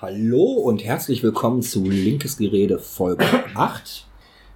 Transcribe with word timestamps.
Hallo 0.00 0.44
und 0.44 0.84
herzlich 0.84 1.24
willkommen 1.24 1.60
zu 1.60 1.82
Linkes 1.82 2.36
Gerede 2.36 2.78
Folge 2.78 3.24
8. 3.56 4.06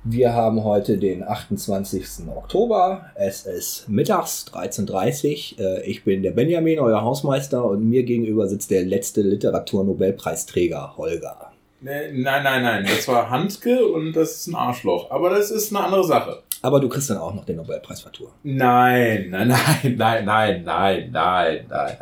Wir 0.05 0.35
haben 0.35 0.63
heute 0.63 0.99
den 0.99 1.25
28. 1.25 2.29
Oktober. 2.29 3.07
Es 3.17 3.45
ist 3.45 3.89
mittags 3.89 4.47
13.30 4.55 5.59
Uhr. 5.59 5.67
Äh, 5.67 5.91
ich 5.91 6.05
bin 6.05 6.23
der 6.23 6.31
Benjamin, 6.31 6.79
euer 6.79 7.03
Hausmeister, 7.03 7.65
und 7.65 7.83
mir 7.91 8.05
gegenüber 8.05 8.47
sitzt 8.47 8.71
der 8.71 8.85
letzte 8.85 9.23
Literaturnobelpreisträger, 9.23 10.97
Holger. 10.97 11.51
Nee, 11.81 12.13
nein, 12.13 12.45
nein, 12.45 12.63
nein. 12.63 12.85
Das 12.85 13.09
war 13.09 13.29
Handke 13.29 13.85
und 13.85 14.13
das 14.13 14.37
ist 14.37 14.47
ein 14.47 14.55
Arschloch. 14.55 15.11
Aber 15.11 15.29
das 15.31 15.51
ist 15.51 15.75
eine 15.75 15.85
andere 15.85 16.05
Sache. 16.05 16.45
Aber 16.63 16.79
du 16.79 16.89
kriegst 16.89 17.11
dann 17.11 17.19
auch 17.19 17.35
noch 17.35 17.45
den 17.45 17.57
Nobelpreis 17.57 18.03
für 18.03 18.13
Tour. 18.13 18.31
Nein, 18.45 19.31
nein, 19.31 19.49
nein, 19.49 19.97
nein, 19.97 20.25
nein, 20.25 20.63
nein, 20.63 21.11
nein, 21.11 21.67
nein. 21.69 21.97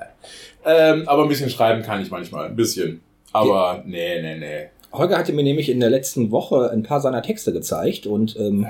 Ähm, 0.67 1.09
aber 1.09 1.23
ein 1.23 1.29
bisschen 1.31 1.49
schreiben 1.49 1.83
kann 1.83 2.03
ich 2.03 2.11
manchmal. 2.11 2.45
Ein 2.45 2.57
bisschen. 2.57 3.01
Aber 3.33 3.83
nee, 3.87 4.21
nee, 4.21 4.39
nee. 4.39 4.67
Holger 4.93 5.19
hatte 5.19 5.33
mir 5.33 5.43
nämlich 5.43 5.69
in 5.69 5.81
der 5.81 5.91
letzten 5.91 6.31
Woche 6.31 6.71
ein 6.71 6.83
paar 6.83 7.01
seiner 7.01 7.23
Texte 7.23 7.53
gezeigt 7.53 8.07
und 8.07 8.37
ähm, 8.37 8.67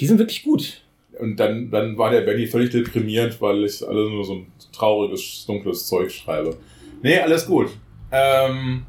die 0.00 0.06
sind 0.06 0.18
wirklich 0.18 0.42
gut. 0.42 0.82
Und 1.18 1.38
dann, 1.38 1.70
dann 1.70 1.98
war 1.98 2.10
der 2.10 2.22
Benny 2.22 2.46
völlig 2.46 2.70
deprimiert, 2.70 3.40
weil 3.40 3.64
ich 3.64 3.86
alles 3.86 4.10
nur 4.10 4.24
so 4.24 4.34
ein 4.34 4.46
trauriges, 4.72 5.44
dunkles 5.46 5.86
Zeug 5.86 6.10
schreibe. 6.10 6.56
Nee, 7.02 7.18
alles 7.18 7.46
gut. 7.46 7.68
Ähm, 8.10 8.86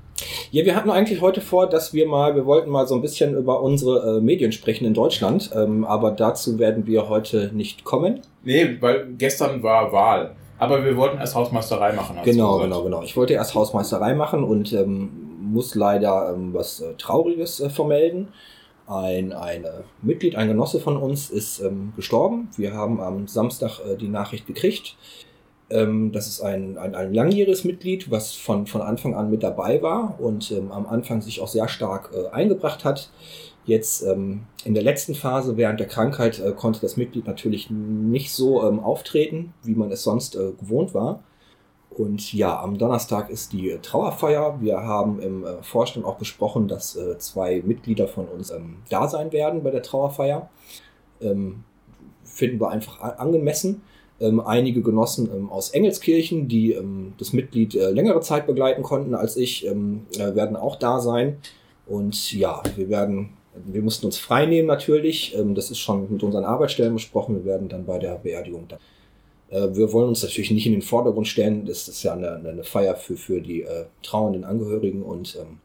ja, 0.51 0.65
wir 0.65 0.75
hatten 0.75 0.89
eigentlich 0.89 1.21
heute 1.21 1.41
vor, 1.41 1.67
dass 1.67 1.93
wir 1.93 2.07
mal, 2.07 2.35
wir 2.35 2.45
wollten 2.45 2.69
mal 2.69 2.87
so 2.87 2.95
ein 2.95 3.01
bisschen 3.01 3.35
über 3.35 3.61
unsere 3.61 4.17
äh, 4.17 4.21
Medien 4.21 4.51
sprechen 4.51 4.85
in 4.85 4.93
Deutschland, 4.93 5.51
ähm, 5.55 5.83
aber 5.83 6.11
dazu 6.11 6.57
werden 6.59 6.87
wir 6.87 7.09
heute 7.09 7.51
nicht 7.53 7.83
kommen. 7.83 8.21
Nee, 8.43 8.77
weil 8.79 9.07
gestern 9.17 9.61
war 9.63 9.91
Wahl. 9.91 10.35
Aber 10.61 10.85
wir 10.85 10.95
wollten 10.95 11.17
erst 11.17 11.33
Hausmeisterei 11.33 11.91
machen. 11.93 12.19
Genau, 12.23 12.59
genau, 12.59 12.83
genau. 12.83 13.01
Ich 13.01 13.17
wollte 13.17 13.33
erst 13.33 13.55
Hausmeisterei 13.55 14.13
machen 14.13 14.43
und 14.43 14.71
ähm, 14.73 15.09
muss 15.51 15.73
leider 15.73 16.33
ähm, 16.35 16.53
was 16.53 16.81
äh, 16.81 16.93
Trauriges 16.99 17.59
äh, 17.59 17.71
vermelden. 17.71 18.27
Ein 18.85 19.33
ein 19.33 19.65
Mitglied, 20.03 20.35
ein 20.35 20.47
Genosse 20.47 20.79
von 20.79 20.97
uns 20.97 21.31
ist 21.31 21.61
ähm, 21.61 21.93
gestorben. 21.95 22.49
Wir 22.57 22.75
haben 22.75 23.01
am 23.01 23.27
Samstag 23.27 23.79
äh, 23.79 23.97
die 23.97 24.07
Nachricht 24.07 24.45
gekriegt. 24.45 24.97
Ähm, 25.71 26.11
das 26.11 26.27
ist 26.27 26.41
ein, 26.41 26.77
ein, 26.77 26.93
ein 26.93 27.11
langjähriges 27.11 27.63
Mitglied, 27.63 28.11
was 28.11 28.35
von, 28.35 28.67
von 28.67 28.81
Anfang 28.81 29.15
an 29.15 29.31
mit 29.31 29.41
dabei 29.41 29.81
war 29.81 30.19
und 30.19 30.51
ähm, 30.51 30.71
am 30.71 30.85
Anfang 30.85 31.21
sich 31.21 31.41
auch 31.41 31.47
sehr 31.47 31.69
stark 31.69 32.11
äh, 32.13 32.29
eingebracht 32.35 32.85
hat. 32.85 33.09
Jetzt 33.65 34.01
ähm, 34.03 34.43
in 34.63 34.73
der 34.73 34.83
letzten 34.83 35.13
Phase 35.13 35.55
während 35.55 35.79
der 35.79 35.87
Krankheit 35.87 36.39
äh, 36.39 36.51
konnte 36.51 36.81
das 36.81 36.97
Mitglied 36.97 37.27
natürlich 37.27 37.69
nicht 37.69 38.31
so 38.33 38.67
ähm, 38.67 38.79
auftreten, 38.79 39.53
wie 39.63 39.75
man 39.75 39.91
es 39.91 40.03
sonst 40.03 40.35
äh, 40.35 40.51
gewohnt 40.59 40.93
war. 40.93 41.23
Und 41.91 42.33
ja, 42.33 42.59
am 42.59 42.77
Donnerstag 42.77 43.29
ist 43.29 43.53
die 43.53 43.77
Trauerfeier. 43.81 44.59
Wir 44.61 44.81
haben 44.81 45.19
im 45.19 45.43
äh, 45.43 45.61
Vorstand 45.61 46.05
auch 46.05 46.17
besprochen, 46.17 46.67
dass 46.67 46.95
äh, 46.95 47.17
zwei 47.17 47.61
Mitglieder 47.65 48.07
von 48.07 48.27
uns 48.27 48.49
ähm, 48.49 48.77
da 48.89 49.07
sein 49.07 49.31
werden 49.31 49.61
bei 49.61 49.71
der 49.71 49.83
Trauerfeier. 49.83 50.49
Ähm, 51.19 51.63
finden 52.23 52.59
wir 52.59 52.69
einfach 52.69 53.01
angemessen. 53.01 53.83
Ähm, 54.19 54.39
einige 54.39 54.81
Genossen 54.81 55.29
ähm, 55.33 55.49
aus 55.49 55.71
Engelskirchen, 55.71 56.47
die 56.47 56.77
das 57.17 57.33
Mitglied 57.33 57.75
äh, 57.75 57.91
längere 57.91 58.21
Zeit 58.21 58.47
begleiten 58.47 58.83
konnten 58.83 59.13
als 59.13 59.35
ich, 59.35 59.67
äh, 59.67 59.75
werden 60.17 60.55
auch 60.55 60.77
da 60.77 60.99
sein. 60.99 61.37
Und 61.87 62.31
ja, 62.31 62.63
wir 62.75 62.89
werden 62.89 63.33
wir 63.53 63.81
mussten 63.81 64.05
uns 64.05 64.17
frei 64.17 64.45
nehmen 64.45 64.67
natürlich. 64.67 65.35
Ähm, 65.37 65.55
das 65.55 65.71
ist 65.71 65.79
schon 65.79 66.11
mit 66.11 66.23
unseren 66.23 66.45
Arbeitsstellen 66.45 66.93
besprochen. 66.93 67.35
Wir 67.35 67.45
werden 67.45 67.69
dann 67.69 67.85
bei 67.85 67.99
der 67.99 68.15
Beerdigung 68.15 68.67
da. 68.67 68.77
Äh, 69.49 69.75
wir 69.75 69.91
wollen 69.91 70.09
uns 70.09 70.23
natürlich 70.23 70.51
nicht 70.51 70.65
in 70.65 70.73
den 70.73 70.81
Vordergrund 70.81 71.27
stellen. 71.27 71.65
Das 71.65 71.87
ist 71.87 72.03
ja 72.03 72.13
eine, 72.13 72.35
eine 72.35 72.63
Feier 72.63 72.95
für, 72.95 73.17
für 73.17 73.41
die 73.41 73.63
äh, 73.63 73.85
trauernden 74.03 74.43
Angehörigen. 74.43 75.03
Und 75.03 75.37
ähm, 75.39 75.59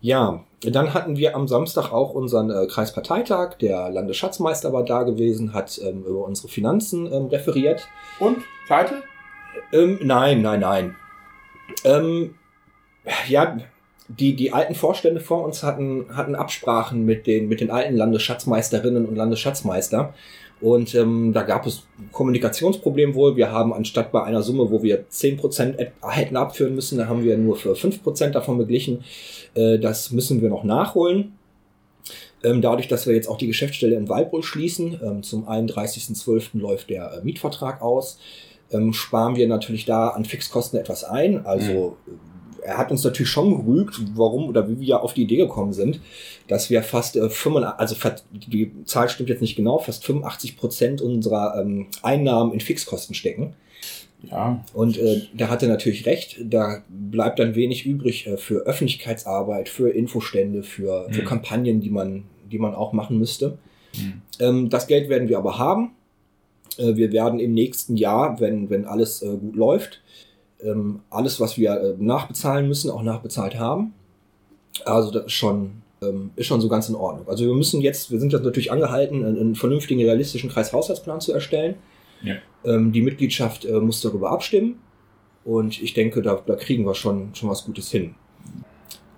ja, 0.00 0.44
dann 0.62 0.94
hatten 0.94 1.16
wir 1.16 1.34
am 1.34 1.48
Samstag 1.48 1.92
auch 1.92 2.14
unseren 2.14 2.50
äh, 2.50 2.66
Kreisparteitag. 2.66 3.56
Der 3.58 3.90
Landesschatzmeister 3.90 4.72
war 4.72 4.84
da 4.84 5.02
gewesen, 5.02 5.52
hat 5.52 5.80
ähm, 5.82 6.04
über 6.04 6.24
unsere 6.24 6.48
Finanzen 6.48 7.10
ähm, 7.12 7.26
referiert. 7.26 7.88
Und? 8.18 8.38
Pleite? 8.66 9.02
Ähm, 9.72 9.98
nein, 10.02 10.42
nein, 10.42 10.60
nein. 10.60 10.96
Ähm, 11.84 12.34
ja, 13.28 13.58
die, 14.18 14.34
die 14.34 14.52
alten 14.52 14.74
Vorstände 14.74 15.20
vor 15.20 15.44
uns 15.44 15.62
hatten, 15.62 16.06
hatten 16.16 16.34
Absprachen 16.34 17.04
mit 17.04 17.26
den, 17.26 17.48
mit 17.48 17.60
den 17.60 17.70
alten 17.70 17.96
Landesschatzmeisterinnen 17.96 19.06
und 19.06 19.16
Landesschatzmeister. 19.16 20.14
Und 20.60 20.94
ähm, 20.94 21.32
da 21.32 21.42
gab 21.42 21.66
es 21.66 21.84
Kommunikationsproblem 22.12 23.14
wohl. 23.14 23.36
Wir 23.36 23.50
haben 23.50 23.72
anstatt 23.72 24.12
bei 24.12 24.22
einer 24.24 24.42
Summe, 24.42 24.70
wo 24.70 24.82
wir 24.82 25.08
zehn 25.08 25.36
Prozent 25.36 25.78
hätten 26.02 26.36
abführen 26.36 26.74
müssen, 26.74 26.98
da 26.98 27.06
haben 27.06 27.24
wir 27.24 27.38
nur 27.38 27.56
für 27.56 27.74
fünf 27.76 28.02
Prozent 28.02 28.34
davon 28.34 28.58
beglichen. 28.58 29.04
Äh, 29.54 29.78
das 29.78 30.10
müssen 30.10 30.42
wir 30.42 30.50
noch 30.50 30.64
nachholen. 30.64 31.32
Ähm, 32.42 32.60
dadurch, 32.60 32.88
dass 32.88 33.06
wir 33.06 33.14
jetzt 33.14 33.28
auch 33.28 33.38
die 33.38 33.46
Geschäftsstelle 33.46 33.94
in 33.94 34.08
Waldbrüll 34.08 34.42
schließen, 34.42 35.00
ähm, 35.02 35.22
zum 35.22 35.48
31.12. 35.48 36.58
läuft 36.58 36.90
der 36.90 37.12
äh, 37.12 37.24
Mietvertrag 37.24 37.80
aus, 37.80 38.18
ähm, 38.70 38.92
sparen 38.92 39.36
wir 39.36 39.46
natürlich 39.46 39.84
da 39.84 40.08
an 40.08 40.24
Fixkosten 40.24 40.78
etwas 40.78 41.04
ein. 41.04 41.46
Also 41.46 41.96
mhm 42.06 42.29
er 42.62 42.78
hat 42.78 42.90
uns 42.90 43.04
natürlich 43.04 43.30
schon 43.30 43.64
gerügt, 43.64 44.00
warum 44.14 44.48
oder 44.48 44.68
wie 44.68 44.80
wir 44.80 45.02
auf 45.02 45.14
die 45.14 45.22
Idee 45.22 45.36
gekommen 45.36 45.72
sind, 45.72 46.00
dass 46.48 46.70
wir 46.70 46.82
fast 46.82 47.16
äh, 47.16 47.28
85, 47.28 47.80
also 47.80 47.96
die 48.32 48.72
Zahl 48.84 49.08
stimmt 49.08 49.28
jetzt 49.28 49.42
nicht 49.42 49.56
genau, 49.56 49.78
fast 49.78 50.04
85 50.04 50.56
Prozent 50.56 51.00
unserer 51.00 51.60
ähm, 51.60 51.86
Einnahmen 52.02 52.52
in 52.52 52.60
Fixkosten 52.60 53.14
stecken. 53.14 53.54
Ja. 54.30 54.64
Und 54.74 54.98
äh, 54.98 55.22
da 55.34 55.48
hat 55.48 55.62
er 55.62 55.68
natürlich 55.68 56.06
recht. 56.06 56.38
Da 56.42 56.82
bleibt 56.88 57.38
dann 57.38 57.54
wenig 57.54 57.86
übrig 57.86 58.26
äh, 58.26 58.36
für 58.36 58.66
Öffentlichkeitsarbeit, 58.66 59.68
für 59.68 59.90
Infostände, 59.90 60.62
für, 60.62 61.08
mhm. 61.08 61.12
für 61.12 61.24
Kampagnen, 61.24 61.80
die 61.80 61.90
man, 61.90 62.24
die 62.50 62.58
man 62.58 62.74
auch 62.74 62.92
machen 62.92 63.18
müsste. 63.18 63.58
Mhm. 63.96 64.22
Ähm, 64.38 64.70
das 64.70 64.86
Geld 64.86 65.08
werden 65.08 65.28
wir 65.28 65.38
aber 65.38 65.58
haben. 65.58 65.92
Äh, 66.76 66.96
wir 66.96 67.12
werden 67.12 67.40
im 67.40 67.54
nächsten 67.54 67.96
Jahr, 67.96 68.40
wenn, 68.40 68.70
wenn 68.70 68.84
alles 68.84 69.22
äh, 69.22 69.36
gut 69.36 69.56
läuft, 69.56 70.00
ähm, 70.64 71.00
alles, 71.10 71.40
was 71.40 71.56
wir 71.56 71.72
äh, 71.72 71.94
nachbezahlen 71.98 72.68
müssen, 72.68 72.90
auch 72.90 73.02
nachbezahlt 73.02 73.58
haben. 73.58 73.94
Also 74.84 75.10
das 75.10 75.26
ist 75.26 75.32
schon, 75.32 75.82
ähm, 76.02 76.30
ist 76.36 76.46
schon 76.46 76.60
so 76.60 76.68
ganz 76.68 76.88
in 76.88 76.94
Ordnung. 76.94 77.28
Also 77.28 77.44
wir 77.44 77.54
müssen 77.54 77.80
jetzt, 77.80 78.10
wir 78.10 78.20
sind 78.20 78.32
jetzt 78.32 78.44
natürlich 78.44 78.72
angehalten, 78.72 79.24
einen, 79.24 79.38
einen 79.38 79.54
vernünftigen, 79.54 80.00
realistischen 80.00 80.50
Kreishaushaltsplan 80.50 81.20
zu 81.20 81.32
erstellen. 81.32 81.76
Ja. 82.22 82.36
Ähm, 82.64 82.92
die 82.92 83.02
Mitgliedschaft 83.02 83.64
äh, 83.64 83.80
muss 83.80 84.00
darüber 84.00 84.30
abstimmen. 84.30 84.78
Und 85.44 85.80
ich 85.82 85.94
denke, 85.94 86.22
da, 86.22 86.40
da 86.44 86.54
kriegen 86.54 86.84
wir 86.84 86.94
schon, 86.94 87.34
schon 87.34 87.48
was 87.48 87.64
Gutes 87.64 87.90
hin. 87.90 88.14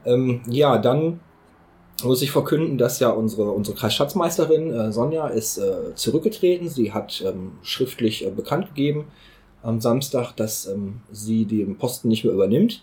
Ähm, 0.04 0.40
ja, 0.48 0.78
dann 0.78 1.20
muss 2.04 2.22
ich 2.22 2.30
verkünden, 2.30 2.78
dass 2.78 3.00
ja 3.00 3.10
unsere, 3.10 3.50
unsere 3.50 3.76
Kreisschatzmeisterin 3.76 4.72
äh, 4.72 4.92
Sonja 4.92 5.28
ist 5.28 5.58
äh, 5.58 5.94
zurückgetreten. 5.94 6.68
Sie 6.68 6.92
hat 6.92 7.22
ähm, 7.26 7.52
schriftlich 7.62 8.26
äh, 8.26 8.30
bekannt 8.30 8.68
gegeben, 8.68 9.06
am 9.62 9.80
Samstag, 9.80 10.32
dass 10.36 10.66
ähm, 10.66 11.00
sie 11.10 11.44
den 11.44 11.76
Posten 11.76 12.08
nicht 12.08 12.24
mehr 12.24 12.32
übernimmt. 12.34 12.82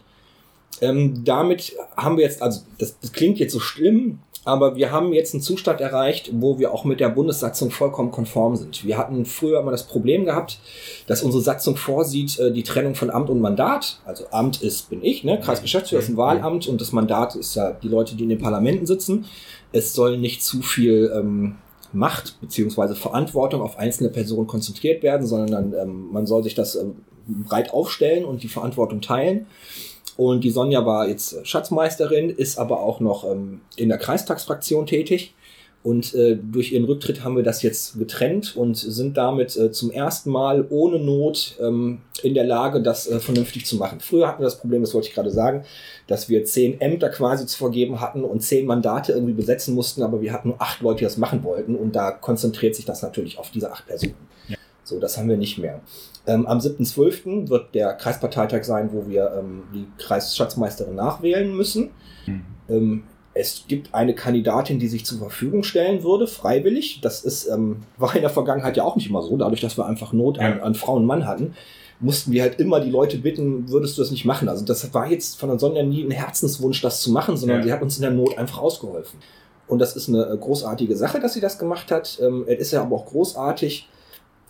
Ähm, 0.81 1.23
damit 1.25 1.75
haben 1.97 2.17
wir 2.17 2.23
jetzt, 2.23 2.41
also 2.41 2.61
das, 2.77 2.99
das 2.99 3.11
klingt 3.11 3.39
jetzt 3.39 3.53
so 3.53 3.59
schlimm, 3.59 4.19
aber 4.45 4.75
wir 4.75 4.91
haben 4.91 5.11
jetzt 5.13 5.33
einen 5.33 5.43
Zustand 5.43 5.81
erreicht, 5.81 6.31
wo 6.33 6.57
wir 6.59 6.73
auch 6.73 6.85
mit 6.85 6.99
der 6.99 7.09
Bundessatzung 7.09 7.71
vollkommen 7.71 8.11
konform 8.11 8.55
sind. 8.55 8.85
Wir 8.85 8.97
hatten 8.97 9.25
früher 9.25 9.59
immer 9.59 9.71
das 9.71 9.83
Problem 9.83 10.25
gehabt, 10.25 10.59
dass 11.07 11.23
unsere 11.23 11.43
Satzung 11.43 11.75
vorsieht 11.75 12.39
äh, 12.39 12.51
die 12.51 12.63
Trennung 12.63 12.95
von 12.95 13.09
Amt 13.09 13.29
und 13.29 13.41
Mandat. 13.41 13.99
Also 14.05 14.25
Amt 14.31 14.61
ist, 14.61 14.89
bin 14.89 15.03
ich, 15.03 15.23
ne? 15.23 15.39
Kreisgeschäftsführer 15.39 16.01
ist 16.01 16.09
ein 16.09 16.17
Wahlamt 16.17 16.67
und 16.67 16.79
das 16.79 16.93
Mandat 16.93 17.35
ist 17.35 17.55
ja 17.55 17.71
die 17.71 17.89
Leute, 17.89 18.15
die 18.15 18.23
in 18.23 18.29
den 18.29 18.39
Parlamenten 18.39 18.85
sitzen. 18.85 19.25
Es 19.71 19.93
soll 19.93 20.17
nicht 20.17 20.41
zu 20.41 20.61
viel 20.61 21.11
ähm, 21.13 21.57
Macht 21.91 22.39
beziehungsweise 22.41 22.95
Verantwortung 22.95 23.61
auf 23.61 23.77
einzelne 23.77 24.09
Personen 24.09 24.47
konzentriert 24.47 25.03
werden, 25.03 25.25
sondern 25.25 25.73
ähm, 25.73 26.09
man 26.11 26.25
soll 26.27 26.43
sich 26.43 26.55
das 26.55 26.75
ähm, 26.75 26.97
breit 27.27 27.73
aufstellen 27.73 28.25
und 28.25 28.43
die 28.43 28.47
Verantwortung 28.47 29.01
teilen. 29.01 29.47
Und 30.17 30.43
die 30.43 30.51
Sonja 30.51 30.85
war 30.85 31.07
jetzt 31.07 31.47
Schatzmeisterin, 31.47 32.29
ist 32.29 32.57
aber 32.57 32.81
auch 32.81 32.99
noch 32.99 33.23
ähm, 33.23 33.61
in 33.77 33.89
der 33.89 33.97
Kreistagsfraktion 33.97 34.85
tätig. 34.85 35.33
Und 35.81 36.13
äh, 36.13 36.35
durch 36.35 36.73
ihren 36.73 36.83
Rücktritt 36.83 37.23
haben 37.23 37.37
wir 37.37 37.43
das 37.43 37.61
jetzt 37.61 37.97
getrennt 37.97 38.57
und 38.57 38.75
sind 38.75 39.15
damit 39.15 39.55
äh, 39.55 39.71
zum 39.71 39.91
ersten 39.91 40.29
Mal 40.29 40.65
ohne 40.69 40.99
Not 40.99 41.55
ähm, 41.61 41.99
in 42.21 42.33
der 42.33 42.43
Lage, 42.43 42.81
das 42.81 43.07
äh, 43.07 43.19
vernünftig 43.19 43.65
zu 43.65 43.77
machen. 43.77 44.01
Früher 44.01 44.27
hatten 44.27 44.41
wir 44.41 44.45
das 44.45 44.59
Problem, 44.59 44.81
das 44.81 44.93
wollte 44.93 45.07
ich 45.07 45.13
gerade 45.13 45.31
sagen, 45.31 45.63
dass 46.07 46.27
wir 46.27 46.43
zehn 46.43 46.81
Ämter 46.81 47.07
quasi 47.07 47.45
zu 47.45 47.57
vergeben 47.57 48.01
hatten 48.01 48.25
und 48.25 48.41
zehn 48.41 48.65
Mandate 48.65 49.13
irgendwie 49.13 49.33
besetzen 49.33 49.73
mussten, 49.73 50.03
aber 50.03 50.21
wir 50.21 50.33
hatten 50.33 50.49
nur 50.49 50.61
acht 50.61 50.81
Leute, 50.81 50.99
die 50.99 51.05
das 51.05 51.17
machen 51.17 51.45
wollten 51.45 51.75
und 51.75 51.95
da 51.95 52.11
konzentriert 52.11 52.75
sich 52.75 52.83
das 52.83 53.01
natürlich 53.01 53.37
auf 53.37 53.49
diese 53.49 53.71
acht 53.71 53.87
Personen. 53.87 54.15
Ja. 54.49 54.57
So, 54.83 54.99
das 54.99 55.17
haben 55.17 55.29
wir 55.29 55.37
nicht 55.37 55.59
mehr. 55.59 55.79
Ähm, 56.27 56.45
am 56.45 56.59
7.12. 56.59 57.49
wird 57.49 57.73
der 57.73 57.93
Kreisparteitag 57.93 58.65
sein, 58.65 58.89
wo 58.91 59.07
wir 59.07 59.31
ähm, 59.39 59.63
die 59.73 59.87
Kreisschatzmeisterin 59.97 60.95
nachwählen 60.95 61.55
müssen. 61.55 61.91
Mhm. 62.25 62.45
Ähm, 62.67 63.03
es 63.39 63.63
gibt 63.69 63.95
eine 63.95 64.13
Kandidatin, 64.13 64.79
die 64.79 64.89
sich 64.89 65.05
zur 65.05 65.17
Verfügung 65.19 65.63
stellen 65.63 66.03
würde, 66.03 66.27
freiwillig. 66.27 66.99
Das 67.01 67.23
ist, 67.23 67.47
ähm, 67.47 67.77
war 67.97 68.13
in 68.15 68.21
der 68.21 68.29
Vergangenheit 68.29 68.75
ja 68.75 68.83
auch 68.83 68.97
nicht 68.97 69.09
immer 69.09 69.21
so, 69.21 69.37
dadurch, 69.37 69.61
dass 69.61 69.77
wir 69.77 69.85
einfach 69.85 70.11
Not 70.11 70.39
an, 70.39 70.59
an 70.59 70.75
Frau 70.75 70.95
und 70.95 71.05
Mann 71.05 71.25
hatten. 71.25 71.53
mussten 72.01 72.31
wir 72.33 72.41
halt 72.41 72.59
immer 72.59 72.81
die 72.81 72.89
Leute 72.89 73.17
bitten, 73.17 73.69
würdest 73.69 73.97
du 73.97 74.01
das 74.01 74.11
nicht 74.11 74.25
machen? 74.25 74.49
Also 74.49 74.65
das 74.65 74.93
war 74.93 75.09
jetzt 75.09 75.39
von 75.39 75.49
der 75.49 75.59
Sonja 75.59 75.83
nie 75.83 76.03
ein 76.03 76.11
Herzenswunsch, 76.11 76.81
das 76.81 77.01
zu 77.01 77.11
machen, 77.11 77.37
sondern 77.37 77.59
ja. 77.59 77.63
sie 77.63 77.73
hat 77.73 77.81
uns 77.81 77.95
in 77.95 78.01
der 78.01 78.11
Not 78.11 78.37
einfach 78.37 78.59
ausgeholfen. 78.59 79.19
Und 79.67 79.79
das 79.79 79.95
ist 79.95 80.09
eine 80.09 80.25
äh, 80.25 80.37
großartige 80.37 80.97
Sache, 80.97 81.19
dass 81.19 81.33
sie 81.33 81.41
das 81.41 81.59
gemacht 81.59 81.91
hat. 81.91 82.19
Ähm, 82.21 82.43
es 82.47 82.59
ist 82.59 82.71
ja 82.71 82.81
aber 82.81 82.95
auch 82.97 83.05
großartig, 83.05 83.87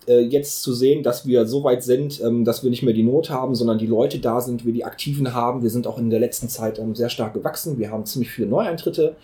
äh, 0.07 0.21
jetzt 0.21 0.61
zu 0.61 0.73
sehen, 0.73 1.03
dass 1.03 1.25
wir 1.25 1.45
so 1.45 1.63
weit 1.63 1.83
sind, 1.83 2.21
ähm, 2.21 2.45
dass 2.45 2.63
wir 2.63 2.69
nicht 2.69 2.83
mehr 2.83 2.93
die 2.93 3.03
Not 3.03 3.29
haben, 3.29 3.55
sondern 3.55 3.77
die 3.77 3.87
Leute 3.87 4.19
da 4.19 4.41
sind, 4.41 4.65
wir 4.65 4.73
die 4.73 4.85
Aktiven 4.85 5.33
haben. 5.33 5.61
Wir 5.61 5.69
sind 5.69 5.87
auch 5.87 5.97
in 5.97 6.09
der 6.09 6.19
letzten 6.19 6.49
Zeit 6.49 6.79
ähm, 6.79 6.95
sehr 6.95 7.09
stark 7.09 7.33
gewachsen. 7.33 7.77
Wir 7.77 7.91
haben 7.91 8.05
ziemlich 8.05 8.31
viele 8.31 8.47
Neueintritte. 8.47 9.15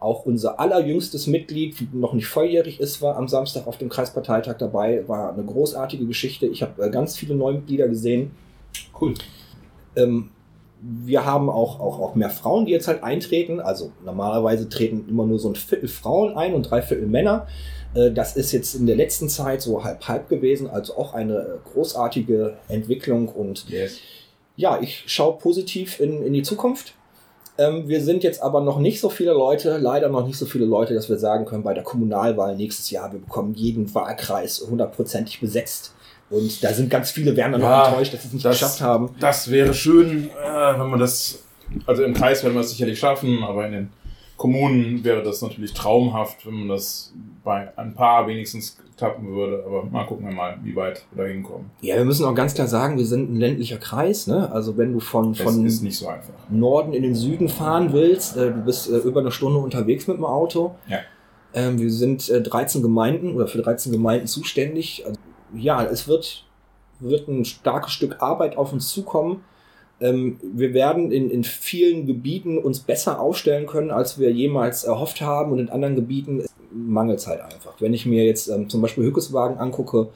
Auch 0.00 0.26
unser 0.26 0.60
allerjüngstes 0.60 1.26
Mitglied, 1.26 1.92
noch 1.92 2.12
nicht 2.12 2.28
volljährig 2.28 2.78
ist, 2.78 3.02
war 3.02 3.16
am 3.16 3.26
Samstag 3.26 3.66
auf 3.66 3.78
dem 3.78 3.88
Kreisparteitag 3.88 4.56
dabei. 4.58 5.06
War 5.08 5.32
eine 5.32 5.42
großartige 5.42 6.06
Geschichte. 6.06 6.46
Ich 6.46 6.62
habe 6.62 6.84
äh, 6.84 6.90
ganz 6.90 7.16
viele 7.16 7.34
Neumitglieder 7.34 7.88
gesehen. 7.88 8.30
Cool. 9.00 9.14
Ähm, 9.96 10.30
wir 10.80 11.24
haben 11.24 11.50
auch, 11.50 11.80
auch, 11.80 12.00
auch 12.00 12.14
mehr 12.14 12.30
Frauen, 12.30 12.66
die 12.66 12.72
jetzt 12.72 12.88
halt 12.88 13.02
eintreten. 13.02 13.60
Also 13.60 13.92
normalerweise 14.04 14.68
treten 14.68 15.06
immer 15.08 15.26
nur 15.26 15.38
so 15.38 15.48
ein 15.48 15.56
Viertel 15.56 15.88
Frauen 15.88 16.36
ein 16.36 16.54
und 16.54 16.70
drei 16.70 16.82
Viertel 16.82 17.06
Männer. 17.06 17.46
Äh, 17.94 18.10
das 18.12 18.36
ist 18.36 18.52
jetzt 18.52 18.74
in 18.74 18.86
der 18.86 18.96
letzten 18.96 19.28
Zeit 19.28 19.62
so 19.62 19.84
halb-halb 19.84 20.28
gewesen, 20.28 20.68
also 20.68 20.96
auch 20.96 21.14
eine 21.14 21.58
großartige 21.72 22.56
Entwicklung 22.68 23.28
und 23.28 23.68
yes. 23.68 23.98
ja, 24.56 24.80
ich 24.80 25.04
schaue 25.06 25.38
positiv 25.38 26.00
in, 26.00 26.22
in 26.22 26.32
die 26.32 26.42
Zukunft. 26.42 26.94
Ähm, 27.56 27.88
wir 27.88 28.00
sind 28.00 28.22
jetzt 28.22 28.40
aber 28.40 28.60
noch 28.60 28.78
nicht 28.78 29.00
so 29.00 29.08
viele 29.08 29.32
Leute, 29.32 29.78
leider 29.78 30.08
noch 30.08 30.24
nicht 30.24 30.38
so 30.38 30.46
viele 30.46 30.64
Leute, 30.64 30.94
dass 30.94 31.08
wir 31.08 31.18
sagen 31.18 31.44
können, 31.44 31.64
bei 31.64 31.74
der 31.74 31.82
Kommunalwahl 31.82 32.56
nächstes 32.56 32.90
Jahr, 32.90 33.12
wir 33.12 33.18
bekommen 33.18 33.54
jeden 33.54 33.92
Wahlkreis 33.94 34.64
hundertprozentig 34.68 35.40
besetzt. 35.40 35.92
Und 36.30 36.62
da 36.62 36.72
sind 36.72 36.90
ganz 36.90 37.10
viele, 37.10 37.36
werden 37.36 37.52
dann 37.52 37.62
ja, 37.62 37.78
noch 37.78 37.88
enttäuscht, 37.88 38.14
dass 38.14 38.22
sie 38.22 38.28
es 38.28 38.34
nicht 38.34 38.44
das, 38.44 38.58
geschafft 38.58 38.80
haben. 38.80 39.10
Das 39.18 39.50
wäre 39.50 39.72
schön, 39.72 40.28
äh, 40.28 40.78
wenn 40.78 40.88
man 40.88 41.00
das, 41.00 41.42
also 41.86 42.02
im 42.02 42.14
Kreis 42.14 42.42
werden 42.42 42.54
wir 42.54 42.60
es 42.60 42.70
sicherlich 42.70 42.98
schaffen, 42.98 43.42
aber 43.42 43.66
in 43.66 43.72
den 43.72 43.88
Kommunen 44.36 45.02
wäre 45.04 45.22
das 45.22 45.42
natürlich 45.42 45.72
traumhaft, 45.74 46.46
wenn 46.46 46.54
man 46.54 46.68
das 46.68 47.12
bei 47.42 47.76
ein 47.76 47.94
paar 47.94 48.26
wenigstens 48.28 48.76
tappen 48.96 49.34
würde. 49.34 49.64
Aber 49.66 49.84
mal 49.84 50.04
gucken 50.04 50.26
wir 50.26 50.34
mal, 50.34 50.58
wie 50.62 50.76
weit 50.76 51.04
wir 51.10 51.24
da 51.24 51.30
hinkommen. 51.30 51.70
Ja, 51.80 51.96
wir 51.96 52.04
müssen 52.04 52.24
auch 52.24 52.34
ganz 52.34 52.54
klar 52.54 52.68
sagen, 52.68 52.98
wir 52.98 53.06
sind 53.06 53.32
ein 53.32 53.36
ländlicher 53.36 53.78
Kreis. 53.78 54.26
Ne? 54.26 54.50
Also 54.52 54.76
wenn 54.76 54.92
du 54.92 55.00
von, 55.00 55.34
von 55.34 55.68
so 55.68 56.12
Norden 56.50 56.92
in 56.92 57.02
den 57.02 57.14
Süden 57.14 57.48
fahren 57.48 57.92
willst, 57.92 58.36
äh, 58.36 58.52
du 58.52 58.60
bist 58.64 58.90
äh, 58.90 58.96
über 58.98 59.20
eine 59.20 59.32
Stunde 59.32 59.58
unterwegs 59.58 60.06
mit 60.06 60.16
dem 60.16 60.24
Auto. 60.24 60.74
Ja. 60.88 60.98
Ähm, 61.54 61.80
wir 61.80 61.90
sind 61.90 62.28
äh, 62.28 62.42
13 62.42 62.82
Gemeinden 62.82 63.34
oder 63.34 63.48
für 63.48 63.58
13 63.58 63.90
Gemeinden 63.90 64.26
zuständig. 64.26 65.04
Also, 65.06 65.18
ja, 65.54 65.84
es 65.84 66.08
wird, 66.08 66.44
wird 67.00 67.28
ein 67.28 67.44
starkes 67.44 67.92
Stück 67.92 68.20
Arbeit 68.20 68.56
auf 68.56 68.72
uns 68.72 68.88
zukommen 68.90 69.42
ähm, 70.00 70.38
wir 70.42 70.74
werden 70.74 71.10
in, 71.10 71.30
in 71.30 71.44
vielen 71.44 72.06
Gebieten 72.06 72.58
uns 72.58 72.80
besser 72.80 73.20
aufstellen 73.20 73.66
können, 73.66 73.90
als 73.90 74.18
wir 74.18 74.30
jemals 74.30 74.84
erhofft 74.84 75.20
haben. 75.20 75.52
Und 75.52 75.58
in 75.58 75.70
anderen 75.70 75.96
Gebieten 75.96 76.44
mangelt 76.70 77.18
es 77.18 77.26
halt 77.26 77.40
einfach. 77.40 77.74
Wenn 77.80 77.94
ich 77.94 78.06
mir 78.06 78.24
jetzt 78.24 78.48
ähm, 78.48 78.68
zum 78.68 78.80
Beispiel 78.80 79.04
Hückeswagen 79.04 79.58
angucke, 79.58 80.08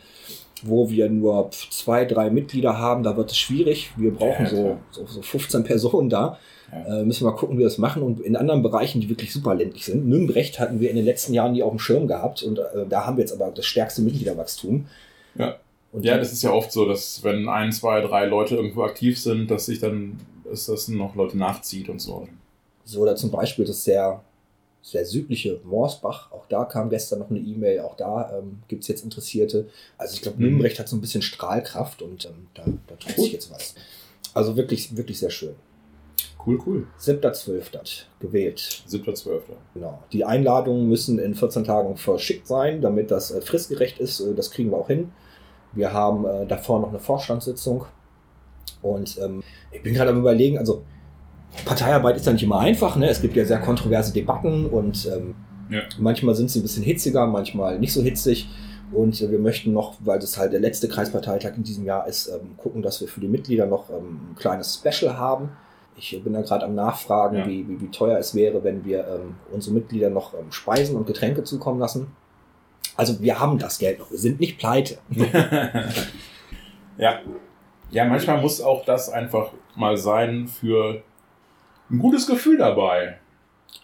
wo 0.64 0.90
wir 0.90 1.10
nur 1.10 1.50
zwei, 1.50 2.04
drei 2.04 2.30
Mitglieder 2.30 2.78
haben, 2.78 3.02
da 3.02 3.16
wird 3.16 3.32
es 3.32 3.36
schwierig. 3.36 3.90
Wir 3.96 4.14
brauchen 4.14 4.46
so, 4.46 4.78
so, 4.92 5.06
so 5.06 5.22
15 5.22 5.64
Personen 5.64 6.08
da. 6.08 6.38
Ja. 6.70 7.00
Äh, 7.00 7.04
müssen 7.04 7.26
wir 7.26 7.32
mal 7.32 7.36
gucken, 7.36 7.56
wie 7.56 7.60
wir 7.60 7.66
das 7.66 7.78
machen. 7.78 8.02
Und 8.02 8.20
in 8.20 8.36
anderen 8.36 8.62
Bereichen, 8.62 9.00
die 9.00 9.08
wirklich 9.08 9.32
super 9.32 9.56
ländlich 9.56 9.84
sind. 9.84 10.06
Nürnberg 10.06 10.60
hatten 10.60 10.78
wir 10.78 10.90
in 10.90 10.96
den 10.96 11.04
letzten 11.04 11.34
Jahren 11.34 11.52
nie 11.52 11.64
auf 11.64 11.72
dem 11.72 11.80
Schirm 11.80 12.06
gehabt. 12.06 12.44
Und 12.44 12.60
äh, 12.60 12.86
da 12.88 13.04
haben 13.04 13.16
wir 13.16 13.22
jetzt 13.22 13.32
aber 13.32 13.50
das 13.50 13.66
stärkste 13.66 14.02
Mitgliederwachstum. 14.02 14.86
Ja. 15.34 15.56
Und 15.92 16.04
ja, 16.04 16.16
das 16.16 16.32
ist 16.32 16.42
ja 16.42 16.52
oft 16.52 16.72
so, 16.72 16.86
dass 16.86 17.22
wenn 17.22 17.48
ein, 17.48 17.70
zwei, 17.70 18.00
drei 18.00 18.24
Leute 18.24 18.56
irgendwo 18.56 18.82
aktiv 18.82 19.20
sind, 19.20 19.50
dass 19.50 19.66
sich 19.66 19.78
dann, 19.78 20.18
dass 20.44 20.66
das 20.66 20.88
noch 20.88 21.14
Leute 21.14 21.36
nachzieht 21.36 21.88
und 21.88 22.00
so. 22.00 22.28
So, 22.84 23.00
oder 23.00 23.14
zum 23.14 23.30
Beispiel 23.30 23.66
das 23.66 23.84
sehr, 23.84 24.22
sehr 24.80 25.04
südliche 25.04 25.60
Morsbach, 25.64 26.32
auch 26.32 26.46
da 26.48 26.64
kam 26.64 26.88
gestern 26.88 27.18
noch 27.18 27.30
eine 27.30 27.38
E-Mail, 27.38 27.80
auch 27.80 27.96
da 27.96 28.38
ähm, 28.38 28.62
gibt 28.68 28.82
es 28.82 28.88
jetzt 28.88 29.04
Interessierte. 29.04 29.68
Also 29.98 30.14
ich 30.14 30.22
glaube, 30.22 30.38
mhm. 30.38 30.44
Nürnberg 30.44 30.78
hat 30.78 30.88
so 30.88 30.96
ein 30.96 31.00
bisschen 31.02 31.22
Strahlkraft 31.22 32.00
und 32.00 32.24
ähm, 32.24 32.48
da, 32.54 32.64
da 32.86 32.94
tut 32.96 33.14
sich 33.16 33.32
jetzt 33.32 33.50
was. 33.52 33.74
Also 34.32 34.56
wirklich, 34.56 34.96
wirklich 34.96 35.18
sehr 35.18 35.30
schön. 35.30 35.54
Cool, 36.44 36.58
cool. 36.66 36.86
7.12. 36.98 38.04
gewählt. 38.18 38.82
7.12. 38.88 39.40
Genau. 39.74 40.02
Die 40.12 40.24
Einladungen 40.24 40.88
müssen 40.88 41.18
in 41.18 41.34
14 41.34 41.64
Tagen 41.64 41.96
verschickt 41.96 42.48
sein, 42.48 42.80
damit 42.80 43.10
das 43.10 43.30
äh, 43.30 43.40
fristgerecht 43.40 43.98
ist. 43.98 44.20
Äh, 44.20 44.34
das 44.34 44.50
kriegen 44.50 44.70
wir 44.70 44.78
auch 44.78 44.88
hin. 44.88 45.12
Wir 45.72 45.92
haben 45.92 46.26
äh, 46.26 46.46
davor 46.46 46.80
noch 46.80 46.90
eine 46.90 46.98
Vorstandssitzung. 46.98 47.86
Und 48.82 49.18
ähm, 49.22 49.42
ich 49.70 49.82
bin 49.82 49.94
gerade 49.94 50.10
am 50.10 50.18
überlegen, 50.18 50.58
also 50.58 50.82
Parteiarbeit 51.64 52.16
ist 52.16 52.26
ja 52.26 52.32
nicht 52.32 52.42
immer 52.42 52.58
einfach, 52.58 52.96
ne? 52.96 53.08
Es 53.08 53.20
gibt 53.20 53.36
ja 53.36 53.44
sehr 53.44 53.58
kontroverse 53.58 54.12
Debatten 54.12 54.66
und 54.66 55.06
ähm, 55.06 55.34
ja. 55.70 55.80
manchmal 55.98 56.34
sind 56.34 56.50
sie 56.50 56.60
ein 56.60 56.62
bisschen 56.62 56.82
hitziger, 56.82 57.26
manchmal 57.26 57.78
nicht 57.78 57.92
so 57.92 58.02
hitzig. 58.02 58.48
Und 58.92 59.20
äh, 59.20 59.30
wir 59.30 59.38
möchten 59.38 59.72
noch, 59.72 59.94
weil 60.00 60.18
das 60.18 60.38
halt 60.38 60.52
der 60.52 60.60
letzte 60.60 60.88
Kreisparteitag 60.88 61.56
in 61.56 61.62
diesem 61.62 61.84
Jahr 61.84 62.06
ist, 62.06 62.28
ähm, 62.28 62.56
gucken, 62.56 62.82
dass 62.82 63.00
wir 63.00 63.08
für 63.08 63.20
die 63.20 63.28
Mitglieder 63.28 63.66
noch 63.66 63.90
ähm, 63.90 64.32
ein 64.32 64.36
kleines 64.36 64.74
Special 64.82 65.16
haben. 65.16 65.50
Ich 65.96 66.18
bin 66.22 66.32
da 66.32 66.40
gerade 66.42 66.64
am 66.64 66.74
Nachfragen, 66.74 67.36
ja. 67.36 67.46
wie, 67.46 67.68
wie, 67.68 67.80
wie, 67.80 67.88
teuer 67.88 68.18
es 68.18 68.34
wäre, 68.34 68.64
wenn 68.64 68.84
wir 68.84 69.06
ähm, 69.06 69.34
unsere 69.52 69.74
Mitglieder 69.74 70.10
noch 70.10 70.34
ähm, 70.34 70.50
Speisen 70.50 70.96
und 70.96 71.06
Getränke 71.06 71.44
zukommen 71.44 71.78
lassen. 71.78 72.08
Also 72.96 73.20
wir 73.20 73.40
haben 73.40 73.58
das 73.58 73.78
Geld 73.78 73.98
noch, 73.98 74.10
wir 74.10 74.18
sind 74.18 74.40
nicht 74.40 74.58
pleite. 74.58 74.98
ja. 76.98 77.20
Ja, 77.90 78.06
manchmal 78.06 78.40
muss 78.40 78.60
auch 78.60 78.84
das 78.84 79.10
einfach 79.10 79.52
mal 79.74 79.96
sein 79.96 80.48
für 80.48 81.02
ein 81.90 81.98
gutes 81.98 82.26
Gefühl 82.26 82.58
dabei. 82.58 83.18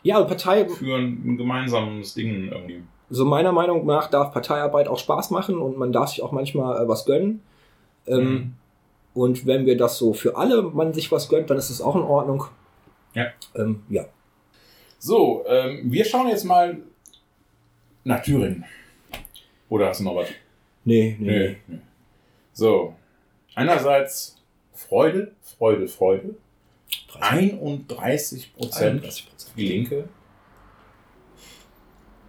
Ja, 0.02 0.22
Partei. 0.22 0.66
Für 0.68 0.96
ein, 0.96 1.36
gemeinsames 1.36 2.14
Ding 2.14 2.50
irgendwie. 2.50 2.82
So 3.10 3.24
meiner 3.24 3.52
Meinung 3.52 3.86
nach 3.86 4.08
darf 4.08 4.32
Parteiarbeit 4.32 4.88
auch 4.88 4.98
Spaß 4.98 5.30
machen 5.30 5.58
und 5.58 5.78
man 5.78 5.92
darf 5.92 6.10
sich 6.10 6.22
auch 6.22 6.32
manchmal 6.32 6.84
äh, 6.84 6.88
was 6.88 7.04
gönnen. 7.04 7.42
Ähm, 8.06 8.24
mhm. 8.24 8.54
Und 9.14 9.46
wenn 9.46 9.66
wir 9.66 9.76
das 9.76 9.98
so 9.98 10.12
für 10.12 10.36
alle 10.36 10.62
man 10.62 10.92
sich 10.92 11.10
was 11.10 11.28
gönnt, 11.28 11.50
dann 11.50 11.58
ist 11.58 11.70
das 11.70 11.80
auch 11.80 11.96
in 11.96 12.02
Ordnung. 12.02 12.44
Ja. 13.14 13.26
Ähm, 13.54 13.82
ja. 13.88 14.04
So, 14.98 15.44
ähm, 15.46 15.80
wir 15.84 16.04
schauen 16.04 16.28
jetzt 16.28 16.44
mal 16.44 16.78
nach 18.04 18.22
Thüringen. 18.22 18.64
Oder 19.68 19.88
hast 19.88 20.00
du 20.00 20.04
noch 20.04 20.16
was? 20.16 20.28
Nee, 20.84 21.16
nee, 21.18 21.30
nee. 21.30 21.56
nee. 21.66 21.78
So. 22.52 22.94
Einerseits 23.54 24.36
Freude, 24.72 25.32
Freude, 25.42 25.88
Freude. 25.88 26.34
31 27.20 28.54
Prozent 28.54 29.24
die 29.56 29.68
Linke. 29.68 30.08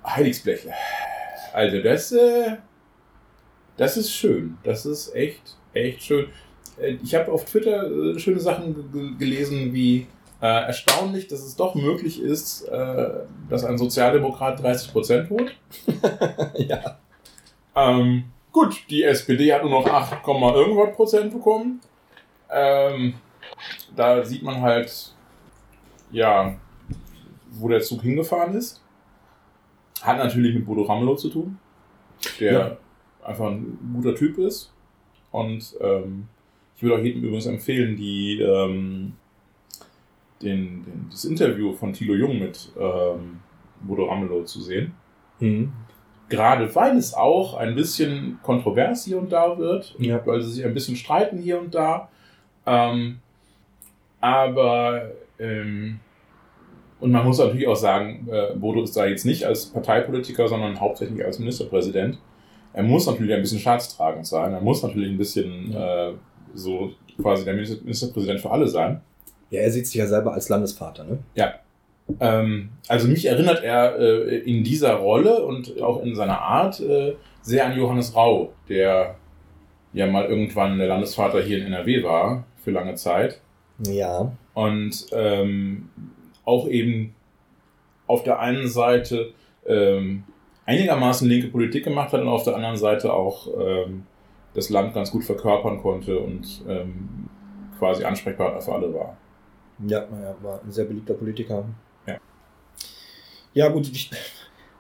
Heiligsblechle. 0.06 0.74
Also 1.54 1.82
das, 1.82 2.12
äh, 2.12 2.58
das 3.78 3.98
ist 3.98 4.12
schön. 4.12 4.58
Das 4.64 4.86
ist 4.86 5.16
echt, 5.16 5.58
echt 5.74 6.04
schön. 6.04 6.28
Äh, 6.80 6.98
ich 7.04 7.16
habe 7.16 7.32
auf 7.32 7.46
Twitter 7.46 7.90
äh, 7.90 8.20
schöne 8.20 8.40
Sachen 8.40 9.18
gelesen 9.18 9.74
wie 9.74 10.08
äh, 10.42 10.46
erstaunlich, 10.46 11.28
dass 11.28 11.42
es 11.42 11.56
doch 11.56 11.76
möglich 11.76 12.22
ist, 12.22 12.64
äh, 12.64 13.10
dass 13.50 13.64
ein 13.64 13.78
Sozialdemokrat 13.78 14.62
30 14.62 14.92
Prozent 14.92 15.30
holt. 15.30 15.56
ja. 16.58 17.00
Ähm, 17.80 18.24
gut, 18.52 18.84
die 18.90 19.04
SPD 19.04 19.54
hat 19.54 19.64
nur 19.64 19.72
noch 19.72 19.86
8, 19.86 20.26
irgendwas 20.26 20.96
Prozent 20.96 21.32
bekommen. 21.32 21.82
Ähm, 22.52 23.14
da 23.96 24.24
sieht 24.24 24.44
man 24.44 24.62
halt, 24.62 25.14
ja, 26.12 26.56
wo 27.52 27.68
der 27.68 27.82
Zug 27.82 28.02
hingefahren 28.02 28.56
ist. 28.56 28.82
Hat 30.02 30.18
natürlich 30.18 30.56
mit 30.56 30.66
Bodo 30.66 30.84
Ramelow 30.84 31.16
zu 31.16 31.30
tun, 31.30 31.58
der 32.40 32.54
ja. 32.54 32.78
einfach 33.24 33.48
ein 33.48 33.78
guter 33.94 34.16
Typ 34.16 34.38
ist. 34.38 34.74
Und 35.32 35.76
ähm, 35.82 36.28
ich 36.76 36.84
würde 36.84 36.96
auch 36.96 37.04
jedem 37.04 37.24
übrigens 37.24 37.46
empfehlen, 37.46 37.96
die, 37.96 38.40
ähm, 38.42 39.14
den, 40.42 40.84
den, 40.84 41.08
das 41.12 41.26
Interview 41.26 41.74
von 41.74 41.94
Thilo 41.94 42.16
Jung 42.16 42.40
mit 42.40 42.72
ähm, 42.80 43.42
Bodo 43.82 44.06
Ramelow 44.06 44.44
zu 44.46 44.62
sehen. 44.62 44.94
Mhm 45.40 45.72
gerade 46.30 46.74
weil 46.76 46.96
es 46.98 47.14
auch 47.14 47.56
ein 47.56 47.76
bisschen 47.76 48.40
kontrovers 48.44 49.06
hier 49.06 49.18
und 49.18 49.32
da 49.32 49.58
wird, 49.58 49.96
ja. 50.00 50.26
weil 50.26 50.42
sie 50.42 50.52
sich 50.52 50.66
ein 50.66 50.74
bisschen 50.74 50.96
streiten 50.96 51.38
hier 51.40 51.60
und 51.60 51.74
da. 51.74 52.10
Ähm, 52.66 53.20
aber 54.22 55.12
ähm, 55.40 56.00
und 57.00 57.12
man 57.12 57.26
muss 57.26 57.40
natürlich 57.40 57.68
auch 57.68 57.76
sagen, 57.76 58.28
äh, 58.30 58.54
Bodo 58.56 58.84
ist 58.84 58.96
da 58.96 59.06
jetzt 59.06 59.26
nicht 59.26 59.46
als 59.46 59.68
Parteipolitiker, 59.68 60.48
sondern 60.48 60.80
hauptsächlich 60.80 61.24
als 61.24 61.40
Ministerpräsident. 61.40 62.20
Er 62.74 62.84
muss 62.84 63.08
natürlich 63.08 63.34
ein 63.34 63.42
bisschen 63.42 63.60
staatstragend 63.60 64.28
sein. 64.28 64.54
Er 64.54 64.62
muss 64.62 64.84
natürlich 64.84 65.10
ein 65.10 65.18
bisschen 65.18 65.72
ja. 65.72 66.10
äh, 66.10 66.14
so 66.54 66.92
quasi 67.22 67.46
der 67.46 67.54
Ministerpräsident 67.54 68.42
für 68.42 68.52
alle 68.52 68.68
sein. 68.68 69.02
Ja, 69.50 69.62
er 69.62 69.72
sieht 69.72 69.88
sich 69.88 69.96
ja 69.96 70.08
selber 70.08 70.34
als 70.34 70.50
Landesvater, 70.50 71.06
ne? 71.06 71.20
Ja, 71.36 71.54
ähm, 72.20 72.70
also 72.88 73.08
mich 73.08 73.26
erinnert 73.26 73.64
er 73.64 73.98
äh, 74.00 74.38
in 74.40 74.64
dieser 74.64 74.94
Rolle 74.96 75.46
und 75.46 75.82
auch 75.82 76.04
in 76.04 76.16
seiner 76.16 76.42
Art 76.42 76.80
äh, 76.80 77.16
sehr 77.42 77.66
an 77.66 77.78
Johannes 77.78 78.16
Rau, 78.16 78.54
der 78.68 79.16
ja 79.94 80.08
mal 80.08 80.26
irgendwann 80.26 80.78
der 80.78 80.88
Landesvater 80.88 81.42
hier 81.42 81.60
in 81.60 81.66
NRW 81.68 82.04
war, 82.04 82.46
für 82.64 82.72
lange 82.72 82.96
Zeit. 82.96 83.42
Ja. 83.86 84.32
Und 84.54 85.08
ähm, 85.12 85.90
auch 86.46 86.68
eben 86.68 87.16
auf 88.08 88.24
der 88.24 88.40
einen 88.40 88.68
Seite 88.68 89.34
ähm, 89.66 90.24
einigermaßen 90.66 91.28
linke 91.28 91.48
Politik 91.48 91.84
gemacht 91.84 92.12
hat 92.14 92.22
und 92.22 92.28
auf 92.28 92.44
der 92.44 92.56
anderen 92.56 92.78
Seite 92.78 93.14
auch 93.14 93.48
ähm, 93.60 94.04
das 94.54 94.70
Land 94.70 94.94
ganz 94.94 95.12
gut 95.12 95.24
verkörpern 95.24 95.80
konnte 95.80 96.20
und 96.20 96.64
ähm, 96.68 97.30
quasi 97.78 98.04
Ansprechpartner 98.04 98.62
für 98.62 98.74
alle 98.74 98.94
war. 98.94 99.18
Ja, 99.88 100.06
naja, 100.12 100.36
war 100.42 100.60
ein 100.62 100.72
sehr 100.72 100.86
beliebter 100.86 101.14
Politiker. 101.14 101.66
Ja. 103.54 103.70
Gut, 103.70 103.90
ich 103.92 104.12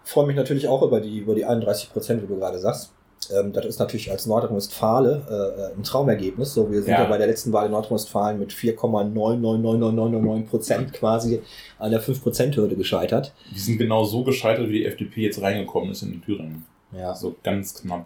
freue 0.03 0.27
mich 0.27 0.35
natürlich 0.35 0.67
auch 0.67 0.81
über 0.81 0.99
die, 0.99 1.19
über 1.19 1.35
die 1.35 1.45
31 1.45 1.91
Prozent, 1.91 2.23
wie 2.23 2.27
du 2.27 2.37
gerade 2.37 2.59
sagst. 2.59 2.91
Ähm, 3.31 3.51
das 3.53 3.65
ist 3.65 3.79
natürlich 3.79 4.11
als 4.11 4.25
Nordrhein-Westfale 4.25 5.73
äh, 5.75 5.77
ein 5.77 5.83
Traumergebnis. 5.83 6.53
So, 6.53 6.71
wir 6.71 6.81
sind 6.81 6.91
ja. 6.91 7.03
ja 7.03 7.09
bei 7.09 7.17
der 7.17 7.27
letzten 7.27 7.51
Wahl 7.53 7.65
in 7.65 7.71
Nordrhein-Westfalen 7.71 8.39
mit 8.39 8.51
4,99999 8.51 10.45
Prozent 10.47 10.93
quasi 10.93 11.41
an 11.77 11.91
der 11.91 12.01
5-Prozent-Hürde 12.01 12.75
gescheitert. 12.75 13.33
Die 13.53 13.59
sind 13.59 13.77
genau 13.77 14.03
so 14.03 14.23
gescheitert, 14.23 14.69
wie 14.69 14.79
die 14.79 14.85
FDP 14.85 15.21
jetzt 15.21 15.41
reingekommen 15.41 15.91
ist 15.91 16.01
in 16.01 16.21
Thüringen. 16.21 16.65
Ja. 16.91 17.13
So 17.13 17.35
ganz 17.43 17.75
knapp. 17.75 18.05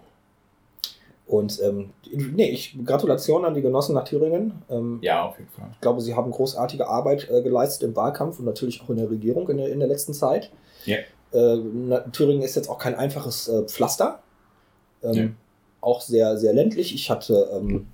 Und 1.33 1.59
ähm, 1.63 1.89
nee, 2.11 2.51
ich 2.51 2.77
Gratulation 2.85 3.43
an 3.43 3.55
die 3.55 3.63
Genossen 3.63 3.95
nach 3.95 4.03
Thüringen. 4.03 4.53
Ähm, 4.69 4.99
ja, 5.01 5.25
auf 5.25 5.39
jeden 5.39 5.49
Fall. 5.49 5.69
Ich 5.73 5.81
glaube, 5.81 5.99
sie 5.99 6.13
haben 6.13 6.29
großartige 6.29 6.87
Arbeit 6.87 7.27
äh, 7.27 7.41
geleistet 7.41 7.89
im 7.89 7.95
Wahlkampf 7.95 8.37
und 8.37 8.45
natürlich 8.45 8.83
auch 8.83 8.89
in 8.91 8.97
der 8.97 9.09
Regierung 9.09 9.49
in 9.49 9.57
der, 9.57 9.71
in 9.71 9.79
der 9.79 9.87
letzten 9.87 10.13
Zeit. 10.13 10.51
Ja. 10.85 10.97
Äh, 11.31 11.57
Thüringen 12.11 12.43
ist 12.43 12.55
jetzt 12.55 12.69
auch 12.69 12.77
kein 12.77 12.93
einfaches 12.93 13.47
äh, 13.47 13.63
Pflaster. 13.63 14.19
Ähm, 15.01 15.13
ja. 15.15 15.29
Auch 15.81 16.01
sehr, 16.01 16.37
sehr 16.37 16.53
ländlich. 16.53 16.93
Ich 16.93 17.09
hatte 17.09 17.49
ähm, 17.51 17.87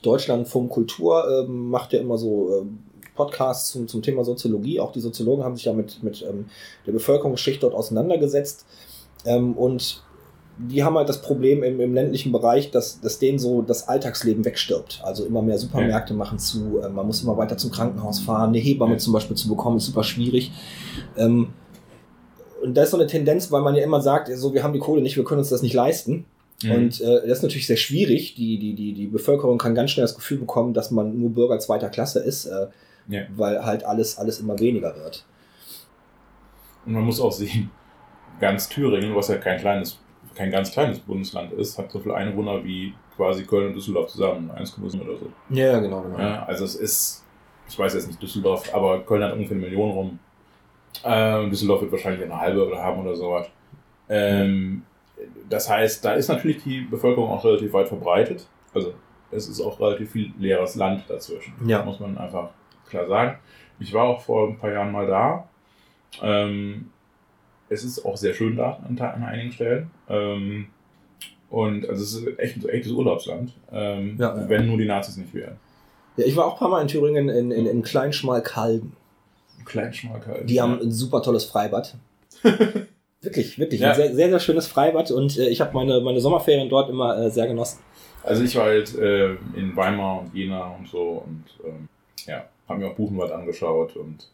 Deutschlandfunk 0.00 0.70
Kultur, 0.70 1.28
ähm, 1.28 1.68
macht 1.68 1.92
ja 1.92 2.00
immer 2.00 2.16
so 2.16 2.56
ähm, 2.58 2.78
Podcasts 3.16 3.72
zum, 3.72 3.86
zum 3.86 4.00
Thema 4.00 4.24
Soziologie. 4.24 4.80
Auch 4.80 4.92
die 4.92 5.00
Soziologen 5.00 5.44
haben 5.44 5.56
sich 5.56 5.66
ja 5.66 5.74
mit, 5.74 6.02
mit 6.02 6.22
ähm, 6.22 6.46
der 6.86 6.92
Bevölkerungsschicht 6.92 7.62
dort 7.62 7.74
auseinandergesetzt. 7.74 8.64
Und 9.24 10.04
die 10.58 10.82
haben 10.82 10.96
halt 10.96 11.08
das 11.08 11.20
Problem 11.20 11.62
im, 11.62 11.80
im 11.80 11.94
ländlichen 11.94 12.32
Bereich, 12.32 12.70
dass, 12.70 13.00
dass 13.00 13.18
denen 13.18 13.38
so 13.38 13.62
das 13.62 13.88
Alltagsleben 13.88 14.44
wegstirbt. 14.44 15.00
Also 15.04 15.24
immer 15.24 15.42
mehr 15.42 15.58
Supermärkte 15.58 16.14
ja. 16.14 16.18
machen 16.18 16.38
zu, 16.38 16.80
äh, 16.80 16.88
man 16.88 17.06
muss 17.06 17.22
immer 17.22 17.36
weiter 17.36 17.58
zum 17.58 17.70
Krankenhaus 17.70 18.20
fahren, 18.20 18.50
eine 18.50 18.58
Hebamme 18.58 18.92
ja. 18.92 18.98
zum 18.98 19.12
Beispiel 19.12 19.36
zu 19.36 19.48
bekommen, 19.48 19.76
ist 19.76 19.86
super 19.86 20.04
schwierig. 20.04 20.52
Ähm, 21.16 21.48
und 22.62 22.74
da 22.74 22.84
ist 22.84 22.90
so 22.90 22.96
eine 22.96 23.06
Tendenz, 23.06 23.52
weil 23.52 23.62
man 23.62 23.74
ja 23.74 23.84
immer 23.84 24.00
sagt, 24.00 24.28
so 24.34 24.54
wir 24.54 24.62
haben 24.62 24.72
die 24.72 24.78
Kohle 24.78 25.02
nicht, 25.02 25.16
wir 25.16 25.24
können 25.24 25.40
uns 25.40 25.50
das 25.50 25.62
nicht 25.62 25.74
leisten. 25.74 26.24
Mhm. 26.62 26.70
Und 26.70 27.00
äh, 27.02 27.26
das 27.26 27.38
ist 27.38 27.42
natürlich 27.42 27.66
sehr 27.66 27.76
schwierig. 27.76 28.34
Die, 28.34 28.58
die, 28.58 28.74
die, 28.74 28.94
die 28.94 29.06
Bevölkerung 29.06 29.58
kann 29.58 29.74
ganz 29.74 29.90
schnell 29.90 30.04
das 30.04 30.14
Gefühl 30.14 30.38
bekommen, 30.38 30.72
dass 30.72 30.90
man 30.90 31.18
nur 31.18 31.30
Bürger 31.30 31.58
zweiter 31.58 31.90
Klasse 31.90 32.20
ist, 32.20 32.46
äh, 32.46 32.68
ja. 33.08 33.22
weil 33.36 33.62
halt 33.64 33.84
alles, 33.84 34.16
alles 34.16 34.40
immer 34.40 34.58
weniger 34.58 34.96
wird. 34.96 35.26
Und 36.86 36.94
man 36.94 37.04
muss 37.04 37.20
auch 37.20 37.32
sehen, 37.32 37.70
ganz 38.40 38.70
Thüringen, 38.70 39.14
was 39.14 39.28
ja 39.28 39.36
kein 39.36 39.60
kleines 39.60 39.98
kein 40.36 40.50
ganz 40.50 40.70
kleines 40.70 41.00
Bundesland 41.00 41.52
ist, 41.52 41.78
hat 41.78 41.90
so 41.90 41.98
viele 41.98 42.14
Einwohner 42.14 42.62
wie 42.62 42.94
quasi 43.16 43.44
Köln 43.44 43.68
und 43.68 43.74
Düsseldorf 43.74 44.08
zusammen, 44.08 44.50
1,7 44.50 45.00
oder 45.00 45.16
so. 45.16 45.32
Ja, 45.48 45.78
genau, 45.80 46.02
genau. 46.02 46.18
Ja, 46.18 46.44
also 46.44 46.64
es 46.64 46.74
ist, 46.74 47.24
ich 47.68 47.78
weiß 47.78 47.94
jetzt 47.94 48.06
nicht 48.06 48.22
Düsseldorf, 48.22 48.72
aber 48.74 49.00
Köln 49.00 49.22
hat 49.22 49.32
ungefähr 49.32 49.56
eine 49.56 49.66
Million 49.66 49.90
rum. 49.90 50.18
Ähm, 51.04 51.50
Düsseldorf 51.50 51.80
wird 51.80 51.92
wahrscheinlich 51.92 52.22
eine 52.22 52.38
halbe 52.38 52.66
oder 52.66 52.82
haben 52.82 53.00
oder 53.00 53.16
sowas. 53.16 53.48
Ähm, 54.08 54.82
das 55.48 55.68
heißt, 55.68 56.04
da 56.04 56.12
ist 56.12 56.28
natürlich 56.28 56.62
die 56.62 56.82
Bevölkerung 56.82 57.30
auch 57.30 57.44
relativ 57.44 57.72
weit 57.72 57.88
verbreitet. 57.88 58.46
Also 58.74 58.92
es 59.30 59.48
ist 59.48 59.60
auch 59.60 59.80
relativ 59.80 60.12
viel 60.12 60.32
leeres 60.38 60.76
Land 60.76 61.04
dazwischen. 61.08 61.54
Ja. 61.66 61.82
Muss 61.82 61.98
man 61.98 62.16
einfach 62.18 62.50
klar 62.88 63.06
sagen. 63.08 63.38
Ich 63.78 63.92
war 63.92 64.04
auch 64.04 64.20
vor 64.20 64.48
ein 64.48 64.58
paar 64.58 64.70
Jahren 64.70 64.92
mal 64.92 65.06
da. 65.06 65.48
Ähm, 66.22 66.90
es 67.68 67.84
ist 67.84 68.04
auch 68.04 68.16
sehr 68.16 68.34
schön 68.34 68.56
da 68.56 68.80
an, 68.86 68.98
an 68.98 69.22
einigen 69.24 69.52
Stellen. 69.52 69.90
Ähm, 70.08 70.66
und 71.48 71.88
also 71.88 72.02
es 72.02 72.14
ist 72.14 72.38
echt 72.38 72.56
ein 72.56 72.68
echtes 72.68 72.92
Urlaubsland, 72.92 73.52
ähm, 73.72 74.16
ja, 74.18 74.48
wenn 74.48 74.66
nur 74.66 74.78
die 74.78 74.86
Nazis 74.86 75.16
nicht 75.16 75.32
wären. 75.32 75.56
Ja, 76.16 76.24
ich 76.24 76.34
war 76.34 76.46
auch 76.46 76.54
ein 76.54 76.58
paar 76.58 76.68
Mal 76.68 76.82
in 76.82 76.88
Thüringen 76.88 77.28
in, 77.28 77.50
in, 77.50 77.66
in 77.66 77.82
Kleinschmalkalden. 77.82 78.92
Kleinschmalkalden. 79.64 80.46
Die 80.46 80.60
haben 80.60 80.80
ein 80.80 80.90
super 80.90 81.22
tolles 81.22 81.44
Freibad. 81.44 81.94
wirklich, 83.20 83.58
wirklich. 83.58 83.80
Ja. 83.80 83.90
Ein 83.90 83.96
sehr, 83.96 84.14
sehr, 84.14 84.30
sehr 84.30 84.40
schönes 84.40 84.66
Freibad 84.66 85.10
und 85.10 85.38
äh, 85.38 85.48
ich 85.48 85.60
habe 85.60 85.72
meine, 85.72 86.00
meine 86.00 86.20
Sommerferien 86.20 86.68
dort 86.68 86.90
immer 86.90 87.16
äh, 87.16 87.30
sehr 87.30 87.46
genossen. 87.46 87.80
Also 88.22 88.42
ich 88.42 88.56
war 88.56 88.64
halt 88.64 88.96
äh, 88.96 89.34
in 89.54 89.76
Weimar 89.76 90.22
und 90.22 90.34
Jena 90.34 90.74
und 90.76 90.88
so 90.88 91.24
und 91.26 91.44
ähm, 91.64 91.88
ja, 92.26 92.44
habe 92.68 92.80
mir 92.80 92.88
auch 92.88 92.94
Buchenwald 92.94 93.30
angeschaut 93.30 93.96
und 93.96 94.28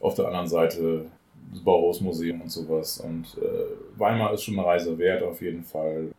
auf 0.00 0.14
der 0.14 0.26
anderen 0.26 0.48
Seite 0.48 1.06
das 1.52 1.60
Bauhausmuseum 1.60 2.40
und 2.42 2.50
sowas. 2.50 3.00
Und 3.00 3.26
äh, 3.42 3.98
Weimar 3.98 4.32
ist 4.32 4.44
schon 4.44 4.58
eine 4.58 4.66
Reise 4.66 4.96
wert, 4.98 5.22
auf 5.22 5.40
jeden 5.42 5.62
Fall. 5.62 6.12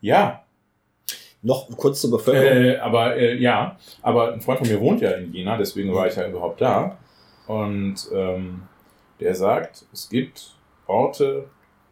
Ja. 0.00 0.42
Noch 1.42 1.68
kurz 1.76 2.00
zur 2.00 2.10
Bevölkerung. 2.10 2.64
Äh, 2.64 2.76
aber 2.78 3.16
äh, 3.16 3.36
ja, 3.36 3.76
aber 4.02 4.32
ein 4.32 4.40
Freund 4.40 4.60
von 4.60 4.68
mir 4.68 4.80
wohnt 4.80 5.00
ja 5.00 5.12
in 5.12 5.32
Jena, 5.32 5.56
deswegen 5.56 5.92
war 5.94 6.06
ich 6.06 6.16
ja 6.16 6.28
überhaupt 6.28 6.60
da. 6.60 6.98
Und 7.46 8.08
ähm, 8.12 8.62
der 9.20 9.34
sagt, 9.34 9.86
es 9.92 10.08
gibt 10.08 10.56
Orte, 10.86 11.46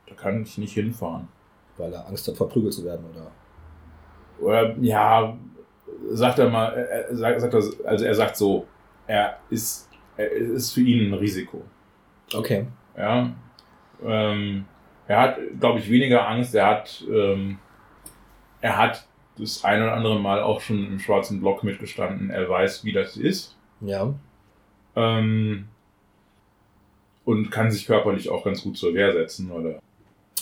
da 0.09 0.15
kann 0.15 0.43
ich 0.43 0.59
nicht 0.59 0.75
hinfahren. 0.75 1.29
Weil 1.77 1.93
er 1.93 2.07
Angst 2.07 2.27
hat, 2.29 2.37
verprügelt 2.37 2.73
zu 2.73 2.85
werden, 2.85 3.05
oder? 3.11 3.31
Oder 4.41 4.77
ja, 4.81 5.37
sagt 6.11 6.39
er 6.39 6.51
mal, 6.51 6.73
er, 6.73 7.17
sagt, 7.17 7.41
sagt 7.41 7.55
er, 7.55 7.89
also 7.89 8.05
er 8.05 8.15
sagt 8.15 8.37
so, 8.37 8.67
er 9.07 9.39
ist, 9.51 9.89
er 10.17 10.31
ist 10.31 10.73
für 10.73 10.81
ihn 10.81 11.13
ein 11.13 11.15
Risiko. 11.15 11.63
Okay. 12.33 12.67
Ja. 12.97 13.33
Ähm, 14.05 14.65
er 15.07 15.21
hat, 15.21 15.39
glaube 15.61 15.79
ich, 15.79 15.91
weniger 15.91 16.29
Angst. 16.29 16.55
Er 16.55 16.67
hat, 16.67 17.05
ähm, 17.11 17.59
er 18.61 18.79
hat 18.79 19.07
das 19.39 19.65
ein 19.65 19.83
oder 19.83 19.95
andere 19.95 20.19
Mal 20.21 20.43
auch 20.43 20.61
schon 20.61 20.87
im 20.87 20.99
schwarzen 20.99 21.41
Block 21.41 21.65
mitgestanden. 21.65 22.31
Er 22.31 22.49
weiß, 22.49 22.85
wie 22.85 22.93
das 22.93 23.17
ist. 23.17 23.57
Ja. 23.81 24.15
Ähm, 24.97 25.67
und 27.25 27.51
kann 27.51 27.71
sich 27.71 27.87
körperlich 27.87 28.29
auch 28.29 28.45
ganz 28.45 28.63
gut 28.63 28.77
zur 28.77 28.95
Wehr 28.95 29.13
setzen, 29.13 29.51
weil 29.53 29.67
er 29.67 29.81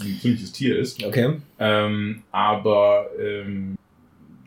ein 0.01 0.19
ziemliches 0.21 0.53
Tier 0.53 0.79
ist. 0.79 1.03
Okay. 1.05 1.37
Ähm, 1.59 2.23
aber 2.31 3.07
ähm, 3.19 3.77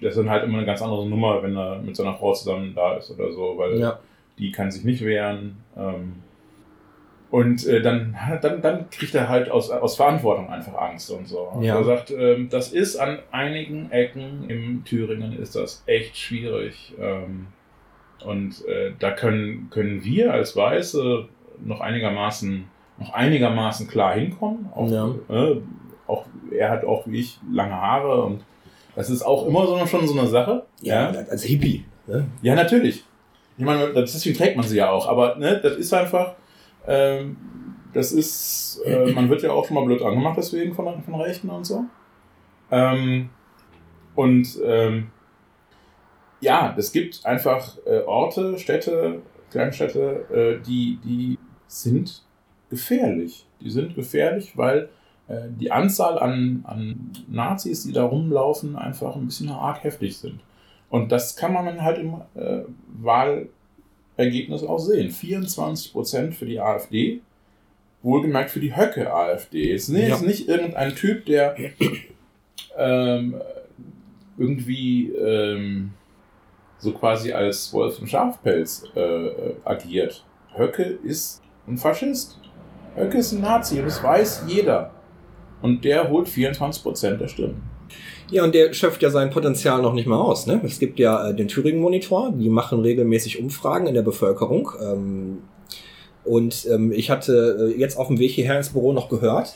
das 0.01 0.11
ist 0.11 0.17
dann 0.17 0.29
halt 0.29 0.43
immer 0.43 0.57
eine 0.57 0.65
ganz 0.65 0.81
andere 0.81 1.07
Nummer, 1.07 1.41
wenn 1.41 1.55
er 1.55 1.79
mit 1.79 1.95
seiner 1.95 2.13
Frau 2.13 2.33
zusammen 2.33 2.73
da 2.75 2.97
ist 2.97 3.09
oder 3.11 3.31
so, 3.31 3.57
weil 3.57 3.79
ja. 3.79 3.99
die 4.37 4.51
kann 4.51 4.71
sich 4.71 4.83
nicht 4.83 5.03
wehren. 5.03 5.57
Ähm, 5.77 6.13
und 7.35 7.67
äh, 7.67 7.81
dann, 7.81 8.15
dann, 8.41 8.61
dann 8.61 8.89
kriegt 8.89 9.13
er 9.13 9.27
halt 9.27 9.51
aus, 9.51 9.69
aus 9.69 9.97
Verantwortung 9.97 10.49
einfach 10.49 10.73
Angst 10.75 11.11
und 11.11 11.27
so. 11.27 11.41
Und 11.41 11.63
ja. 11.63 11.77
er 11.77 11.83
sagt, 11.83 12.09
ähm, 12.11 12.47
das 12.49 12.71
ist 12.71 12.95
an 12.95 13.19
einigen 13.29 13.91
Ecken 13.91 14.45
im 14.47 14.85
Thüringen 14.85 15.37
ist 15.37 15.53
das 15.53 15.83
echt 15.85 16.15
schwierig. 16.15 16.93
Ähm, 16.97 17.47
und 18.23 18.65
äh, 18.69 18.93
da 18.99 19.11
können, 19.11 19.69
können 19.69 20.05
wir 20.05 20.31
als 20.31 20.55
Weiße 20.55 21.27
noch 21.61 21.81
einigermaßen, 21.81 22.69
noch 22.99 23.11
einigermaßen 23.11 23.89
klar 23.89 24.13
hinkommen. 24.13 24.69
Auch, 24.73 24.89
ja. 24.89 25.13
äh, 25.27 25.57
auch, 26.07 26.27
er 26.57 26.69
hat 26.69 26.85
auch 26.85 27.05
wie 27.05 27.19
ich 27.19 27.37
lange 27.51 27.75
Haare 27.75 28.23
und 28.23 28.45
das 28.95 29.09
ist 29.09 29.23
auch 29.23 29.45
immer 29.45 29.67
so 29.67 29.85
schon 29.87 30.07
so 30.07 30.17
eine 30.17 30.29
Sache. 30.29 30.63
Ja, 30.81 31.11
ja. 31.11 31.19
als 31.29 31.43
Hippie. 31.43 31.83
Ne? 32.07 32.27
Ja, 32.41 32.55
natürlich. 32.55 33.03
Ich 33.57 33.65
meine, 33.65 33.91
deswegen 33.93 34.37
trägt 34.37 34.55
man 34.55 34.65
sie 34.65 34.77
ja 34.77 34.89
auch, 34.89 35.09
aber 35.09 35.35
ne, 35.35 35.59
das 35.61 35.75
ist 35.75 35.93
einfach 35.93 36.35
ähm, 36.87 37.37
das 37.93 38.11
ist, 38.11 38.81
äh, 38.85 39.11
man 39.13 39.29
wird 39.29 39.43
ja 39.43 39.51
auch 39.51 39.65
schon 39.65 39.75
mal 39.75 39.85
blöd 39.85 40.01
angemacht 40.01 40.37
deswegen 40.37 40.73
von, 40.73 41.01
von 41.03 41.15
Rechten 41.15 41.49
und 41.49 41.63
so. 41.65 41.85
Ähm, 42.71 43.29
und 44.15 44.59
ähm, 44.63 45.11
ja, 46.41 46.75
es 46.77 46.91
gibt 46.91 47.25
einfach 47.25 47.77
äh, 47.85 48.01
Orte, 48.01 48.59
Städte, 48.59 49.21
Kleinstädte, 49.51 50.59
äh, 50.61 50.65
die, 50.65 50.99
die 51.03 51.39
sind 51.67 52.23
gefährlich. 52.69 53.47
Die 53.61 53.69
sind 53.69 53.95
gefährlich, 53.95 54.57
weil 54.57 54.89
äh, 55.27 55.47
die 55.49 55.71
Anzahl 55.71 56.19
an, 56.19 56.63
an 56.65 57.11
Nazis, 57.27 57.83
die 57.83 57.93
da 57.93 58.03
rumlaufen, 58.03 58.75
einfach 58.75 59.15
ein 59.15 59.25
bisschen 59.25 59.49
arg 59.49 59.83
heftig 59.83 60.17
sind. 60.17 60.41
Und 60.89 61.11
das 61.11 61.35
kann 61.35 61.53
man 61.53 61.81
halt 61.81 61.97
im 61.97 62.21
äh, 62.35 62.63
Wahl, 62.87 63.49
Ergebnis 64.17 64.63
auch 64.63 64.79
sehen. 64.79 65.09
24% 65.11 66.31
für 66.31 66.45
die 66.45 66.59
AfD, 66.59 67.21
wohlgemerkt 68.01 68.51
für 68.51 68.59
die 68.59 68.75
Höcke-AfD. 68.75 69.73
Es 69.73 69.89
ist 69.89 69.97
ja. 69.97 70.19
nicht 70.19 70.47
irgendein 70.47 70.95
Typ, 70.95 71.25
der 71.25 71.55
ähm, 72.77 73.35
irgendwie 74.37 75.09
ähm, 75.09 75.91
so 76.77 76.91
quasi 76.93 77.33
als 77.33 77.73
Wolf 77.73 77.99
im 77.99 78.07
Schafpelz 78.07 78.83
äh, 78.95 79.29
agiert. 79.63 80.23
Höcke 80.55 80.83
ist 80.83 81.41
ein 81.67 81.77
Faschist. 81.77 82.39
Höcke 82.95 83.17
ist 83.17 83.33
ein 83.33 83.41
Nazi, 83.41 83.81
das 83.81 84.01
weiß 84.01 84.43
jeder. 84.47 84.91
Und 85.61 85.83
der 85.83 86.09
holt 86.09 86.27
24% 86.27 87.17
der 87.17 87.27
Stimmen. 87.27 87.74
Ja, 88.31 88.43
und 88.43 88.55
der 88.55 88.73
schöpft 88.73 89.01
ja 89.03 89.09
sein 89.09 89.29
Potenzial 89.29 89.81
noch 89.81 89.93
nicht 89.93 90.07
mal 90.07 90.19
aus. 90.19 90.47
Ne? 90.47 90.61
Es 90.65 90.79
gibt 90.79 90.99
ja 90.99 91.29
äh, 91.29 91.35
den 91.35 91.47
Thüringen-Monitor, 91.47 92.33
die 92.35 92.49
machen 92.49 92.79
regelmäßig 92.81 93.39
Umfragen 93.39 93.87
in 93.87 93.93
der 93.93 94.01
Bevölkerung. 94.01 94.71
Ähm, 94.81 95.37
und 96.23 96.65
ähm, 96.71 96.91
ich 96.91 97.09
hatte 97.11 97.73
äh, 97.75 97.79
jetzt 97.79 97.97
auf 97.97 98.07
dem 98.07 98.17
Weg 98.17 98.31
hierher 98.31 98.57
ins 98.57 98.69
Büro 98.69 98.93
noch 98.93 99.09
gehört, 99.09 99.55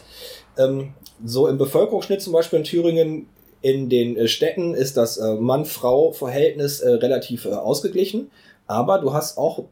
ähm, 0.58 0.94
so 1.26 1.48
im 1.48 1.58
Bevölkerungsschnitt 1.58 2.22
zum 2.22 2.34
Beispiel 2.34 2.60
in 2.60 2.66
Thüringen 2.66 3.28
in 3.62 3.90
den 3.90 4.16
äh, 4.16 4.28
Städten 4.28 4.74
ist 4.74 4.98
das 4.98 5.18
äh, 5.18 5.36
Mann-Frau-Verhältnis 5.36 6.80
äh, 6.80 6.92
relativ 6.92 7.46
äh, 7.46 7.50
ausgeglichen. 7.50 8.32
Aber 8.68 9.00
du 9.00 9.14
hast 9.14 9.40
auch 9.40 9.66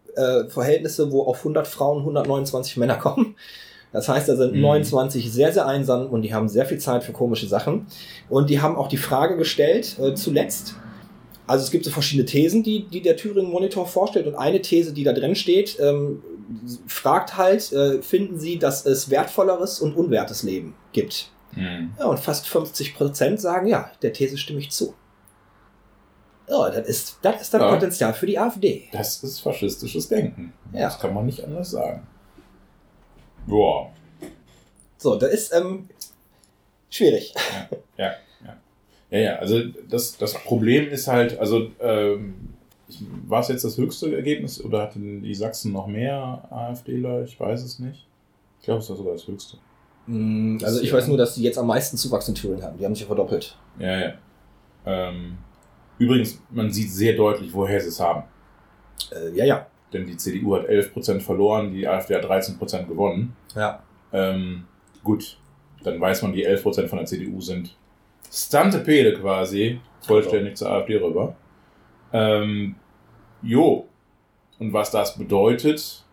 Verhältnisse, 0.48 1.12
wo 1.12 1.22
auf 1.22 1.38
100 1.38 1.68
Frauen 1.68 2.00
129 2.00 2.78
Männer 2.78 2.96
kommen. 2.96 3.36
Das 3.92 4.10
heißt, 4.10 4.28
da 4.30 4.36
sind 4.36 4.56
mhm. 4.56 4.62
29 4.62 5.32
sehr, 5.32 5.54
sehr 5.54 5.66
einsam 5.66 6.08
und 6.08 6.22
die 6.22 6.34
haben 6.34 6.50
sehr 6.50 6.66
viel 6.66 6.78
Zeit 6.78 7.04
für 7.04 7.14
komische 7.14 7.48
Sachen. 7.48 7.88
Und 8.30 8.50
die 8.50 8.62
haben 8.62 8.76
auch 8.76 8.88
die 8.88 8.98
Frage 8.98 9.38
gestellt, 9.38 9.98
äh, 10.00 10.14
zuletzt, 10.14 10.76
also 11.48 11.64
es 11.64 11.72
gibt 11.72 11.86
so 11.86 11.92
verschiedene 11.92 12.26
Thesen, 12.26 12.64
die, 12.64 12.88
die 12.88 13.02
der 13.02 13.16
Thüringen 13.16 13.50
Monitor 13.50 13.88
vorstellt. 13.88 14.28
Und 14.28 14.36
eine 14.36 14.62
These, 14.62 14.94
die 14.94 15.04
da 15.04 15.14
drin 15.14 15.36
steht, 15.36 15.80
ähm, 15.80 16.22
fragt 16.86 17.38
halt, 17.38 17.72
äh, 17.72 18.02
finden 18.02 18.38
Sie, 18.38 18.60
dass 18.60 18.86
es 18.86 19.10
wertvolleres 19.10 19.80
und 19.80 19.96
unwertes 19.96 20.44
Leben 20.44 20.76
gibt? 20.92 21.32
Mhm. 21.56 21.92
Ja, 21.98 22.06
und 22.06 22.20
fast 22.20 22.48
50 22.48 22.96
Prozent 22.96 23.40
sagen, 23.40 23.68
ja, 23.68 23.92
der 24.02 24.14
These 24.14 24.38
stimme 24.38 24.60
ich 24.60 24.70
zu. 24.72 24.94
Ja, 26.50 26.70
das 26.70 26.88
ist, 26.88 27.20
das 27.22 27.42
ist 27.42 27.54
dann 27.54 27.62
ja. 27.62 27.70
Potenzial 27.74 28.14
für 28.14 28.26
die 28.26 28.40
AfD. 28.40 28.88
Das 28.92 29.22
ist 29.24 29.40
faschistisches 29.40 30.08
Denken. 30.08 30.54
Ja. 30.72 30.82
Das 30.82 31.00
kann 31.00 31.14
man 31.14 31.26
nicht 31.26 31.44
anders 31.44 31.72
sagen. 31.72 32.08
Boah. 33.48 33.92
So, 34.98 35.16
das 35.16 35.32
ist 35.32 35.54
ähm, 35.54 35.90
schwierig. 36.90 37.34
Ja, 37.36 37.78
ja, 37.98 38.14
ja. 38.46 38.58
Ja, 39.10 39.20
ja, 39.20 39.36
also 39.38 39.62
das, 39.90 40.18
das 40.18 40.34
Problem 40.34 40.90
ist 40.90 41.08
halt, 41.08 41.40
also 41.40 41.72
ähm, 41.80 42.50
war 43.26 43.42
es 43.42 43.48
jetzt 43.48 43.64
das 43.64 43.78
höchste 43.78 44.16
Ergebnis 44.16 44.64
oder 44.64 44.82
hatten 44.82 45.22
die 45.24 45.36
Sachsen 45.36 45.72
noch 45.72 45.88
mehr 45.88 46.48
AfDler? 46.50 47.24
Ich 47.24 47.40
weiß 47.40 47.64
es 47.64 47.80
nicht. 47.80 48.06
Ich 48.60 48.66
glaube, 48.66 48.82
es 48.82 48.90
war 48.90 48.96
sogar 48.96 49.14
das 49.14 49.28
höchste. 49.28 49.58
Mm, 50.08 50.58
also 50.64 50.82
ich 50.82 50.92
weiß 50.92 51.08
nur, 51.08 51.18
dass 51.18 51.36
die 51.36 51.44
jetzt 51.44 51.58
am 51.58 51.68
meisten 51.68 51.98
Zuwachs 51.98 52.28
in 52.28 52.36
Thüringen 52.36 52.64
haben. 52.64 52.78
Die 52.78 52.86
haben 52.86 52.96
sich 52.96 53.02
ja 53.02 53.08
verdoppelt. 53.08 53.58
Ja, 53.80 54.00
ja. 54.00 54.14
Ähm, 54.86 55.38
übrigens, 56.00 56.42
man 56.50 56.72
sieht 56.72 56.92
sehr 56.92 57.14
deutlich, 57.16 57.54
woher 57.54 57.80
sie 57.80 57.90
es 57.90 58.00
haben. 58.00 58.24
Äh, 59.12 59.36
ja, 59.36 59.46
ja. 59.46 59.68
Denn 59.94 60.06
die 60.06 60.18
CDU 60.18 60.56
hat 60.56 60.68
11% 60.68 61.22
verloren, 61.22 61.74
die 61.74 61.88
AfD 61.88 62.16
hat 62.16 62.26
13% 62.26 62.88
gewonnen. 62.88 63.36
Ja. 63.56 63.82
Ähm, 64.12 64.66
gut, 65.04 65.38
dann 65.84 66.00
weiß 66.00 66.24
man, 66.24 66.34
die 66.34 66.48
11% 66.48 66.88
von 66.88 66.98
der 66.98 67.06
CDU 67.06 67.40
sind 67.40 67.76
Stantepede 68.30 69.14
quasi, 69.14 69.80
vollständig 70.02 70.58
zur 70.58 70.70
AfD 70.72 70.98
rüber. 70.98 71.36
Ähm, 72.12 72.76
jo. 73.42 73.88
Und 74.60 74.74
was 74.74 74.92
das 74.92 75.18
bedeutet, 75.18 76.04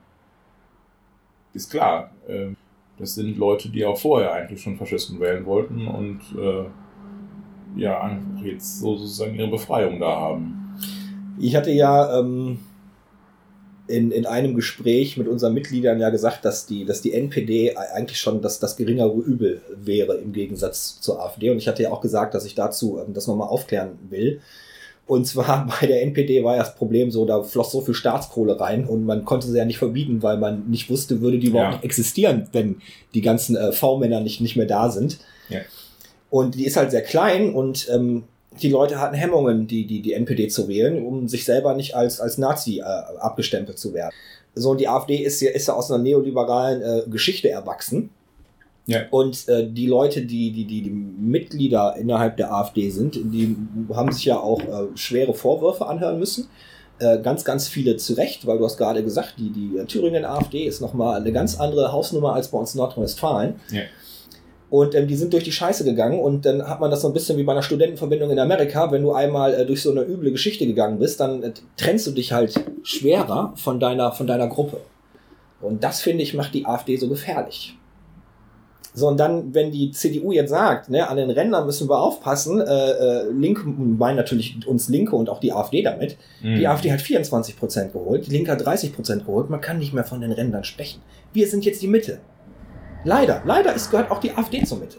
ist 1.52 1.70
klar. 1.70 2.10
Ähm, 2.28 2.56
das 2.98 3.14
sind 3.14 3.36
Leute, 3.38 3.70
die 3.70 3.84
auch 3.84 3.98
vorher 3.98 4.32
eigentlich 4.32 4.62
schon 4.62 4.76
Faschisten 4.76 5.18
wählen 5.18 5.44
wollten 5.46 5.88
und 5.88 6.20
äh, 6.38 6.64
ja, 7.76 8.00
einfach 8.00 8.44
jetzt 8.44 8.80
sozusagen 8.80 9.34
ihre 9.34 9.48
Befreiung 9.48 9.98
da 9.98 10.14
haben. 10.14 10.76
Ich 11.40 11.56
hatte 11.56 11.72
ja 11.72 12.20
ähm, 12.20 12.58
in, 13.86 14.10
in 14.10 14.24
einem 14.26 14.54
Gespräch 14.54 15.16
mit 15.16 15.28
unseren 15.28 15.52
Mitgliedern 15.52 16.00
ja 16.00 16.10
gesagt, 16.10 16.44
dass 16.44 16.66
die, 16.66 16.84
dass 16.84 17.02
die 17.02 17.12
NPD 17.12 17.76
eigentlich 17.76 18.18
schon 18.18 18.40
das, 18.40 18.58
das 18.58 18.76
geringere 18.76 19.12
Übel 19.12 19.60
wäre 19.76 20.14
im 20.14 20.32
Gegensatz 20.32 21.00
zur 21.00 21.22
AfD. 21.22 21.50
Und 21.50 21.58
ich 21.58 21.68
hatte 21.68 21.82
ja 21.82 21.92
auch 21.92 22.00
gesagt, 22.00 22.34
dass 22.34 22.46
ich 22.46 22.54
dazu 22.54 22.98
ähm, 22.98 23.12
das 23.12 23.26
nochmal 23.26 23.48
aufklären 23.48 23.98
will. 24.08 24.40
Und 25.06 25.26
zwar 25.26 25.66
bei 25.80 25.86
der 25.86 26.02
NPD 26.02 26.42
war 26.44 26.56
ja 26.56 26.62
das 26.62 26.74
Problem 26.76 27.10
so, 27.10 27.26
da 27.26 27.42
floss 27.42 27.72
so 27.72 27.82
viel 27.82 27.94
Staatskohle 27.94 28.58
rein 28.58 28.86
und 28.86 29.04
man 29.04 29.24
konnte 29.24 29.48
sie 29.48 29.58
ja 29.58 29.66
nicht 29.66 29.78
verbieten, 29.78 30.22
weil 30.22 30.38
man 30.38 30.68
nicht 30.70 30.88
wusste, 30.88 31.20
würde 31.20 31.38
die 31.38 31.48
überhaupt 31.48 31.72
ja. 31.72 31.76
nicht 31.76 31.84
existieren, 31.84 32.48
wenn 32.52 32.76
die 33.12 33.20
ganzen 33.20 33.56
äh, 33.56 33.72
V-Männer 33.72 34.20
nicht, 34.20 34.40
nicht 34.40 34.56
mehr 34.56 34.66
da 34.66 34.90
sind. 34.90 35.18
Ja. 35.50 35.60
Und 36.30 36.54
die 36.54 36.64
ist 36.64 36.76
halt 36.76 36.90
sehr 36.90 37.02
klein 37.02 37.52
und 37.52 37.86
ähm, 37.92 38.24
die 38.62 38.70
Leute 38.70 39.00
hatten 39.00 39.14
Hemmungen, 39.14 39.66
die, 39.66 39.86
die, 39.86 40.00
die 40.00 40.12
NPD 40.12 40.48
zu 40.48 40.68
wählen, 40.68 41.04
um 41.04 41.28
sich 41.28 41.44
selber 41.44 41.74
nicht 41.74 41.94
als, 41.94 42.20
als 42.20 42.38
Nazi 42.38 42.78
äh, 42.78 42.82
abgestempelt 42.82 43.78
zu 43.78 43.94
werden. 43.94 44.12
So, 44.54 44.70
und 44.70 44.80
die 44.80 44.88
AfD 44.88 45.16
ist 45.16 45.40
ja, 45.40 45.50
ist 45.50 45.68
ja 45.68 45.74
aus 45.74 45.90
einer 45.90 46.02
neoliberalen 46.02 46.82
äh, 46.82 47.10
Geschichte 47.10 47.50
erwachsen. 47.50 48.10
Ja. 48.86 49.00
Und 49.10 49.48
äh, 49.48 49.66
die 49.68 49.86
Leute, 49.86 50.22
die, 50.22 50.52
die, 50.52 50.64
die, 50.66 50.82
die 50.82 50.90
Mitglieder 50.90 51.96
innerhalb 51.96 52.36
der 52.36 52.52
AfD 52.52 52.90
sind, 52.90 53.14
die 53.16 53.56
haben 53.92 54.12
sich 54.12 54.26
ja 54.26 54.38
auch 54.38 54.60
äh, 54.60 54.96
schwere 54.96 55.34
Vorwürfe 55.34 55.86
anhören 55.86 56.18
müssen. 56.18 56.48
Äh, 56.98 57.18
ganz, 57.20 57.44
ganz 57.44 57.66
viele 57.66 57.96
zu 57.96 58.12
Recht, 58.12 58.46
weil 58.46 58.58
du 58.58 58.64
hast 58.64 58.76
gerade 58.76 59.02
gesagt, 59.02 59.34
die, 59.38 59.50
die 59.50 59.84
Thüringen 59.86 60.24
AfD 60.24 60.64
ist 60.64 60.80
nochmal 60.80 61.20
eine 61.20 61.32
ganz 61.32 61.58
andere 61.58 61.90
Hausnummer 61.90 62.34
als 62.34 62.48
bei 62.48 62.58
uns 62.58 62.74
in 62.74 62.78
Nordrhein-Westfalen. 62.78 63.54
Ja. 63.72 63.82
Und 64.70 64.94
ähm, 64.94 65.06
die 65.06 65.16
sind 65.16 65.32
durch 65.32 65.44
die 65.44 65.52
Scheiße 65.52 65.84
gegangen 65.84 66.18
und 66.18 66.46
dann 66.46 66.66
hat 66.66 66.80
man 66.80 66.90
das 66.90 67.02
so 67.02 67.08
ein 67.08 67.14
bisschen 67.14 67.38
wie 67.38 67.44
bei 67.44 67.52
einer 67.52 67.62
Studentenverbindung 67.62 68.30
in 68.30 68.38
Amerika. 68.38 68.90
Wenn 68.90 69.02
du 69.02 69.12
einmal 69.12 69.54
äh, 69.54 69.66
durch 69.66 69.82
so 69.82 69.90
eine 69.90 70.02
üble 70.02 70.32
Geschichte 70.32 70.66
gegangen 70.66 70.98
bist, 70.98 71.20
dann 71.20 71.42
äh, 71.42 71.52
trennst 71.76 72.06
du 72.06 72.10
dich 72.10 72.32
halt 72.32 72.54
schwerer 72.82 73.52
von 73.56 73.78
deiner, 73.78 74.12
von 74.12 74.26
deiner 74.26 74.48
Gruppe. 74.48 74.78
Und 75.60 75.84
das, 75.84 76.00
finde 76.00 76.22
ich, 76.22 76.34
macht 76.34 76.54
die 76.54 76.66
AfD 76.66 76.96
so 76.96 77.08
gefährlich. 77.08 77.76
So, 78.96 79.08
und 79.08 79.18
dann, 79.18 79.52
wenn 79.52 79.72
die 79.72 79.90
CDU 79.90 80.30
jetzt 80.30 80.50
sagt, 80.50 80.88
ne, 80.88 81.08
an 81.08 81.16
den 81.16 81.30
Rändern 81.30 81.66
müssen 81.66 81.88
wir 81.88 81.98
aufpassen, 81.98 82.60
äh, 82.60 82.64
äh, 82.64 83.30
Linke 83.32 83.66
meinen 83.66 84.16
natürlich 84.16 84.64
uns 84.68 84.88
Linke 84.88 85.16
und 85.16 85.28
auch 85.28 85.40
die 85.40 85.52
AfD 85.52 85.82
damit. 85.82 86.16
Mhm. 86.42 86.56
Die 86.56 86.68
AfD 86.68 86.92
hat 86.92 87.00
24 87.00 87.58
Prozent 87.58 87.92
geholt, 87.92 88.26
die 88.26 88.30
Linke 88.30 88.52
hat 88.52 88.64
30 88.64 88.94
Prozent 88.94 89.26
geholt, 89.26 89.50
man 89.50 89.60
kann 89.60 89.78
nicht 89.78 89.92
mehr 89.92 90.04
von 90.04 90.20
den 90.20 90.30
Rändern 90.30 90.62
sprechen. 90.62 91.02
Wir 91.32 91.48
sind 91.48 91.64
jetzt 91.64 91.82
die 91.82 91.88
Mitte. 91.88 92.20
Leider, 93.04 93.42
leider 93.44 93.74
ist, 93.74 93.90
gehört 93.90 94.10
auch 94.10 94.18
die 94.18 94.32
AfD 94.32 94.64
zur 94.64 94.78
Mitte. 94.78 94.96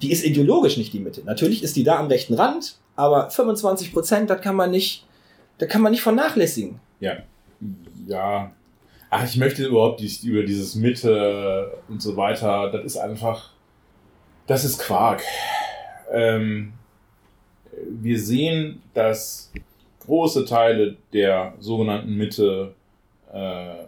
Die 0.00 0.10
ist 0.10 0.24
ideologisch 0.24 0.76
nicht 0.76 0.92
die 0.92 0.98
Mitte. 0.98 1.22
Natürlich 1.24 1.62
ist 1.62 1.76
die 1.76 1.84
da 1.84 1.98
am 1.98 2.08
rechten 2.08 2.34
Rand, 2.34 2.78
aber 2.96 3.30
25 3.30 3.92
Prozent, 3.92 4.30
das 4.30 4.40
kann 4.40 4.56
man 4.56 4.70
nicht, 4.70 5.06
das 5.58 5.68
kann 5.68 5.82
man 5.82 5.92
nicht 5.92 6.02
vernachlässigen. 6.02 6.80
Ja. 7.00 7.18
Ja. 8.06 8.52
Ach, 9.10 9.24
ich 9.24 9.36
möchte 9.36 9.66
überhaupt 9.66 10.00
nicht 10.00 10.24
über 10.24 10.42
dieses 10.42 10.74
Mitte 10.74 11.78
und 11.88 12.00
so 12.00 12.16
weiter. 12.16 12.70
Das 12.70 12.84
ist 12.84 12.96
einfach, 12.96 13.50
das 14.46 14.64
ist 14.64 14.78
Quark. 14.78 15.22
Ähm, 16.10 16.72
wir 17.86 18.18
sehen, 18.18 18.82
dass 18.94 19.52
große 20.00 20.44
Teile 20.46 20.96
der 21.12 21.54
sogenannten 21.60 22.14
Mitte 22.14 22.74
äh, 23.32 23.84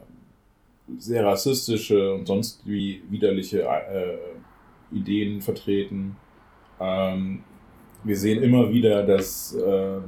sehr 0.99 1.25
rassistische 1.25 2.15
und 2.15 2.27
sonst 2.27 2.67
wie 2.67 3.03
widerliche 3.09 3.63
äh, 3.63 4.19
Ideen 4.93 5.41
vertreten. 5.41 6.17
Ähm, 6.81 7.43
wir 8.03 8.17
sehen 8.17 8.43
immer 8.43 8.71
wieder, 8.71 9.03
dass, 9.03 9.55
äh, 9.55 10.01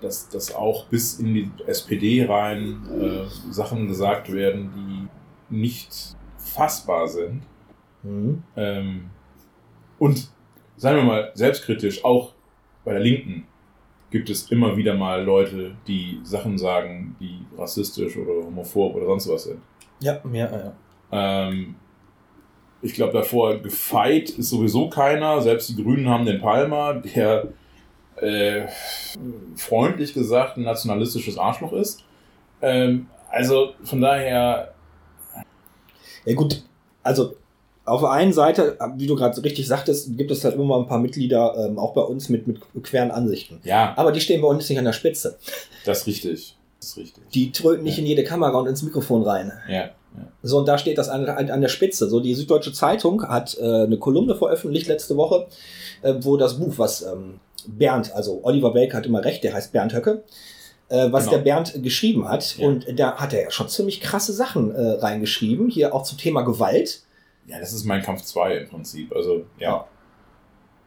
dass, 0.00 0.28
dass 0.28 0.54
auch 0.54 0.86
bis 0.86 1.18
in 1.18 1.34
die 1.34 1.50
SPD 1.66 2.24
rein 2.24 2.86
äh, 3.00 3.52
Sachen 3.52 3.88
gesagt 3.88 4.32
werden, 4.32 4.70
die 5.50 5.54
nicht 5.56 6.16
fassbar 6.36 7.08
sind. 7.08 7.42
Mhm. 8.02 8.42
Ähm, 8.56 9.10
und 9.98 10.30
sagen 10.76 10.98
wir 10.98 11.04
mal 11.04 11.30
selbstkritisch, 11.34 12.04
auch 12.04 12.34
bei 12.84 12.92
der 12.92 13.02
Linken 13.02 13.46
gibt 14.10 14.30
es 14.30 14.50
immer 14.50 14.76
wieder 14.76 14.94
mal 14.94 15.22
Leute, 15.22 15.72
die 15.86 16.20
Sachen 16.22 16.58
sagen, 16.58 17.16
die 17.20 17.40
rassistisch 17.56 18.16
oder 18.16 18.46
homophob 18.46 18.94
oder 18.94 19.06
sonst 19.06 19.28
was 19.28 19.44
sind. 19.44 19.60
Ja, 20.00 20.20
ja, 20.32 20.50
ja. 20.50 20.72
Ähm, 21.10 21.74
ich 22.80 22.94
glaube, 22.94 23.12
davor 23.12 23.58
gefeit 23.58 24.30
ist 24.30 24.50
sowieso 24.50 24.88
keiner. 24.88 25.40
Selbst 25.40 25.68
die 25.68 25.82
Grünen 25.82 26.08
haben 26.08 26.24
den 26.24 26.40
Palmer, 26.40 26.94
der 26.94 27.48
äh, 28.16 28.66
freundlich 29.56 30.14
gesagt 30.14 30.56
ein 30.56 30.62
nationalistisches 30.62 31.38
Arschloch 31.38 31.72
ist. 31.72 32.04
Ähm, 32.62 33.08
also 33.30 33.74
von 33.84 34.00
daher. 34.00 34.74
Ja, 36.24 36.34
gut, 36.34 36.62
also 37.02 37.36
auf 37.88 38.00
der 38.00 38.10
einen 38.10 38.32
Seite, 38.32 38.76
wie 38.96 39.06
du 39.06 39.16
gerade 39.16 39.42
richtig 39.42 39.66
sagtest, 39.66 40.16
gibt 40.16 40.30
es 40.30 40.44
halt 40.44 40.54
immer 40.54 40.64
mal 40.64 40.80
ein 40.80 40.86
paar 40.86 40.98
Mitglieder, 40.98 41.54
ähm, 41.58 41.78
auch 41.78 41.94
bei 41.94 42.02
uns 42.02 42.28
mit, 42.28 42.46
mit 42.46 42.60
queren 42.82 43.10
Ansichten. 43.10 43.60
Ja. 43.64 43.94
Aber 43.96 44.12
die 44.12 44.20
stehen 44.20 44.40
bei 44.40 44.48
uns 44.48 44.68
nicht 44.68 44.78
an 44.78 44.84
der 44.84 44.92
Spitze. 44.92 45.36
Das 45.84 46.00
ist 46.00 46.06
richtig. 46.06 46.56
Das 46.80 46.90
ist 46.90 46.96
richtig. 46.96 47.24
Die 47.34 47.52
tröten 47.52 47.84
nicht 47.84 47.96
ja. 47.96 48.02
in 48.02 48.06
jede 48.06 48.24
Kamera 48.24 48.56
und 48.58 48.66
ins 48.66 48.82
Mikrofon 48.82 49.22
rein. 49.22 49.52
Ja. 49.68 49.74
ja. 49.74 49.90
So, 50.42 50.58
und 50.58 50.68
da 50.68 50.78
steht 50.78 50.98
das 50.98 51.08
an, 51.08 51.26
an, 51.26 51.50
an 51.50 51.60
der 51.60 51.68
Spitze. 51.68 52.08
So, 52.08 52.20
die 52.20 52.34
Süddeutsche 52.34 52.72
Zeitung 52.72 53.26
hat 53.26 53.58
äh, 53.58 53.84
eine 53.84 53.98
Kolumne 53.98 54.34
veröffentlicht 54.36 54.86
letzte 54.86 55.16
Woche, 55.16 55.46
äh, 56.02 56.14
wo 56.20 56.36
das 56.36 56.58
Buch, 56.58 56.74
was 56.76 57.02
ähm, 57.02 57.40
Bernd, 57.66 58.14
also 58.14 58.40
Oliver 58.42 58.74
Welke 58.74 58.96
hat 58.96 59.06
immer 59.06 59.24
recht, 59.24 59.44
der 59.44 59.54
heißt 59.54 59.72
Bernd 59.72 59.94
Höcke, 59.94 60.22
äh, 60.88 61.10
was 61.10 61.24
genau. 61.24 61.36
der 61.36 61.44
Bernd 61.44 61.82
geschrieben 61.82 62.28
hat. 62.28 62.56
Ja. 62.58 62.66
Und 62.66 62.86
da 62.98 63.16
hat 63.16 63.32
er 63.32 63.42
ja 63.44 63.50
schon 63.50 63.68
ziemlich 63.68 64.00
krasse 64.00 64.32
Sachen 64.32 64.74
äh, 64.74 64.80
reingeschrieben, 64.80 65.68
hier 65.68 65.94
auch 65.94 66.02
zum 66.02 66.18
Thema 66.18 66.42
Gewalt 66.42 67.02
ja, 67.48 67.58
das 67.58 67.72
ist 67.72 67.84
mein 67.84 68.02
Kampf 68.02 68.22
2 68.22 68.58
im 68.58 68.68
Prinzip. 68.68 69.14
Also, 69.14 69.46
ja. 69.58 69.86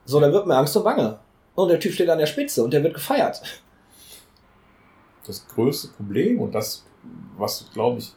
So, 0.05 0.19
dann 0.19 0.31
wird 0.31 0.45
mir 0.45 0.55
Angst 0.55 0.77
und 0.77 0.83
Bange. 0.83 1.19
Und 1.55 1.69
der 1.69 1.79
Typ 1.79 1.93
steht 1.93 2.09
an 2.09 2.19
der 2.19 2.27
Spitze 2.27 2.63
und 2.63 2.71
der 2.71 2.83
wird 2.83 2.93
gefeiert. 2.93 3.41
Das 5.25 5.47
größte 5.47 5.89
Problem 5.89 6.39
und 6.39 6.53
das, 6.53 6.85
was, 7.37 7.69
glaube 7.73 7.99
ich, 7.99 8.13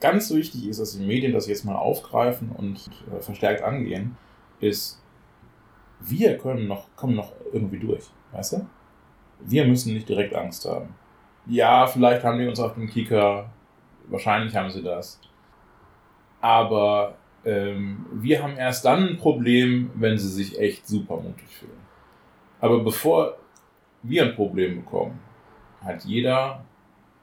ganz 0.00 0.30
wichtig 0.32 0.68
ist, 0.68 0.80
dass 0.80 0.96
die 0.96 1.04
Medien 1.04 1.32
das 1.32 1.46
jetzt 1.46 1.64
mal 1.64 1.76
aufgreifen 1.76 2.50
und 2.50 2.90
äh, 3.12 3.20
verstärkt 3.20 3.62
angehen, 3.62 4.16
ist, 4.60 5.00
wir 6.00 6.36
können 6.38 6.66
noch, 6.66 6.88
kommen 6.96 7.14
noch 7.14 7.32
irgendwie 7.52 7.78
durch. 7.78 8.04
Weißt 8.32 8.54
du? 8.54 8.66
Wir 9.40 9.64
müssen 9.64 9.94
nicht 9.94 10.08
direkt 10.08 10.34
Angst 10.34 10.64
haben. 10.64 10.94
Ja, 11.46 11.86
vielleicht 11.86 12.24
haben 12.24 12.38
die 12.38 12.46
uns 12.46 12.58
auf 12.58 12.74
dem 12.74 12.88
Kicker, 12.88 13.50
wahrscheinlich 14.08 14.54
haben 14.56 14.70
sie 14.70 14.82
das. 14.82 15.20
Aber 16.40 17.16
ähm, 17.46 18.04
wir 18.12 18.42
haben 18.42 18.56
erst 18.56 18.84
dann 18.84 19.08
ein 19.10 19.16
Problem, 19.16 19.90
wenn 19.94 20.18
sie 20.18 20.28
sich 20.28 20.58
echt 20.58 20.86
super 20.86 21.16
mutig 21.16 21.46
fühlen. 21.48 21.72
Aber 22.60 22.82
bevor 22.82 23.36
wir 24.02 24.24
ein 24.24 24.34
Problem 24.34 24.76
bekommen, 24.76 25.20
hat 25.80 26.04
jeder 26.04 26.64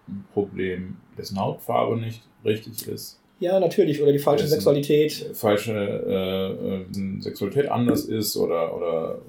ein 0.07 0.25
Problem, 0.33 0.97
dessen 1.17 1.39
Hautfarbe 1.39 1.97
nicht 1.97 2.23
richtig 2.45 2.87
ist. 2.87 3.19
Ja, 3.39 3.59
natürlich. 3.59 4.01
Oder 4.01 4.13
die 4.13 4.19
falsche 4.19 4.47
Sexualität. 4.47 5.31
Falsche 5.33 5.73
äh, 5.73 6.75
äh, 6.75 7.21
Sexualität 7.21 7.69
anders 7.69 8.05
ist 8.05 8.37
oder, 8.37 8.75
oder 8.75 9.19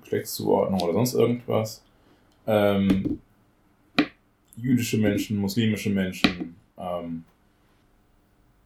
Geschlechtszuordnung 0.00 0.80
oder 0.80 0.94
sonst 0.94 1.14
irgendwas. 1.14 1.84
Ähm, 2.46 3.20
jüdische 4.56 4.98
Menschen, 4.98 5.36
muslimische 5.36 5.90
Menschen. 5.90 6.56
Ähm, 6.78 7.24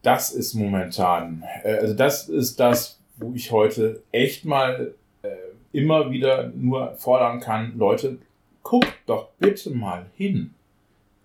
das 0.05 0.31
ist 0.31 0.53
momentan, 0.53 1.43
äh, 1.63 1.77
also 1.77 1.93
das 1.93 2.29
ist 2.29 2.59
das, 2.59 2.99
wo 3.17 3.33
ich 3.33 3.51
heute 3.51 4.03
echt 4.11 4.45
mal 4.45 4.93
äh, 5.23 5.29
immer 5.71 6.11
wieder 6.11 6.51
nur 6.55 6.95
fordern 6.95 7.39
kann, 7.39 7.77
Leute, 7.77 8.19
guckt 8.63 8.95
doch 9.05 9.29
bitte 9.39 9.71
mal 9.71 10.05
hin. 10.15 10.53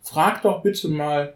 Fragt 0.02 0.44
doch 0.44 0.62
bitte 0.62 0.88
mal 0.88 1.34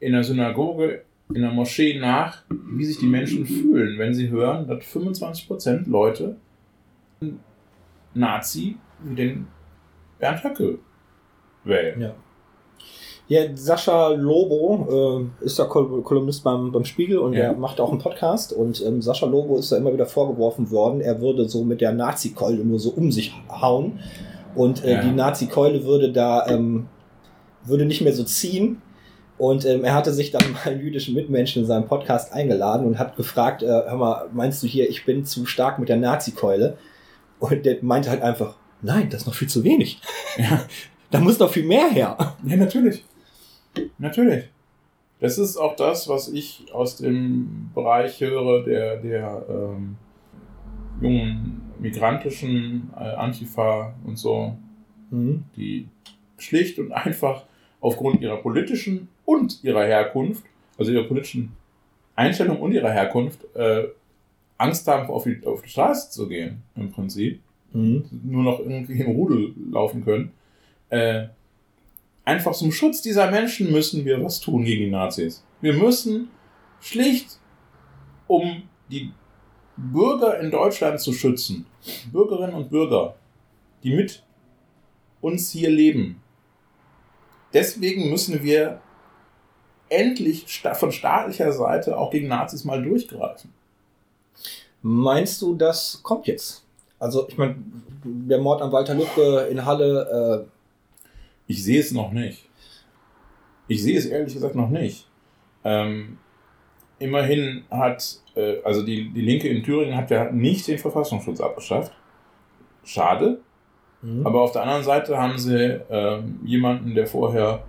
in 0.00 0.12
der 0.12 0.24
Synagoge, 0.24 1.02
in 1.32 1.42
der 1.42 1.50
Moschee 1.50 1.98
nach, 1.98 2.42
wie 2.48 2.84
sich 2.84 2.98
die 2.98 3.06
Menschen 3.06 3.46
fühlen, 3.46 3.98
wenn 3.98 4.14
sie 4.14 4.28
hören, 4.28 4.68
dass 4.68 4.84
25% 4.84 5.88
Leute 5.88 6.36
Nazi 8.14 8.76
wie 9.02 9.14
den 9.14 9.46
Bernd 10.18 10.44
Höcke 10.44 10.78
wählen. 11.64 12.00
Ja. 12.00 12.14
Ja, 13.28 13.42
Sascha 13.54 14.10
Lobo 14.10 15.28
äh, 15.42 15.44
ist 15.44 15.58
der 15.58 15.66
Kol 15.66 16.02
Kolumnist 16.02 16.44
beim, 16.44 16.70
beim 16.70 16.84
Spiegel 16.84 17.18
und 17.18 17.32
ja. 17.32 17.44
er 17.44 17.52
macht 17.54 17.80
auch 17.80 17.90
einen 17.90 17.98
Podcast. 17.98 18.52
Und 18.52 18.84
ähm, 18.84 19.02
Sascha 19.02 19.26
Lobo 19.26 19.58
ist 19.58 19.72
da 19.72 19.76
immer 19.76 19.92
wieder 19.92 20.06
vorgeworfen 20.06 20.70
worden, 20.70 21.00
er 21.00 21.20
würde 21.20 21.48
so 21.48 21.64
mit 21.64 21.80
der 21.80 21.92
Nazi-Keule 21.92 22.64
nur 22.64 22.78
so 22.78 22.90
um 22.90 23.10
sich 23.10 23.34
hauen. 23.50 23.98
Und 24.54 24.84
äh, 24.84 24.92
ja. 24.94 25.02
die 25.02 25.10
Nazi-Keule 25.10 25.84
würde 25.84 26.12
da 26.12 26.46
ähm, 26.46 26.86
würde 27.64 27.84
nicht 27.84 28.00
mehr 28.00 28.12
so 28.12 28.22
ziehen. 28.22 28.80
Und 29.38 29.66
ähm, 29.66 29.84
er 29.84 29.94
hatte 29.94 30.12
sich 30.12 30.30
dann 30.30 30.52
mal 30.52 30.70
einen 30.70 30.80
jüdischen 30.80 31.14
Mitmenschen 31.14 31.62
in 31.62 31.66
seinem 31.66 31.88
Podcast 31.88 32.32
eingeladen 32.32 32.86
und 32.86 32.98
hat 32.98 33.16
gefragt, 33.16 33.62
äh, 33.62 33.66
hör 33.66 33.96
mal, 33.96 34.28
meinst 34.32 34.62
du 34.62 34.66
hier, 34.66 34.88
ich 34.88 35.04
bin 35.04 35.24
zu 35.24 35.46
stark 35.46 35.78
mit 35.78 35.88
der 35.88 35.96
Nazi-Keule? 35.96 36.78
Und 37.38 37.66
der 37.66 37.78
meinte 37.82 38.08
halt 38.08 38.22
einfach, 38.22 38.54
nein, 38.82 39.10
das 39.10 39.22
ist 39.22 39.26
noch 39.26 39.34
viel 39.34 39.48
zu 39.48 39.64
wenig. 39.64 40.00
Ja. 40.38 40.62
da 41.10 41.20
muss 41.20 41.38
noch 41.38 41.50
viel 41.50 41.66
mehr 41.66 41.90
her. 41.90 42.16
Ja, 42.46 42.56
natürlich. 42.56 43.04
Natürlich. 43.98 44.44
Das 45.20 45.38
ist 45.38 45.56
auch 45.56 45.76
das, 45.76 46.08
was 46.08 46.28
ich 46.28 46.66
aus 46.72 46.96
dem 46.96 47.70
Bereich 47.74 48.20
höre, 48.20 48.64
der, 48.64 48.98
der 48.98 49.46
ähm, 49.48 49.96
jungen 51.00 51.62
migrantischen 51.78 52.90
äh, 52.94 53.00
Antifa 53.00 53.94
und 54.04 54.16
so, 54.16 54.56
mhm. 55.10 55.44
die 55.56 55.88
schlicht 56.38 56.78
und 56.78 56.92
einfach 56.92 57.44
aufgrund 57.80 58.20
ihrer 58.20 58.36
politischen 58.38 59.08
und 59.24 59.62
ihrer 59.64 59.84
Herkunft, 59.84 60.44
also 60.78 60.92
ihrer 60.92 61.04
politischen 61.04 61.52
Einstellung 62.14 62.60
und 62.60 62.72
ihrer 62.72 62.90
Herkunft, 62.90 63.40
äh, 63.54 63.84
Angst 64.58 64.86
haben, 64.88 65.08
auf 65.08 65.24
die, 65.24 65.40
auf 65.44 65.62
die 65.62 65.68
Straße 65.68 66.10
zu 66.10 66.28
gehen, 66.28 66.62
im 66.74 66.90
Prinzip. 66.90 67.40
Mhm. 67.72 68.04
Nur 68.22 68.42
noch 68.42 68.60
irgendwie 68.60 69.00
im 69.00 69.10
Rudel 69.10 69.54
laufen 69.70 70.04
können. 70.04 70.32
Äh, 70.88 71.28
einfach 72.26 72.52
zum 72.52 72.72
Schutz 72.72 73.00
dieser 73.00 73.30
Menschen 73.30 73.72
müssen 73.72 74.04
wir 74.04 74.22
was 74.22 74.40
tun 74.40 74.64
gegen 74.64 74.84
die 74.84 74.90
Nazis. 74.90 75.42
Wir 75.62 75.72
müssen 75.72 76.28
schlicht, 76.80 77.38
um 78.26 78.64
die 78.90 79.12
Bürger 79.76 80.38
in 80.40 80.50
Deutschland 80.50 81.00
zu 81.00 81.12
schützen, 81.12 81.66
Bürgerinnen 82.12 82.54
und 82.54 82.70
Bürger, 82.70 83.14
die 83.82 83.94
mit 83.94 84.22
uns 85.20 85.50
hier 85.50 85.70
leben. 85.70 86.20
Deswegen 87.54 88.10
müssen 88.10 88.42
wir 88.42 88.80
endlich 89.88 90.60
von 90.74 90.92
staatlicher 90.92 91.52
Seite 91.52 91.96
auch 91.96 92.10
gegen 92.10 92.26
Nazis 92.26 92.64
mal 92.64 92.82
durchgreifen. 92.82 93.52
Meinst 94.82 95.40
du, 95.42 95.54
das 95.54 96.00
kommt 96.02 96.26
jetzt? 96.26 96.64
Also, 96.98 97.28
ich 97.28 97.38
meine, 97.38 97.56
der 98.04 98.38
Mord 98.38 98.62
an 98.62 98.72
Walter 98.72 98.94
Lübcke 98.94 99.46
in 99.50 99.64
Halle. 99.64 100.48
Äh 100.48 100.55
ich 101.46 101.62
sehe 101.64 101.80
es 101.80 101.92
noch 101.92 102.12
nicht. 102.12 102.48
Ich 103.68 103.82
sehe 103.82 103.98
es 103.98 104.06
ehrlich 104.06 104.34
gesagt 104.34 104.54
noch 104.54 104.70
nicht. 104.70 105.08
Ähm, 105.64 106.18
immerhin 106.98 107.64
hat, 107.70 108.20
äh, 108.34 108.62
also 108.62 108.84
die, 108.84 109.10
die 109.10 109.20
Linke 109.20 109.48
in 109.48 109.62
Thüringen 109.62 109.96
hat 109.96 110.10
ja 110.10 110.30
nicht 110.30 110.66
den 110.68 110.78
Verfassungsschutz 110.78 111.40
abgeschafft. 111.40 111.92
Schade. 112.84 113.40
Mhm. 114.02 114.26
Aber 114.26 114.42
auf 114.42 114.52
der 114.52 114.62
anderen 114.62 114.84
Seite 114.84 115.18
haben 115.18 115.38
sie 115.38 115.80
ähm, 115.90 116.40
jemanden, 116.44 116.94
der 116.94 117.06
vorher 117.06 117.64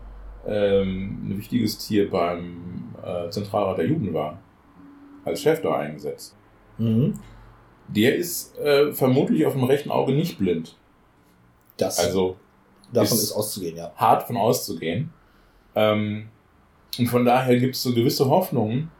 ähm, 0.48 1.30
ein 1.30 1.38
wichtiges 1.38 1.80
Tier 1.80 2.10
beim 2.10 2.94
äh, 3.04 3.30
Zentralrat 3.30 3.80
der 3.80 3.88
Juden 3.88 4.14
war, 4.14 4.40
als 5.26 5.42
Chef 5.42 5.62
da 5.62 5.78
eingesetzt. 5.78 6.36
Mhm. 6.78 7.20
Der 7.88 8.16
ist 8.16 8.58
äh, 8.60 8.92
vermutlich 8.92 9.46
auf 9.46 9.54
dem 9.54 9.64
rechten 9.64 9.92
Auge 9.92 10.14
nicht 10.14 10.38
blind. 10.38 10.76
Das 11.78 12.00
also 12.00 12.38
davon 12.92 13.18
ist, 13.18 13.24
ist 13.24 13.32
auszugehen, 13.34 13.78
ja. 13.78 13.92
Hart 13.96 14.24
von 14.24 14.38
auszugehen. 14.38 15.12
Ähm, 15.76 16.30
und 16.98 17.08
von 17.08 17.26
daher 17.26 17.60
gibt 17.60 17.76
es 17.76 17.84
so 17.84 17.94
gewisse 17.94 18.28
Hoffnungen, 18.30 18.92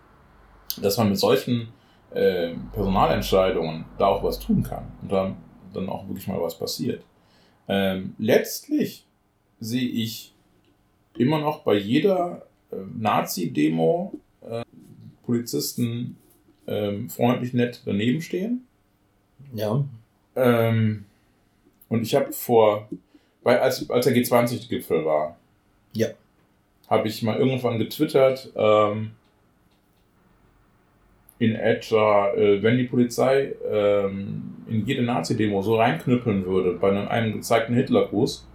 dass 0.82 0.98
man 0.98 1.10
mit 1.10 1.18
solchen 1.18 1.70
äh, 2.12 2.54
Personalentscheidungen 2.74 3.86
da 3.98 4.08
auch 4.08 4.24
was 4.24 4.40
tun 4.40 4.64
kann 4.64 4.92
und 5.02 5.12
dann, 5.12 5.38
dann 5.74 5.90
auch 5.90 6.08
wirklich 6.08 6.28
mal 6.28 6.42
was 6.42 6.58
passiert. 6.58 7.04
Ähm, 7.68 8.16
letztlich 8.18 9.06
sehe 9.60 9.88
ich 9.88 10.34
immer 11.18 11.40
noch 11.40 11.64
bei 11.64 11.76
jeder 11.76 12.46
äh, 12.72 12.76
Nazi-Demo 12.98 14.14
äh, 14.42 14.64
Polizisten 15.26 16.18
ähm, 16.68 17.10
freundlich 17.10 17.54
nett 17.54 17.82
daneben 17.86 18.22
stehen. 18.22 18.66
Ja. 19.54 19.84
Ähm, 20.36 21.06
und 21.90 22.02
ich 22.04 22.16
habe 22.16 22.32
vor, 22.32 22.90
weil 23.48 23.60
als, 23.60 23.90
als 23.90 24.06
der 24.06 24.14
G20-Gipfel 24.14 25.06
war, 25.06 25.38
ja. 25.94 26.08
habe 26.90 27.08
ich 27.08 27.24
mal 27.24 27.38
irgendwann 27.38 27.80
getwittert, 27.80 28.52
ähm, 28.58 29.12
in 31.40 31.56
etwa, 31.56 32.34
äh, 32.34 32.62
wenn 32.62 32.78
die 32.78 32.84
Polizei 32.84 33.54
ähm, 33.72 34.66
in 34.68 34.86
jede 34.86 35.02
Nazi-Demo 35.04 35.62
so 35.62 35.78
reinknüppeln 35.78 36.46
würde, 36.46 36.74
bei 36.74 36.90
einem, 36.90 37.08
einem 37.08 37.34
gezeigten 37.36 37.74
Hitlergruß, 37.74 38.46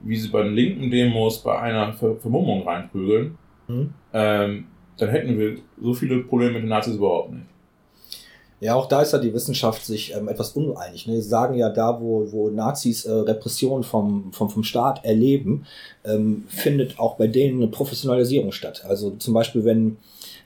wie 0.00 0.16
sie 0.16 0.28
bei 0.28 0.42
den 0.42 0.54
linken 0.54 0.90
Demos 0.90 1.42
bei 1.42 1.58
einer 1.58 1.92
Ver 1.92 2.16
Vermummung 2.16 2.66
reinprügeln, 2.66 3.36
mhm. 3.66 3.92
ähm, 4.14 4.64
dann 4.96 5.10
hätten 5.10 5.38
wir 5.38 5.58
so 5.78 5.92
viele 5.92 6.20
Probleme 6.20 6.52
mit 6.52 6.62
den 6.62 6.70
Nazis 6.70 6.94
überhaupt 6.96 7.32
nicht. 7.32 7.44
Ja, 8.60 8.74
auch 8.74 8.86
da 8.86 9.02
ist 9.02 9.12
ja 9.12 9.18
die 9.18 9.32
Wissenschaft 9.32 9.84
sich 9.84 10.14
ähm, 10.14 10.26
etwas 10.26 10.50
uneinig. 10.50 11.06
Ne? 11.06 11.20
Sie 11.22 11.28
sagen 11.28 11.54
ja, 11.54 11.68
da, 11.68 12.00
wo, 12.00 12.26
wo 12.32 12.50
Nazis 12.50 13.04
äh, 13.04 13.12
Repression 13.12 13.84
vom, 13.84 14.32
vom, 14.32 14.50
vom 14.50 14.64
Staat 14.64 15.04
erleben, 15.04 15.64
ähm, 16.04 16.44
findet 16.48 16.98
auch 16.98 17.16
bei 17.16 17.28
denen 17.28 17.62
eine 17.62 17.70
Professionalisierung 17.70 18.50
statt. 18.50 18.84
Also 18.88 19.12
zum 19.12 19.32
Beispiel, 19.32 19.64
wenn 19.64 19.98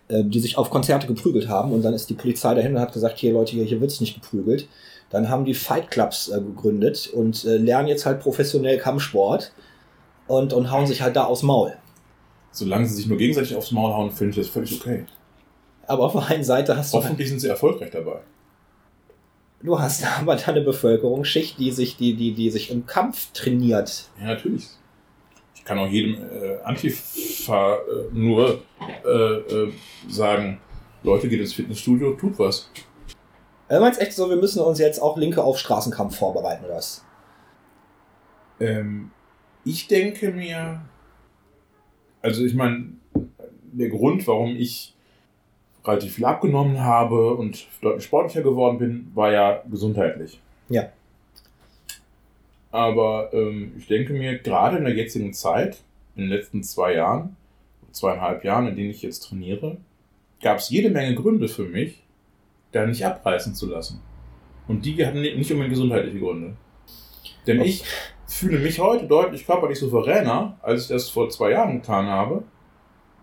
äh, 0.09 0.25
die 0.25 0.41
sich 0.41 0.59
auf 0.59 0.69
Konzerte 0.69 1.07
geprügelt 1.07 1.49
haben 1.49 1.73
und 1.73 1.83
dann 1.83 1.95
ist 1.95 2.11
die 2.11 2.15
Polizei 2.15 2.55
dahin 2.55 2.75
und 2.75 2.81
hat 2.81 2.93
gesagt, 2.93 3.19
hier 3.19 3.33
Leute, 3.33 3.53
hier, 3.53 3.65
hier 3.65 3.81
wird's 3.81 4.01
nicht 4.01 4.15
geprügelt. 4.15 4.69
Dann 5.09 5.31
haben 5.31 5.47
die 5.47 5.55
Fight 5.55 5.91
Clubs 5.91 6.29
äh, 6.29 6.41
gegründet 6.41 7.11
und 7.15 7.45
äh, 7.47 7.57
lernen 7.57 7.89
jetzt 7.89 8.05
halt 8.05 8.21
professionell 8.21 8.77
Kampfsport 8.79 9.53
und, 10.27 10.53
und 10.53 10.71
hauen 10.71 10.87
sich 10.87 11.01
halt 11.01 11.17
da 11.17 11.25
aufs 11.25 11.43
Maul. 11.43 11.73
Solange 12.51 12.87
sie 12.87 12.97
sich 12.97 13.07
nur 13.07 13.17
gegenseitig 13.17 13.57
aufs 13.57 13.73
Maul 13.73 13.95
hauen, 13.95 14.11
finde 14.11 14.31
ich 14.33 14.37
das 14.37 14.49
völlig 14.49 14.79
okay. 14.79 15.07
Aber 15.93 16.05
auf 16.05 16.13
der 16.13 16.27
einen 16.27 16.43
Seite 16.43 16.75
hast 16.75 16.95
du. 16.95 16.99
Hoffentlich 16.99 17.29
sind 17.29 17.39
sie 17.39 17.49
erfolgreich 17.49 17.91
dabei. 17.91 18.21
Du 19.63 19.79
hast 19.79 20.05
aber 20.21 20.37
da 20.37 20.47
eine 20.47 20.63
Bevölkerungsschicht, 20.63 21.59
die 21.59 21.71
sich, 21.71 21.99
die, 21.99 22.15
die, 22.15 22.33
die 22.33 22.51
sich 22.51 22.71
im 22.71 22.87
Kampf 22.87 23.31
trainiert. 23.33 24.09
Ja, 24.19 24.29
natürlich. 24.29 24.69
Ich 25.55 25.65
kann 25.65 25.79
auch 25.79 25.87
jedem 25.87 26.15
äh, 26.15 26.57
Antifa 26.65 27.77
äh, 27.77 27.79
nur 28.13 28.63
äh, 29.05 29.09
äh 29.09 29.73
sagen, 30.09 30.61
Leute, 31.03 31.29
geht 31.29 31.41
ins 31.41 31.53
Fitnessstudio, 31.53 32.15
tut 32.15 32.39
was. 32.39 32.71
Du 33.69 33.79
meinst 33.79 34.01
echt 34.01 34.15
so, 34.15 34.31
wir 34.31 34.37
müssen 34.37 34.61
uns 34.61 34.79
jetzt 34.79 35.01
auch 35.01 35.19
Linke 35.19 35.45
auf 35.45 35.59
Straßenkampf 35.59 36.17
vorbereiten, 36.17 36.65
oder 36.65 36.77
was? 36.77 37.05
Ähm, 38.61 39.11
ich 39.65 39.89
denke 39.89 40.31
mir, 40.31 40.81
also 42.23 42.45
ich 42.45 42.55
meine, 42.55 42.95
der 43.73 43.91
Grund, 43.91 44.27
warum 44.27 44.57
ich 44.57 44.97
relativ 45.85 46.15
viel 46.15 46.25
abgenommen 46.25 46.81
habe 46.81 47.35
und 47.35 47.67
deutlich 47.81 48.05
sportlicher 48.05 48.43
geworden 48.43 48.79
bin, 48.79 49.11
war 49.15 49.33
ja 49.33 49.63
gesundheitlich. 49.71 50.41
Ja. 50.69 50.89
Aber 52.71 53.31
ähm, 53.33 53.73
ich 53.77 53.87
denke 53.87 54.13
mir, 54.13 54.39
gerade 54.39 54.79
in 54.79 54.85
der 54.85 54.95
jetzigen 54.95 55.33
Zeit, 55.33 55.83
in 56.17 56.23
den 56.23 56.31
letzten 56.31 56.63
zwei 56.63 56.95
Jahren, 56.95 57.37
zweieinhalb 57.91 58.45
Jahren, 58.45 58.69
in 58.69 58.77
denen 58.77 58.91
ich 58.91 59.03
jetzt 59.03 59.21
trainiere, 59.21 59.77
gab 60.41 60.59
es 60.59 60.71
jede 60.71 60.91
Menge 60.91 61.15
Gründe 61.15 61.49
für 61.49 61.65
mich, 61.65 62.03
da 62.73 62.87
nicht 62.87 63.05
abreißen 63.05 63.55
zu 63.55 63.69
lassen. 63.69 64.01
Und 64.69 64.85
die 64.85 65.05
hatten 65.05 65.21
nicht 65.21 65.51
unbedingt 65.51 65.71
gesundheitliche 65.71 66.19
Gründe. 66.19 66.57
Denn 67.47 67.61
ich 67.61 67.85
fühle 68.27 68.59
mich 68.59 68.79
heute 68.79 69.07
deutlich 69.07 69.45
körperlich 69.45 69.79
souveräner, 69.79 70.59
als 70.63 70.83
ich 70.83 70.89
das 70.89 71.11
vor 71.11 71.29
zwei 71.29 71.51
Jahren 71.51 71.81
getan 71.81 72.07
habe. 72.07 72.45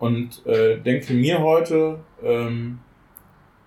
Und 0.00 0.44
äh, 0.46 0.78
denke 0.78 1.12
mir 1.12 1.40
heute, 1.40 2.00
ähm, 2.22 2.80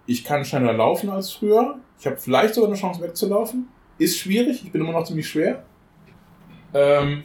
ich 0.07 0.23
kann 0.23 0.43
schneller 0.43 0.73
laufen 0.73 1.09
als 1.09 1.31
früher. 1.31 1.77
Ich 1.99 2.07
habe 2.07 2.17
vielleicht 2.17 2.55
sogar 2.55 2.69
eine 2.69 2.77
Chance 2.77 3.01
wegzulaufen. 3.01 3.67
Ist 3.99 4.17
schwierig, 4.17 4.63
ich 4.63 4.71
bin 4.71 4.81
immer 4.81 4.91
noch 4.91 5.05
ziemlich 5.05 5.29
schwer. 5.29 5.63
Ähm, 6.73 7.23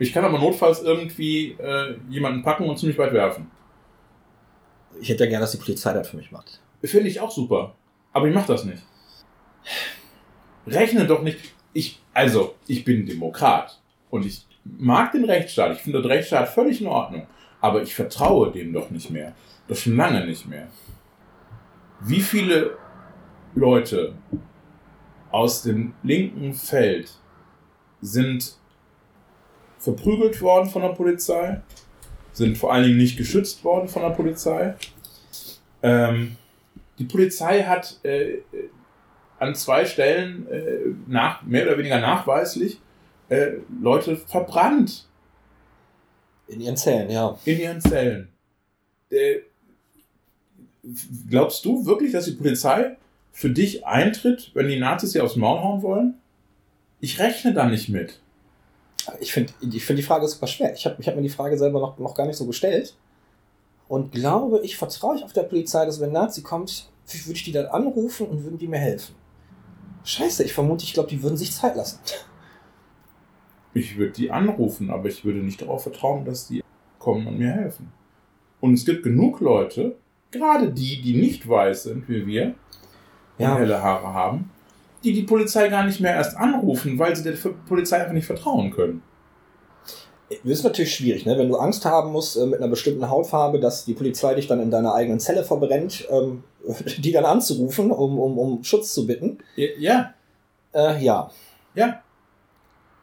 ich 0.00 0.12
kann 0.12 0.24
aber 0.24 0.38
notfalls 0.38 0.82
irgendwie 0.82 1.52
äh, 1.52 1.96
jemanden 2.08 2.42
packen 2.42 2.64
und 2.64 2.76
ziemlich 2.76 2.98
weit 2.98 3.12
werfen. 3.12 3.50
Ich 5.00 5.08
hätte 5.08 5.24
ja 5.24 5.30
gerne, 5.30 5.44
dass 5.44 5.52
die 5.52 5.58
Polizei 5.58 5.92
das 5.92 6.08
für 6.08 6.16
mich 6.16 6.32
macht. 6.32 6.60
Finde 6.82 7.08
ich 7.08 7.20
auch 7.20 7.30
super. 7.30 7.76
Aber 8.12 8.26
ich 8.26 8.34
mache 8.34 8.48
das 8.48 8.64
nicht. 8.64 8.82
Rechne 10.66 11.06
doch 11.06 11.22
nicht. 11.22 11.38
Ich, 11.72 12.00
also, 12.12 12.56
ich 12.66 12.84
bin 12.84 13.06
Demokrat. 13.06 13.80
Und 14.10 14.26
ich 14.26 14.44
mag 14.64 15.12
den 15.12 15.24
Rechtsstaat. 15.24 15.76
Ich 15.76 15.82
finde 15.82 16.02
den 16.02 16.10
Rechtsstaat 16.10 16.48
völlig 16.48 16.80
in 16.80 16.88
Ordnung. 16.88 17.26
Aber 17.66 17.82
ich 17.82 17.96
vertraue 17.96 18.52
dem 18.52 18.72
doch 18.72 18.90
nicht 18.90 19.10
mehr. 19.10 19.34
Das 19.66 19.80
schon 19.80 19.96
lange 19.96 20.24
nicht 20.24 20.46
mehr. 20.46 20.68
Wie 22.00 22.20
viele 22.20 22.78
Leute 23.56 24.14
aus 25.32 25.62
dem 25.62 25.94
linken 26.04 26.54
Feld 26.54 27.10
sind 28.00 28.56
verprügelt 29.80 30.40
worden 30.40 30.70
von 30.70 30.82
der 30.82 30.90
Polizei, 30.90 31.60
sind 32.32 32.56
vor 32.56 32.72
allen 32.72 32.84
Dingen 32.84 32.98
nicht 32.98 33.18
geschützt 33.18 33.64
worden 33.64 33.88
von 33.88 34.02
der 34.02 34.10
Polizei. 34.10 34.76
Ähm, 35.82 36.36
die 37.00 37.04
Polizei 37.04 37.64
hat 37.64 37.98
äh, 38.04 38.42
an 39.40 39.56
zwei 39.56 39.84
Stellen 39.86 40.46
äh, 40.48 40.94
nach, 41.08 41.42
mehr 41.42 41.66
oder 41.66 41.78
weniger 41.78 41.98
nachweislich 41.98 42.80
äh, 43.28 43.54
Leute 43.82 44.16
verbrannt. 44.16 45.08
In 46.48 46.60
ihren 46.60 46.76
Zellen, 46.76 47.10
ja. 47.10 47.38
In 47.44 47.58
ihren 47.58 47.80
Zellen. 47.80 48.28
Äh, 49.10 49.38
glaubst 51.28 51.64
du 51.64 51.86
wirklich, 51.86 52.12
dass 52.12 52.26
die 52.26 52.32
Polizei 52.32 52.96
für 53.32 53.50
dich 53.50 53.86
eintritt, 53.86 54.50
wenn 54.54 54.68
die 54.68 54.78
Nazis 54.78 55.12
sie 55.12 55.20
aufs 55.20 55.36
Maul 55.36 55.60
hauen 55.60 55.82
wollen? 55.82 56.14
Ich 57.00 57.18
rechne 57.18 57.52
da 57.52 57.66
nicht 57.66 57.88
mit. 57.88 58.20
Ich 59.20 59.32
finde 59.32 59.52
ich 59.60 59.84
find 59.84 59.98
die 59.98 60.02
Frage 60.02 60.26
super 60.26 60.46
schwer. 60.46 60.72
Ich 60.74 60.86
habe 60.86 60.96
ich 60.98 61.06
hab 61.06 61.16
mir 61.16 61.22
die 61.22 61.28
Frage 61.28 61.58
selber 61.58 61.80
noch, 61.80 61.98
noch 61.98 62.14
gar 62.14 62.26
nicht 62.26 62.36
so 62.36 62.46
gestellt. 62.46 62.96
Und 63.88 64.12
glaube, 64.12 64.60
ich 64.64 64.76
vertraue 64.76 65.16
ich 65.16 65.24
auf 65.24 65.32
der 65.32 65.44
Polizei, 65.44 65.84
dass 65.84 66.00
wenn 66.00 66.10
ein 66.10 66.14
Nazi 66.14 66.42
kommt, 66.42 66.90
würde 67.06 67.36
ich 67.36 67.44
die 67.44 67.52
dann 67.52 67.66
anrufen 67.66 68.26
und 68.26 68.42
würden 68.42 68.58
die 68.58 68.66
mir 68.66 68.78
helfen. 68.78 69.14
Scheiße, 70.04 70.42
ich 70.44 70.52
vermute, 70.52 70.84
ich 70.84 70.92
glaube, 70.92 71.08
die 71.08 71.22
würden 71.22 71.36
sich 71.36 71.52
Zeit 71.52 71.76
lassen. 71.76 72.00
Ich 73.76 73.98
würde 73.98 74.12
die 74.12 74.30
anrufen, 74.30 74.88
aber 74.88 75.08
ich 75.08 75.24
würde 75.24 75.40
nicht 75.40 75.60
darauf 75.60 75.82
vertrauen, 75.82 76.24
dass 76.24 76.48
die 76.48 76.62
kommen 76.98 77.26
und 77.26 77.38
mir 77.38 77.50
helfen. 77.50 77.92
Und 78.60 78.72
es 78.72 78.86
gibt 78.86 79.02
genug 79.02 79.40
Leute, 79.40 79.96
gerade 80.30 80.72
die, 80.72 81.02
die 81.02 81.14
nicht 81.14 81.46
weiß 81.46 81.82
sind 81.82 82.08
wie 82.08 82.26
wir, 82.26 82.54
ja. 83.38 83.52
und 83.52 83.58
helle 83.58 83.82
Haare 83.82 84.14
haben, 84.14 84.50
die 85.04 85.12
die 85.12 85.24
Polizei 85.24 85.68
gar 85.68 85.84
nicht 85.84 86.00
mehr 86.00 86.14
erst 86.14 86.38
anrufen, 86.38 86.98
weil 86.98 87.14
sie 87.14 87.22
der 87.22 87.36
Polizei 87.68 87.98
einfach 87.98 88.14
nicht 88.14 88.24
vertrauen 88.24 88.70
können. 88.70 89.02
Das 90.30 90.38
ist 90.44 90.64
natürlich 90.64 90.94
schwierig, 90.94 91.26
ne? 91.26 91.36
wenn 91.36 91.48
du 91.48 91.56
Angst 91.56 91.84
haben 91.84 92.12
musst 92.12 92.36
äh, 92.36 92.46
mit 92.46 92.60
einer 92.60 92.68
bestimmten 92.68 93.10
Hautfarbe, 93.10 93.60
dass 93.60 93.84
die 93.84 93.92
Polizei 93.92 94.34
dich 94.34 94.46
dann 94.46 94.60
in 94.60 94.70
deiner 94.70 94.94
eigenen 94.94 95.20
Zelle 95.20 95.44
verbrennt, 95.44 96.08
ähm, 96.10 96.44
die 96.98 97.12
dann 97.12 97.26
anzurufen, 97.26 97.90
um, 97.90 98.18
um, 98.18 98.38
um 98.38 98.64
Schutz 98.64 98.94
zu 98.94 99.06
bitten. 99.06 99.38
Ja. 99.54 100.14
Äh, 100.72 101.04
ja. 101.04 101.30
Ja. 101.74 102.02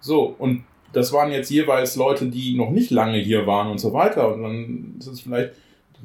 So, 0.03 0.35
und 0.37 0.65
das 0.91 1.13
waren 1.13 1.31
jetzt 1.31 1.49
jeweils 1.49 1.95
Leute, 1.95 2.27
die 2.27 2.57
noch 2.57 2.69
nicht 2.69 2.91
lange 2.91 3.17
hier 3.17 3.47
waren 3.47 3.71
und 3.71 3.79
so 3.79 3.93
weiter. 3.93 4.33
Und 4.33 4.43
dann 4.43 4.95
ist 4.99 5.07
es 5.07 5.21
vielleicht 5.21 5.53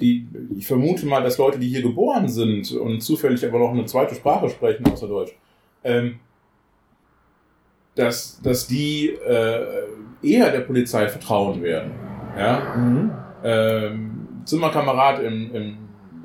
die, 0.01 0.27
ich 0.57 0.67
vermute 0.67 1.05
mal, 1.05 1.23
dass 1.23 1.37
Leute, 1.37 1.59
die 1.59 1.69
hier 1.69 1.83
geboren 1.83 2.29
sind 2.29 2.71
und 2.73 3.01
zufällig 3.01 3.45
aber 3.45 3.59
noch 3.59 3.73
eine 3.73 3.87
zweite 3.87 4.15
Sprache 4.15 4.49
sprechen 4.49 4.87
außer 4.87 5.09
Deutsch, 5.09 5.35
ähm, 5.83 6.21
dass, 7.97 8.41
dass 8.41 8.69
die 8.69 9.09
äh, 9.09 9.67
eher 10.23 10.53
der 10.53 10.61
Polizei 10.61 11.09
vertrauen 11.09 11.61
werden. 11.61 11.91
Ja? 12.37 12.77
Mhm. 12.77 13.11
Ähm, 13.43 14.29
Zimmerkamerad 14.45 15.21
im, 15.25 15.55
im, 15.55 15.77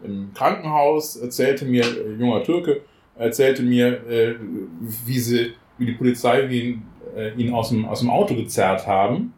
im 0.03 0.33
Krankenhaus 0.35 1.15
erzählte 1.15 1.65
mir, 1.65 1.83
äh, 1.83 2.13
junger 2.19 2.43
Türke, 2.43 2.81
erzählte 3.17 3.63
mir, 3.63 4.07
äh, 4.07 4.35
wie, 4.79 5.19
sie, 5.19 5.53
wie 5.79 5.87
die 5.87 5.93
Polizei 5.93 6.45
ihn, 6.45 6.83
äh, 7.15 7.33
ihn 7.33 7.53
aus, 7.53 7.69
dem, 7.69 7.85
aus 7.85 7.99
dem 7.99 8.09
Auto 8.09 8.35
gezerrt 8.35 8.87
haben, 8.87 9.33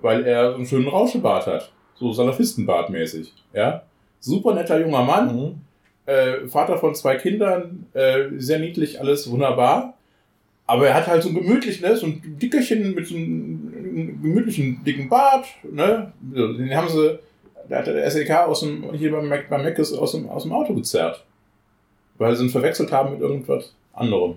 weil 0.00 0.24
er 0.24 0.54
einen 0.54 0.66
schönen 0.66 0.88
Rauschebart 0.88 1.46
hat. 1.46 1.72
So 1.94 2.12
Salafistenbart 2.12 2.90
mäßig. 2.90 3.32
Ja? 3.52 3.82
Super 4.20 4.54
netter 4.54 4.78
junger 4.80 5.02
Mann. 5.02 5.36
Mhm 5.36 5.60
äh, 6.06 6.46
Vater 6.48 6.78
von 6.78 6.94
zwei 6.94 7.16
Kindern, 7.16 7.86
äh, 7.92 8.28
sehr 8.38 8.58
niedlich, 8.58 9.00
alles 9.00 9.30
wunderbar. 9.30 9.94
Aber 10.68 10.88
er 10.88 10.94
hat 10.94 11.06
halt 11.06 11.22
so 11.22 11.28
ein 11.28 11.34
gemütlich, 11.34 11.80
ne, 11.80 11.96
so 11.96 12.06
ein 12.06 12.38
Dickerchen 12.40 12.94
mit 12.94 13.06
so 13.06 13.14
einem 13.14 14.20
gemütlichen 14.22 14.82
dicken 14.82 15.08
Bart, 15.08 15.46
ne? 15.62 16.12
Den 16.20 16.74
haben 16.74 16.88
sie, 16.88 17.20
da 17.68 17.78
hat 17.78 17.86
der 17.86 18.10
SEK 18.10 18.30
aus 18.30 18.60
dem, 18.60 18.92
hier 18.94 19.12
beim, 19.12 19.28
Mac, 19.28 19.48
beim 19.48 19.62
Mac 19.62 19.78
aus 19.78 20.12
dem, 20.12 20.28
aus 20.28 20.42
dem 20.42 20.52
Auto 20.52 20.74
gezerrt. 20.74 21.24
Weil 22.18 22.34
sie 22.34 22.44
ihn 22.44 22.50
verwechselt 22.50 22.90
haben 22.90 23.12
mit 23.12 23.20
irgendwas 23.20 23.74
anderem. 23.92 24.36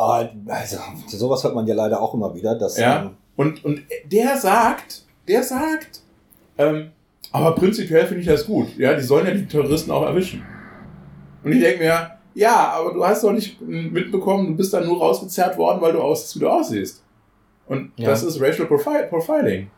Ah, 0.00 0.28
also, 0.46 0.78
sowas 1.08 1.44
hört 1.44 1.54
man 1.54 1.66
ja 1.66 1.74
leider 1.74 2.00
auch 2.00 2.14
immer 2.14 2.34
wieder, 2.34 2.54
dass. 2.54 2.78
Ja. 2.78 3.02
Ähm, 3.02 3.10
und, 3.36 3.64
und 3.64 3.82
der 4.06 4.36
sagt, 4.38 5.02
der 5.28 5.42
sagt, 5.42 6.00
ähm, 6.56 6.90
aber 7.32 7.54
prinzipiell 7.54 8.06
finde 8.06 8.20
ich 8.20 8.26
das 8.26 8.46
gut. 8.46 8.76
Ja, 8.76 8.94
die 8.94 9.02
sollen 9.02 9.26
ja 9.26 9.34
die 9.34 9.46
Terroristen 9.46 9.90
auch 9.90 10.04
erwischen. 10.04 10.42
Und 11.44 11.52
ich 11.52 11.60
denke 11.60 11.84
mir, 11.84 12.10
ja, 12.34 12.72
aber 12.76 12.94
du 12.94 13.04
hast 13.04 13.24
doch 13.24 13.32
nicht 13.32 13.60
mitbekommen, 13.60 14.48
du 14.48 14.56
bist 14.56 14.72
dann 14.72 14.86
nur 14.86 14.98
rausgezerrt 14.98 15.56
worden, 15.58 15.80
weil 15.80 15.92
du 15.92 16.00
aussiehst, 16.00 16.36
wie 16.36 16.40
du 16.40 16.48
aussiehst. 16.48 17.02
Und 17.66 17.92
ja. 17.96 18.08
das 18.08 18.22
ist 18.22 18.40
Racial 18.40 18.66
Profi 18.66 19.06
Profiling. 19.08 19.70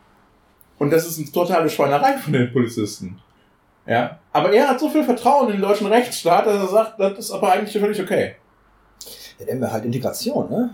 Und 0.79 0.93
das 0.93 1.07
ist 1.07 1.19
eine 1.19 1.31
totale 1.31 1.69
Schweinerei 1.69 2.17
von 2.19 2.33
den 2.33 2.53
Polizisten. 2.53 3.21
Ja. 3.87 4.19
Aber 4.33 4.53
er 4.53 4.69
hat 4.69 4.81
so 4.81 4.89
viel 4.89 5.05
Vertrauen 5.05 5.49
in 5.49 5.57
den 5.57 5.63
deutschen 5.63 5.89
Rechtsstaat, 5.89 6.47
dass 6.47 6.63
er 6.63 6.69
sagt, 6.69 7.01
das 7.01 7.19
ist 7.19 7.31
aber 7.33 7.53
eigentlich 7.53 7.79
völlig 7.79 8.01
okay. 8.01 8.37
Ja, 9.43 9.47
der 9.47 9.61
wäre 9.61 9.73
halt 9.73 9.85
Integration, 9.85 10.51
ne? 10.51 10.71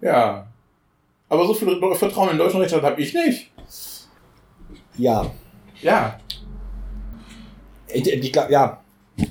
Ja. 0.00 0.46
Aber 1.28 1.46
so 1.46 1.54
viel 1.54 1.78
Vertrauen 1.94 2.30
in 2.30 2.38
deutschen 2.38 2.60
Rechtsstaat 2.60 2.82
habe 2.82 3.00
ich 3.00 3.14
nicht. 3.14 3.50
Ja, 4.96 5.30
ja. 5.82 6.18
Ich, 7.88 8.06
ich 8.06 8.32
glaube, 8.32 8.52
ja. 8.52 8.80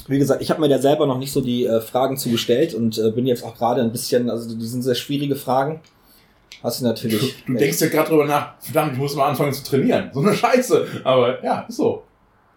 Wie 0.07 0.19
gesagt, 0.19 0.41
ich 0.41 0.49
habe 0.49 0.59
mir 0.59 0.67
da 0.67 0.79
selber 0.79 1.05
noch 1.05 1.17
nicht 1.17 1.31
so 1.31 1.39
die 1.39 1.65
äh, 1.65 1.79
Fragen 1.79 2.17
zugestellt 2.17 2.73
und 2.73 2.97
äh, 2.97 3.09
bin 3.11 3.25
jetzt 3.25 3.43
auch 3.43 3.55
gerade 3.55 3.81
ein 3.81 3.91
bisschen, 3.91 4.29
also 4.29 4.53
die 4.53 4.65
sind 4.65 4.81
sehr 4.81 4.95
schwierige 4.95 5.37
Fragen. 5.37 5.79
Hast 6.61 6.81
du 6.81 6.85
natürlich. 6.85 7.35
Du, 7.45 7.53
du 7.53 7.59
denkst 7.59 7.79
ja 7.79 7.87
gerade 7.87 8.09
drüber 8.09 8.25
nach, 8.25 8.59
verdammt, 8.59 8.93
ich 8.93 8.99
muss 8.99 9.15
mal 9.15 9.29
anfangen 9.29 9.53
zu 9.53 9.63
trainieren. 9.63 10.09
So 10.13 10.19
eine 10.19 10.33
Scheiße. 10.33 10.87
Aber 11.05 11.41
ja, 11.43 11.61
ist 11.61 11.77
so. 11.77 12.03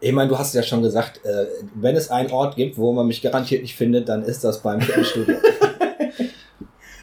Ich 0.01 0.12
meine, 0.12 0.29
du 0.29 0.38
hast 0.38 0.55
ja 0.55 0.62
schon 0.62 0.83
gesagt, 0.83 1.25
äh, 1.25 1.47
wenn 1.75 1.95
es 1.95 2.11
einen 2.11 2.31
Ort 2.33 2.57
gibt, 2.57 2.79
wo 2.79 2.93
man 2.93 3.07
mich 3.07 3.23
garantiert 3.23 3.62
nicht 3.62 3.77
findet, 3.77 4.09
dann 4.09 4.23
ist 4.25 4.43
das 4.43 4.62
beim 4.62 4.81
Fitnessstudio. 4.81 5.37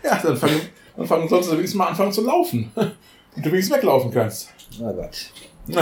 ja, 0.08 0.20
dann 0.24 0.38
fangen, 0.38 0.62
dann 0.96 1.06
fangen 1.06 1.30
solltest 1.30 1.52
du 1.52 1.58
wenigstens 1.58 1.78
mal 1.78 1.88
anfangen 1.88 2.12
zu 2.12 2.24
laufen. 2.24 2.72
Und 2.76 3.46
du 3.46 3.52
wenigstens 3.52 3.78
weglaufen 3.78 4.12
kannst. 4.12 4.50
Na 4.80 4.92
Gott. 4.92 5.32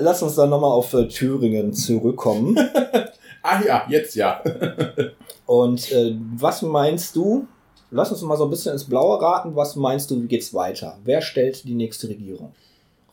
lass 0.00 0.22
uns 0.22 0.34
dann 0.34 0.50
nochmal 0.50 0.72
auf 0.72 0.92
äh, 0.94 1.08
Thüringen 1.08 1.72
zurückkommen. 1.72 2.56
ah 3.42 3.62
ja, 3.64 3.84
jetzt 3.88 4.14
ja. 4.14 4.42
Und 5.46 5.90
äh, 5.92 6.14
was 6.36 6.62
meinst 6.62 7.16
du? 7.16 7.46
Lass 7.90 8.12
uns 8.12 8.22
mal 8.22 8.36
so 8.36 8.44
ein 8.44 8.50
bisschen 8.50 8.72
ins 8.72 8.84
Blaue 8.84 9.20
raten. 9.20 9.56
Was 9.56 9.74
meinst 9.74 10.10
du, 10.10 10.22
wie 10.22 10.28
geht's 10.28 10.54
weiter? 10.54 10.98
Wer 11.04 11.22
stellt 11.22 11.64
die 11.64 11.74
nächste 11.74 12.08
Regierung? 12.08 12.52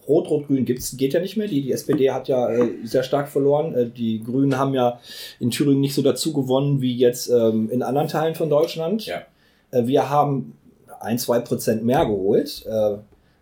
Rot-Rot-Grün 0.08 0.64
geht 0.64 1.14
ja 1.14 1.20
nicht 1.20 1.36
mehr. 1.36 1.48
Die, 1.48 1.62
die 1.62 1.72
SPD 1.72 2.12
hat 2.12 2.28
ja 2.28 2.50
äh, 2.50 2.70
sehr 2.84 3.04
stark 3.04 3.28
verloren. 3.28 3.74
Äh, 3.74 3.90
die 3.90 4.24
Grünen 4.24 4.58
haben 4.58 4.74
ja 4.74 5.00
in 5.40 5.50
Thüringen 5.50 5.82
nicht 5.82 5.96
so 5.96 6.02
dazu 6.02 6.32
gewonnen 6.32 6.80
wie 6.80 6.96
jetzt 6.96 7.30
ähm, 7.30 7.70
in 7.72 7.82
anderen 7.82 8.08
Teilen 8.08 8.36
von 8.36 8.50
Deutschland. 8.50 9.06
Ja. 9.06 9.24
Äh, 9.78 9.88
wir 9.88 10.10
haben 10.10 10.58
ein, 11.00 11.18
zwei 11.18 11.40
Prozent 11.40 11.84
mehr 11.84 12.06
geholt. 12.06 12.66
Äh, 12.66 12.98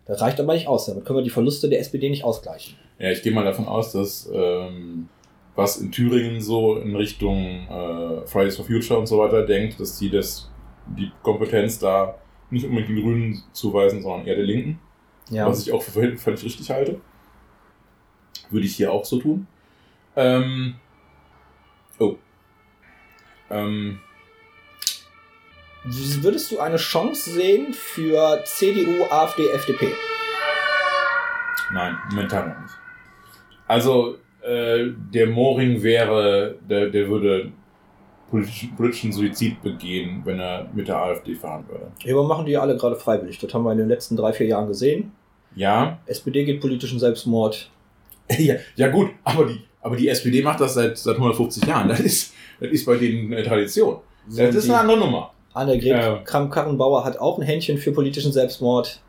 das 0.06 0.20
reicht 0.20 0.38
aber 0.40 0.54
nicht 0.54 0.68
aus. 0.68 0.86
Damit 0.86 1.04
können 1.04 1.18
wir 1.18 1.24
die 1.24 1.30
Verluste 1.30 1.68
der 1.68 1.80
SPD 1.80 2.08
nicht 2.08 2.24
ausgleichen. 2.24 2.76
Ja, 2.98 3.10
ich 3.10 3.22
gehe 3.22 3.32
mal 3.32 3.44
davon 3.44 3.66
aus, 3.66 3.92
dass 3.92 4.30
ähm, 4.32 5.08
was 5.54 5.78
in 5.78 5.90
Thüringen 5.90 6.40
so 6.40 6.76
in 6.76 6.94
Richtung 6.94 7.66
äh, 7.68 8.26
Fridays 8.26 8.56
for 8.56 8.64
Future 8.64 8.98
und 8.98 9.06
so 9.06 9.18
weiter 9.18 9.44
denkt, 9.44 9.80
dass 9.80 9.98
die 9.98 10.10
das 10.10 10.50
die 10.96 11.10
Kompetenz 11.22 11.78
da 11.78 12.14
nicht 12.50 12.64
unbedingt 12.64 12.90
den 12.90 13.02
Grünen 13.02 13.42
zuweisen, 13.52 14.02
sondern 14.02 14.26
eher 14.26 14.36
der 14.36 14.44
Linken. 14.44 14.78
Ja. 15.30 15.48
Was 15.48 15.66
ich 15.66 15.72
auch 15.72 15.82
für 15.82 15.90
völlig 15.90 16.20
völlig 16.20 16.44
richtig 16.44 16.70
halte. 16.70 17.00
Würde 18.50 18.66
ich 18.66 18.76
hier 18.76 18.92
auch 18.92 19.04
so 19.04 19.18
tun. 19.18 19.48
Ähm, 20.14 20.76
oh. 21.98 22.14
Ähm, 23.50 23.98
Würdest 25.88 26.50
du 26.50 26.58
eine 26.58 26.78
Chance 26.78 27.30
sehen 27.30 27.72
für 27.72 28.42
CDU, 28.44 29.04
AfD, 29.08 29.46
FDP? 29.50 29.92
nein, 31.72 31.96
momentan 32.10 32.48
noch 32.48 32.60
nicht. 32.60 32.74
Also, 33.68 34.16
äh, 34.42 34.86
der 35.14 35.28
Moring 35.28 35.80
wäre, 35.84 36.56
der, 36.68 36.90
der 36.90 37.08
würde 37.08 37.52
politischen, 38.30 38.74
politischen 38.74 39.12
Suizid 39.12 39.62
begehen, 39.62 40.22
wenn 40.24 40.40
er 40.40 40.68
mit 40.74 40.88
der 40.88 40.96
AfD 40.96 41.36
fahren 41.36 41.64
würde. 41.68 41.92
Ja, 42.02 42.14
aber 42.14 42.24
machen 42.24 42.46
die 42.46 42.52
ja 42.52 42.62
alle 42.62 42.76
gerade 42.76 42.96
freiwillig. 42.96 43.38
Das 43.38 43.54
haben 43.54 43.62
wir 43.62 43.70
in 43.70 43.78
den 43.78 43.88
letzten 43.88 44.16
drei, 44.16 44.32
vier 44.32 44.48
Jahren 44.48 44.66
gesehen. 44.66 45.12
Ja, 45.54 46.00
SPD 46.06 46.44
geht 46.44 46.60
politischen 46.60 46.98
Selbstmord. 46.98 47.70
ja, 48.38 48.56
ja 48.74 48.88
gut, 48.88 49.10
aber 49.22 49.46
die, 49.46 49.60
aber 49.80 49.94
die 49.94 50.08
SPD 50.08 50.42
macht 50.42 50.60
das 50.60 50.74
seit, 50.74 50.98
seit 50.98 51.14
150 51.14 51.64
Jahren. 51.64 51.88
Das 51.88 52.00
ist, 52.00 52.34
das 52.58 52.70
ist 52.70 52.84
bei 52.84 52.96
denen 52.96 53.44
Tradition. 53.44 53.98
Das 54.28 54.52
ist 54.52 54.68
eine 54.68 54.80
andere 54.80 54.98
Nummer. 54.98 55.30
Annegret 55.56 55.86
Ja. 55.86 56.18
Kramp-Karrenbauer 56.24 57.04
hat 57.04 57.18
auch 57.18 57.38
ein 57.38 57.42
Händchen 57.44 57.78
für 57.78 57.92
politischen 57.92 58.32
Selbstmord. 58.32 59.00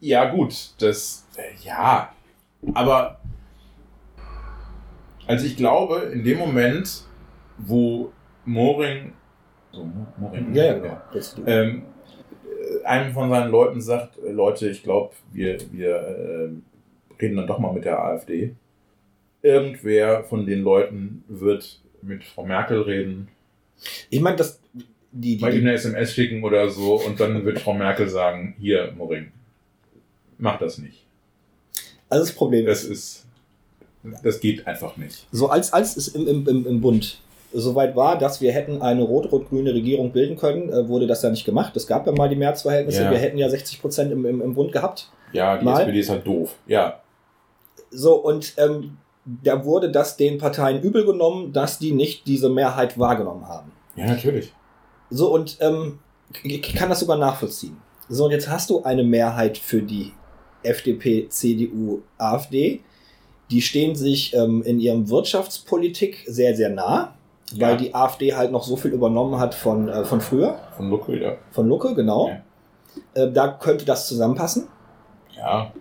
Ja, 0.00 0.30
gut, 0.30 0.54
das, 0.78 1.26
äh, 1.36 1.42
ja, 1.66 2.12
aber, 2.74 3.20
also 5.26 5.46
ich 5.46 5.56
glaube, 5.56 6.10
in 6.12 6.24
dem 6.24 6.38
Moment, 6.38 7.02
wo 7.58 8.10
Moring, 8.44 9.12
so, 9.72 9.84
Mo- 9.84 10.06
Moring, 10.18 10.54
Ja, 10.54 10.64
ja, 10.64 10.72
genau. 10.74 11.00
Ähm, 11.46 11.82
äh, 12.82 12.84
einem 12.86 13.12
von 13.12 13.28
seinen 13.30 13.50
Leuten 13.50 13.80
sagt, 13.80 14.18
äh, 14.18 14.30
Leute, 14.32 14.68
ich 14.68 14.82
glaube, 14.82 15.14
wir, 15.32 15.58
wir 15.70 15.96
äh, 15.96 16.50
reden 17.22 17.36
dann 17.36 17.46
doch 17.46 17.58
mal 17.58 17.72
mit 17.72 17.84
der 17.84 18.02
AfD. 18.02 18.54
Irgendwer 19.42 20.24
von 20.24 20.46
den 20.46 20.62
Leuten 20.62 21.24
wird 21.28 21.80
mit 22.02 22.24
Frau 22.24 22.44
Merkel 22.44 22.80
reden, 22.82 23.28
ich 24.10 24.20
meine, 24.20 24.36
das 24.36 24.60
die, 25.12 25.36
die, 25.36 25.42
mal 25.42 25.52
ihm 25.54 25.62
eine 25.62 25.72
SMS 25.74 26.12
schicken 26.12 26.42
oder 26.44 26.68
so 26.70 26.94
und 27.00 27.18
dann 27.20 27.44
wird 27.44 27.60
Frau 27.60 27.74
Merkel 27.74 28.08
sagen, 28.08 28.54
hier, 28.58 28.92
Moring, 28.96 29.32
mach 30.38 30.58
das 30.58 30.78
nicht. 30.78 31.04
also 32.08 32.24
das 32.24 32.34
Problem 32.34 32.66
Das 32.66 32.84
ist, 32.84 33.26
das 34.22 34.40
geht 34.40 34.66
einfach 34.66 34.96
nicht. 34.96 35.26
so 35.32 35.48
als, 35.48 35.72
als 35.72 35.96
es 35.96 36.08
im, 36.08 36.26
im, 36.28 36.46
im, 36.48 36.66
im 36.66 36.80
Bund 36.80 37.18
soweit 37.52 37.96
war, 37.96 38.16
dass 38.16 38.40
wir 38.40 38.52
hätten 38.52 38.80
eine 38.80 39.02
rot-rot-grüne 39.02 39.74
Regierung 39.74 40.12
bilden 40.12 40.36
können, 40.36 40.70
äh, 40.72 40.86
wurde 40.86 41.08
das 41.08 41.22
ja 41.22 41.30
nicht 41.30 41.44
gemacht. 41.44 41.76
Es 41.76 41.86
gab 41.86 42.06
ja 42.06 42.12
mal 42.12 42.28
die 42.28 42.36
Mehrheitsverhältnisse. 42.36 43.02
Ja. 43.02 43.10
Wir 43.10 43.18
hätten 43.18 43.38
ja 43.38 43.48
60 43.48 43.80
Prozent 43.80 44.12
im, 44.12 44.24
im, 44.24 44.40
im 44.40 44.54
Bund 44.54 44.70
gehabt. 44.70 45.10
Ja, 45.32 45.58
die 45.58 45.64
Mal. 45.64 45.80
SPD 45.80 45.98
ist 45.98 46.10
halt 46.10 46.24
doof. 46.24 46.54
Ja, 46.68 47.00
So, 47.90 48.14
und 48.14 48.54
ähm, 48.56 48.96
da 49.24 49.64
wurde 49.64 49.90
das 49.90 50.16
den 50.16 50.38
Parteien 50.38 50.80
übel 50.80 51.04
genommen, 51.04 51.52
dass 51.52 51.80
die 51.80 51.90
nicht 51.90 52.26
diese 52.28 52.48
Mehrheit 52.48 52.96
wahrgenommen 53.00 53.48
haben. 53.48 53.72
ja, 53.96 54.06
natürlich. 54.06 54.52
So, 55.10 55.32
und 55.32 55.58
ähm, 55.60 55.98
ich 56.42 56.62
kann 56.74 56.88
das 56.88 57.00
sogar 57.00 57.16
nachvollziehen. 57.18 57.76
So, 58.08 58.24
und 58.26 58.30
jetzt 58.30 58.48
hast 58.48 58.70
du 58.70 58.82
eine 58.82 59.02
Mehrheit 59.04 59.58
für 59.58 59.82
die 59.82 60.12
FDP, 60.62 61.28
CDU, 61.28 62.02
AfD. 62.18 62.80
Die 63.50 63.62
stehen 63.62 63.96
sich 63.96 64.34
ähm, 64.34 64.62
in 64.62 64.78
ihrem 64.78 65.08
Wirtschaftspolitik 65.08 66.24
sehr, 66.26 66.54
sehr 66.54 66.70
nah, 66.70 67.14
weil 67.56 67.72
Ja. 67.72 67.76
die 67.76 67.94
AfD 67.94 68.34
halt 68.34 68.52
noch 68.52 68.62
so 68.62 68.76
viel 68.76 68.92
übernommen 68.92 69.38
hat 69.40 69.54
von, 69.54 69.88
äh, 69.88 70.04
von 70.04 70.20
früher, 70.20 70.58
Von 70.76 70.90
Lucke, 70.90 71.20
ja. 71.20 71.36
von 71.50 71.68
Lucke, 71.68 71.94
genau. 71.94 72.28
Ja. 73.14 73.22
Äh, 73.24 73.32
da 73.32 73.48
könnte 73.48 73.84
das 73.84 74.06
zusammenpassen. 74.08 74.68
Ja, 75.36 75.72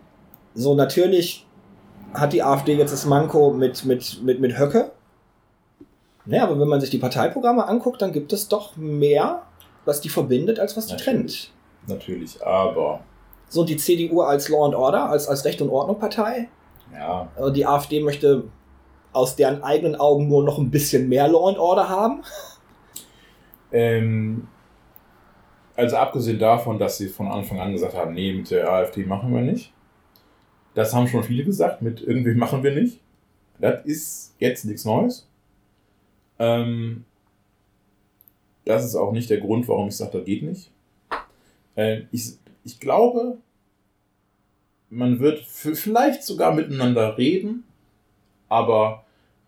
So, 0.56 0.74
natürlich 0.74 1.46
hat 2.14 2.34
die 2.34 2.42
AfD 2.42 2.76
jetzt 2.76 2.92
das 2.94 3.06
Manko 3.06 3.52
mit, 3.52 3.86
mit, 3.86 4.24
mit, 4.24 4.40
mit 4.40 4.58
Höcke. 4.58 4.92
Naja, 6.30 6.44
aber 6.44 6.60
wenn 6.60 6.68
man 6.68 6.80
sich 6.80 6.90
die 6.92 7.00
Parteiprogramme 7.00 7.68
anguckt, 7.68 8.02
dann 8.02 8.12
gibt 8.12 8.32
es 8.34 8.48
doch 8.48 8.76
mehr, 8.78 9.42
was 9.86 10.00
die 10.02 10.10
verbindet, 10.10 10.60
als 10.60 10.78
was 10.78 10.86
die 10.86 10.94
Natürlich. 10.94 11.52
trennt. 11.88 12.00
natürlich. 12.02 12.46
Aber, 12.46 13.02
So, 13.48 13.64
die 13.64 13.78
CDU 13.78 14.22
als 14.22 14.48
Law 14.50 14.66
and 14.66 14.76
Order, 14.76 15.10
als, 15.10 15.28
als 15.28 15.44
Recht 15.46 15.60
und 15.62 15.70
Ordnung 15.70 15.98
Partei. 15.98 16.50
ja, 16.94 17.28
Die 17.50 17.66
AfD 17.66 18.00
möchte 18.02 18.44
aus 19.12 19.36
deren 19.36 19.64
eigenen 19.64 19.96
Augen 19.96 20.28
nur 20.28 20.44
noch 20.44 20.60
ein 20.60 20.70
bisschen 20.70 21.10
mehr 21.10 21.28
Law 21.28 21.50
and 21.50 21.58
Order 21.58 21.90
haben. 21.90 22.22
Ähm, 23.72 24.48
also 25.76 25.96
abgesehen 25.98 26.38
davon, 26.40 26.78
dass 26.78 26.98
sie 26.98 27.08
von 27.08 27.28
Anfang 27.28 27.60
an 27.60 27.72
gesagt 27.72 27.96
haben, 27.96 28.14
nee, 28.14 28.34
mit 28.34 28.52
der 28.52 28.70
AfD 28.72 29.04
machen 29.06 29.34
wir 29.34 29.42
nicht. 29.42 29.72
Das 30.76 30.94
haben 30.94 31.08
schon 31.08 31.24
viele 31.24 31.44
gesagt, 31.44 31.82
mit 31.82 32.02
irgendwie 32.02 32.34
machen 32.36 32.64
wir 32.64 32.74
nicht. 32.76 33.00
Das 33.60 33.84
ist 33.86 34.36
jetzt 34.40 34.66
nichts 34.66 34.86
Neues. 34.86 35.28
Ähm, 36.40 37.06
das 38.66 38.86
ist 38.86 38.96
auch 38.96 39.12
nicht 39.12 39.30
der 39.30 39.40
Grund, 39.40 39.68
warum 39.68 39.90
ich 39.90 39.98
sage, 39.98 40.18
das 40.18 40.26
geht 40.26 40.44
nicht. 40.44 40.72
Äh, 41.76 42.04
ich, 42.12 42.38
ich 42.64 42.80
glaube, 42.80 43.38
man 44.90 45.20
wird 45.20 45.40
vielleicht 45.46 46.24
sogar 46.24 46.54
miteinander 46.54 47.18
reden, 47.18 47.64
aber 48.48 49.06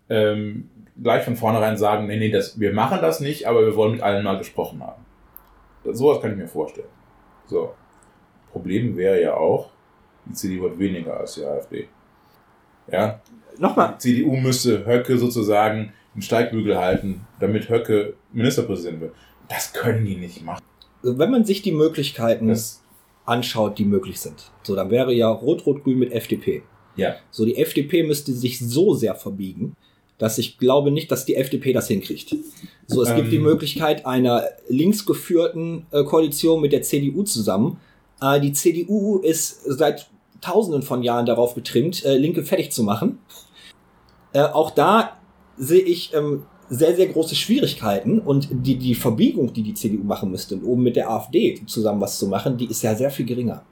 ähm, 0.10 0.70
gleich 1.02 1.24
von 1.24 1.36
vornherein 1.36 1.78
sagen, 1.78 2.08
nee, 2.08 2.18
nee, 2.18 2.30
das, 2.30 2.60
wir 2.60 2.74
machen 2.74 3.00
das 3.02 3.20
nicht, 3.20 3.48
aber 3.48 3.66
wir 3.66 3.76
wollen 3.76 3.94
mit 3.94 4.02
allen 4.02 4.24
mal 4.24 4.38
gesprochen 4.38 4.82
haben. 4.84 5.06
Das, 5.84 5.98
sowas 5.98 6.22
kann 6.22 6.32
ich 6.32 6.38
mir 6.38 6.48
vorstellen. 6.48 6.90
So. 7.48 7.74
Problem 8.52 8.98
wäre 8.98 9.22
ja 9.22 9.36
auch, 9.36 9.72
die 10.26 10.34
CDU 10.34 10.70
hat 10.70 10.78
weniger 10.78 11.18
als 11.18 11.36
die 11.36 11.46
AfD. 11.46 11.88
Ja, 12.92 13.22
Nochmal, 13.58 13.96
die 13.96 14.16
CDU 14.16 14.36
müsste 14.38 14.86
Höcke 14.86 15.18
sozusagen 15.18 15.94
einen 16.14 16.22
Steigbügel 16.22 16.78
halten, 16.78 17.22
damit 17.40 17.70
Höcke 17.70 18.16
Ministerpräsident 18.34 19.02
wird. 19.02 19.14
Das 19.50 19.74
können 19.74 20.06
die 20.06 20.16
nicht 20.16 20.44
machen. 20.44 20.62
wenn 21.04 21.32
man 21.32 21.46
sich 21.46 21.62
die 21.62 21.72
Möglichkeiten 21.72 22.48
Das, 22.48 22.82
anschaut, 23.26 23.78
die 23.80 23.86
möglich 23.86 24.20
sind. 24.20 24.52
So, 24.64 24.76
dann 24.76 24.90
wäre 24.90 25.14
ja 25.14 25.30
Rot-Rot-Grün 25.30 26.00
mit 26.00 26.12
FDP. 26.12 26.64
ja, 26.96 27.16
So, 27.32 27.46
die 27.46 27.58
FDP 27.58 28.04
müsste 28.04 28.34
sich 28.34 28.60
so 28.60 28.94
sehr 28.94 29.16
verbiegen, 29.16 29.76
dass 30.18 30.38
ich 30.38 30.58
glaube 30.58 30.92
nicht, 30.92 31.12
dass 31.12 31.26
die 31.26 31.36
FDP 31.36 31.74
das 31.74 31.88
hinkriegt. 31.88 32.36
So, 32.88 33.02
es 33.02 33.10
Ähm. 33.10 33.16
gibt 33.18 33.32
die 33.32 33.40
Möglichkeit 33.40 34.06
einer 34.06 34.44
linksgeführten 34.68 35.86
äh, 35.92 36.04
Koalition 36.04 36.62
mit 36.62 36.72
der 36.74 36.82
CDU 36.82 37.24
zusammen. 37.24 37.80
Äh, 38.22 38.40
die 38.40 38.54
CDU 38.54 39.18
ist 39.20 39.62
seit 39.66 40.10
Tausenden 40.42 40.82
von 40.82 41.02
Jahren 41.04 41.26
darauf 41.26 41.54
getrimmt, 41.56 42.04
äh, 42.06 42.18
Linke 42.18 42.44
fertig 42.44 42.72
zu 42.72 42.84
machen. 42.84 43.20
Auch 44.34 44.72
da 44.72 45.18
sehe 45.62 45.82
ich 45.82 46.14
ähm, 46.14 46.44
sehr, 46.70 46.96
sehr 46.96 47.08
große 47.08 47.36
Schwierigkeiten 47.36 48.20
und 48.20 48.48
die, 48.52 48.78
die 48.78 48.96
Verbiegung, 48.96 49.54
die 49.54 49.62
die 49.62 49.74
CDU 49.74 50.04
machen 50.04 50.32
müsste, 50.32 50.56
um 50.56 50.82
mit 50.82 50.96
der 50.96 51.10
AfD 51.10 51.62
zusammen 51.68 52.02
was 52.02 52.18
zu 52.18 52.28
machen, 52.28 52.58
die 52.58 52.66
ist 52.66 52.82
ja 52.82 52.96
sehr 52.96 53.12
viel 53.12 53.26
geringer. 53.26 53.64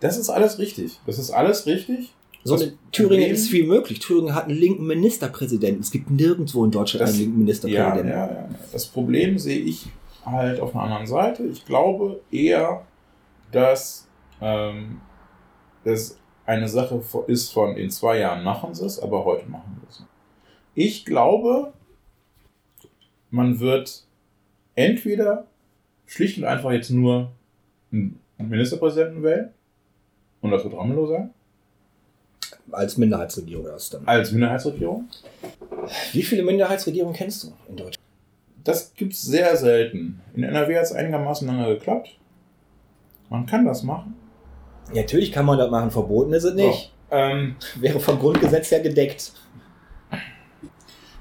das 0.00 0.18
ist 0.18 0.28
alles 0.30 0.58
richtig. 0.58 1.00
Das 1.06 1.18
ist 1.18 1.30
alles 1.30 1.66
richtig. 1.66 2.12
So, 2.46 2.56
in 2.56 2.72
Thüringen 2.92 3.30
ist 3.30 3.48
viel 3.48 3.66
möglich. 3.66 3.98
Thüringen 4.00 4.34
hat 4.34 4.44
einen 4.48 4.58
linken 4.58 4.86
Ministerpräsidenten. 4.86 5.80
Es 5.80 5.90
gibt 5.90 6.10
nirgendwo 6.10 6.64
in 6.66 6.70
Deutschland 6.70 7.00
Das- 7.02 7.10
einen 7.14 7.20
linken 7.20 7.36
Ja, 7.36 7.38
Ministerpräsidenten. 7.38 8.08
ja, 8.10 8.26
ja. 8.26 8.48
Das 8.70 8.84
Problem 8.86 9.38
sehe 9.38 9.60
ich 9.60 9.86
halt 10.26 10.60
auf 10.60 10.74
einer 10.74 10.84
anderen 10.84 11.06
Seite. 11.06 11.44
Ich 11.46 11.64
glaube 11.64 12.20
eher, 12.30 12.82
dass 13.50 14.06
ähm, 14.42 15.00
das 15.84 16.18
eine 16.44 16.68
Sache 16.68 17.00
ist 17.28 17.50
von 17.52 17.76
in 17.76 17.88
zwei 17.90 18.18
Jahren 18.18 18.44
machen 18.44 18.74
sie 18.74 18.84
es, 18.84 18.98
aber 18.98 19.24
heute 19.24 19.48
machen 19.48 19.78
wir 19.80 19.88
es. 19.88 20.04
Ich 20.74 21.04
glaube, 21.04 21.72
man 23.30 23.60
wird 23.60 24.04
entweder 24.74 25.46
schlicht 26.06 26.38
und 26.38 26.44
einfach 26.44 26.72
jetzt 26.72 26.90
nur 26.90 27.30
einen 27.92 28.18
Ministerpräsidenten 28.38 29.22
wählen 29.22 29.50
und 30.40 30.50
das 30.50 30.64
wird 30.64 30.74
Ramelow 30.74 31.06
sein, 31.06 31.30
Als 32.70 32.96
Minderheitsregierung 32.96 33.66
erst 33.66 33.94
dann. 33.94 34.06
als 34.06 34.32
Minderheitsregierung. 34.32 35.08
Wie 36.12 36.22
viele 36.22 36.42
Minderheitsregierungen 36.42 37.14
kennst 37.14 37.44
du 37.44 37.52
in 37.68 37.76
Deutschland? 37.76 37.98
Das 38.64 38.94
gibt's 38.94 39.22
sehr 39.22 39.56
selten. 39.56 40.20
In 40.34 40.42
NRW 40.42 40.76
hat 40.76 40.84
es 40.84 40.92
einigermaßen 40.92 41.46
lange 41.46 41.66
geklappt. 41.74 42.18
Man 43.28 43.46
kann 43.46 43.64
das 43.66 43.82
machen. 43.82 44.14
Ja, 44.92 45.02
natürlich 45.02 45.32
kann 45.32 45.44
man 45.46 45.58
das 45.58 45.70
machen, 45.70 45.90
verboten 45.90 46.32
ist 46.32 46.44
es 46.44 46.54
nicht. 46.54 46.92
So, 47.10 47.16
ähm, 47.16 47.56
Wäre 47.76 48.00
vom 48.00 48.18
Grundgesetz 48.18 48.70
ja 48.70 48.80
gedeckt. 48.82 49.32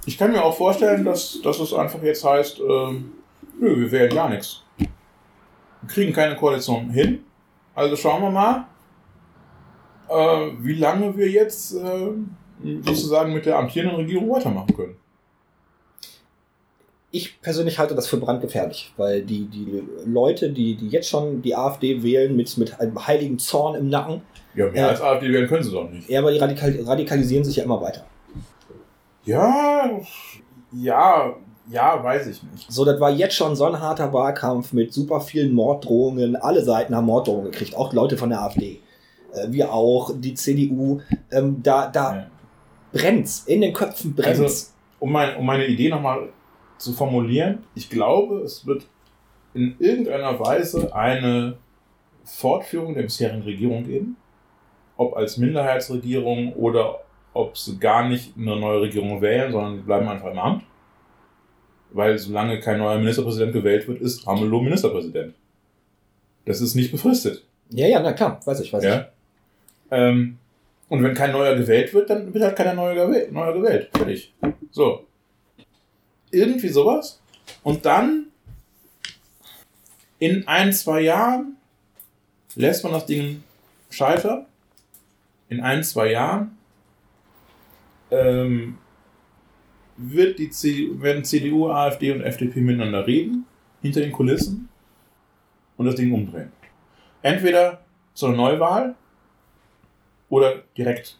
Ich 0.05 0.17
kann 0.17 0.31
mir 0.31 0.43
auch 0.43 0.55
vorstellen, 0.55 1.05
dass, 1.05 1.41
dass 1.41 1.59
es 1.59 1.73
einfach 1.73 2.01
jetzt 2.03 2.23
heißt, 2.23 2.59
ähm, 2.59 3.13
nö, 3.59 3.79
wir 3.79 3.91
wählen 3.91 4.13
gar 4.13 4.29
nichts. 4.29 4.61
Wir 4.77 4.87
kriegen 5.87 6.13
keine 6.13 6.35
Koalition 6.35 6.89
hin. 6.89 7.23
Also 7.75 7.95
schauen 7.95 8.21
wir 8.21 8.29
mal, 8.31 8.65
äh, 10.09 10.51
wie 10.59 10.75
lange 10.75 11.15
wir 11.17 11.29
jetzt 11.29 11.73
äh, 11.75 12.11
sozusagen 12.81 13.33
mit 13.33 13.45
der 13.45 13.57
amtierenden 13.57 13.97
Regierung 13.97 14.29
weitermachen 14.29 14.75
können. 14.75 14.95
Ich 17.11 17.39
persönlich 17.41 17.77
halte 17.77 17.93
das 17.93 18.07
für 18.07 18.17
brandgefährlich, 18.17 18.91
weil 18.97 19.21
die, 19.21 19.45
die 19.45 19.83
Leute, 20.05 20.49
die, 20.49 20.75
die 20.75 20.89
jetzt 20.89 21.07
schon 21.09 21.43
die 21.43 21.55
AfD 21.55 22.01
wählen 22.01 22.35
mit, 22.35 22.57
mit 22.57 22.79
einem 22.79 23.05
heiligen 23.05 23.37
Zorn 23.37 23.75
im 23.75 23.87
Nacken. 23.89 24.21
Ja, 24.55 24.65
mehr 24.65 24.81
Ja. 24.83 24.87
als 24.89 25.01
AfD 25.01 25.31
wählen 25.31 25.47
können 25.47 25.63
sie 25.63 25.71
doch 25.71 25.89
nicht. 25.89 26.09
Ja, 26.09 26.19
aber 26.21 26.31
die 26.31 26.39
radikal, 26.39 26.75
radikalisieren 26.83 27.43
sich 27.45 27.55
ja 27.57 27.63
immer 27.63 27.79
weiter. 27.81 28.03
Ja, 29.25 29.89
ja, 30.71 31.35
ja, 31.69 32.03
weiß 32.03 32.27
ich 32.27 32.43
nicht. 32.43 32.71
So, 32.71 32.83
das 32.83 32.99
war 32.99 33.09
jetzt 33.09 33.35
schon 33.35 33.55
so 33.55 33.65
ein 33.65 33.79
harter 33.79 34.11
Wahlkampf 34.11 34.73
mit 34.73 34.93
super 34.93 35.21
vielen 35.21 35.53
Morddrohungen. 35.53 36.35
Alle 36.35 36.63
Seiten 36.63 36.95
haben 36.95 37.05
Morddrohungen 37.05 37.51
gekriegt, 37.51 37.75
auch 37.75 37.93
Leute 37.93 38.17
von 38.17 38.29
der 38.29 38.41
AfD. 38.41 38.81
Äh, 39.33 39.51
wir 39.51 39.71
auch, 39.73 40.11
die 40.15 40.33
CDU. 40.33 40.99
Ähm, 41.31 41.61
da 41.63 41.87
da 41.87 42.15
Ja. 42.15 42.25
brennt's. 42.91 43.45
In 43.45 43.61
den 43.61 43.73
Köpfen 43.73 44.13
brennt's. 44.13 44.39
Also, 44.39 44.65
um, 44.99 45.11
mein, 45.11 45.35
um 45.37 45.45
meine 45.45 45.65
Idee 45.67 45.89
nochmal 45.89 46.29
zu 46.77 46.91
formulieren, 46.91 47.63
ich 47.75 47.89
glaube, 47.89 48.39
es 48.39 48.65
wird 48.65 48.85
in 49.53 49.75
irgendeiner 49.79 50.37
Weise 50.39 50.93
eine 50.93 51.57
Fortführung 52.25 52.93
der 52.93 53.03
bisherigen 53.03 53.43
Regierung 53.43 53.85
geben. 53.85 54.17
Ob 54.97 55.15
als 55.15 55.37
Minderheitsregierung 55.37 56.53
oder 56.53 56.99
ob 57.33 57.57
sie 57.57 57.79
gar 57.79 58.07
nicht 58.07 58.37
eine 58.37 58.55
neue 58.55 58.81
Regierung 58.81 59.21
wählen, 59.21 59.51
sondern 59.51 59.77
die 59.77 59.81
bleiben 59.81 60.07
einfach 60.07 60.31
im 60.31 60.39
Amt. 60.39 60.63
Weil 61.91 62.17
solange 62.17 62.59
kein 62.59 62.79
neuer 62.79 62.97
Ministerpräsident 62.97 63.53
gewählt 63.53 63.87
wird, 63.87 64.01
ist 64.01 64.25
Ramelow 64.25 64.61
Ministerpräsident. 64.61 65.35
Das 66.45 66.61
ist 66.61 66.75
nicht 66.75 66.91
befristet. 66.91 67.43
ja, 67.69 67.87
ja, 67.87 67.99
na 68.01 68.13
klar, 68.13 68.39
weiß 68.43 68.59
ich, 68.61 68.73
weiß 68.73 68.83
ich. 68.83 68.89
Ja? 68.89 69.07
Ähm, 69.91 70.37
und 70.89 71.03
wenn 71.03 71.13
kein 71.13 71.31
neuer 71.31 71.55
gewählt 71.55 71.93
wird, 71.93 72.09
dann 72.09 72.33
wird 72.33 72.43
halt 72.43 72.55
keiner 72.55 72.73
neuer 72.73 73.07
gewählt. 73.07 73.31
Neuer 73.31 73.53
gewählt. 73.53 73.89
Fertig. 73.95 74.33
So. 74.71 75.05
Irgendwie 76.31 76.69
sowas. 76.69 77.21
Und 77.63 77.85
dann 77.85 78.27
in 80.19 80.47
ein, 80.47 80.73
zwei 80.73 81.01
Jahren 81.01 81.57
lässt 82.55 82.83
man 82.83 82.93
das 82.93 83.05
Ding 83.05 83.43
scheitern. 83.89 84.45
In 85.49 85.61
ein, 85.61 85.83
zwei 85.83 86.11
Jahren 86.11 86.57
ähm, 88.13 88.77
wird 89.97 90.39
die 90.39 90.49
CDU, 90.49 91.01
werden 91.01 91.23
CDU, 91.23 91.69
AfD 91.69 92.11
und 92.11 92.21
FDP 92.21 92.61
miteinander 92.61 93.05
reden, 93.05 93.45
hinter 93.81 94.01
den 94.01 94.11
Kulissen, 94.11 94.69
und 95.77 95.85
das 95.85 95.95
Ding 95.95 96.13
umdrehen. 96.13 96.51
Entweder 97.21 97.81
zur 98.13 98.31
Neuwahl 98.31 98.95
oder 100.29 100.63
direkt 100.77 101.17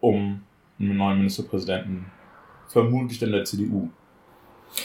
um 0.00 0.42
einen 0.78 0.96
neuen 0.96 1.18
Ministerpräsidenten, 1.18 2.06
vermutlich 2.68 3.18
dann 3.18 3.32
der 3.32 3.44
CDU, 3.44 3.88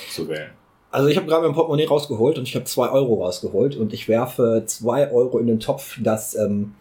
zu 0.09 0.27
wählen. 0.27 0.51
Also 0.91 1.09
ich 1.09 1.17
habe 1.17 1.27
gerade 1.27 1.45
mein 1.45 1.53
Portemonnaie 1.53 1.87
rausgeholt 1.87 2.37
und 2.37 2.47
ich 2.47 2.55
habe 2.55 2.65
zwei 2.65 2.89
Euro 2.89 3.23
rausgeholt 3.23 3.75
und 3.75 3.93
ich 3.93 4.07
werfe 4.07 4.63
zwei 4.65 5.11
Euro 5.11 5.39
in 5.39 5.47
den 5.47 5.59
Topf, 5.59 5.99
dass 6.01 6.35
ähm, 6.35 6.73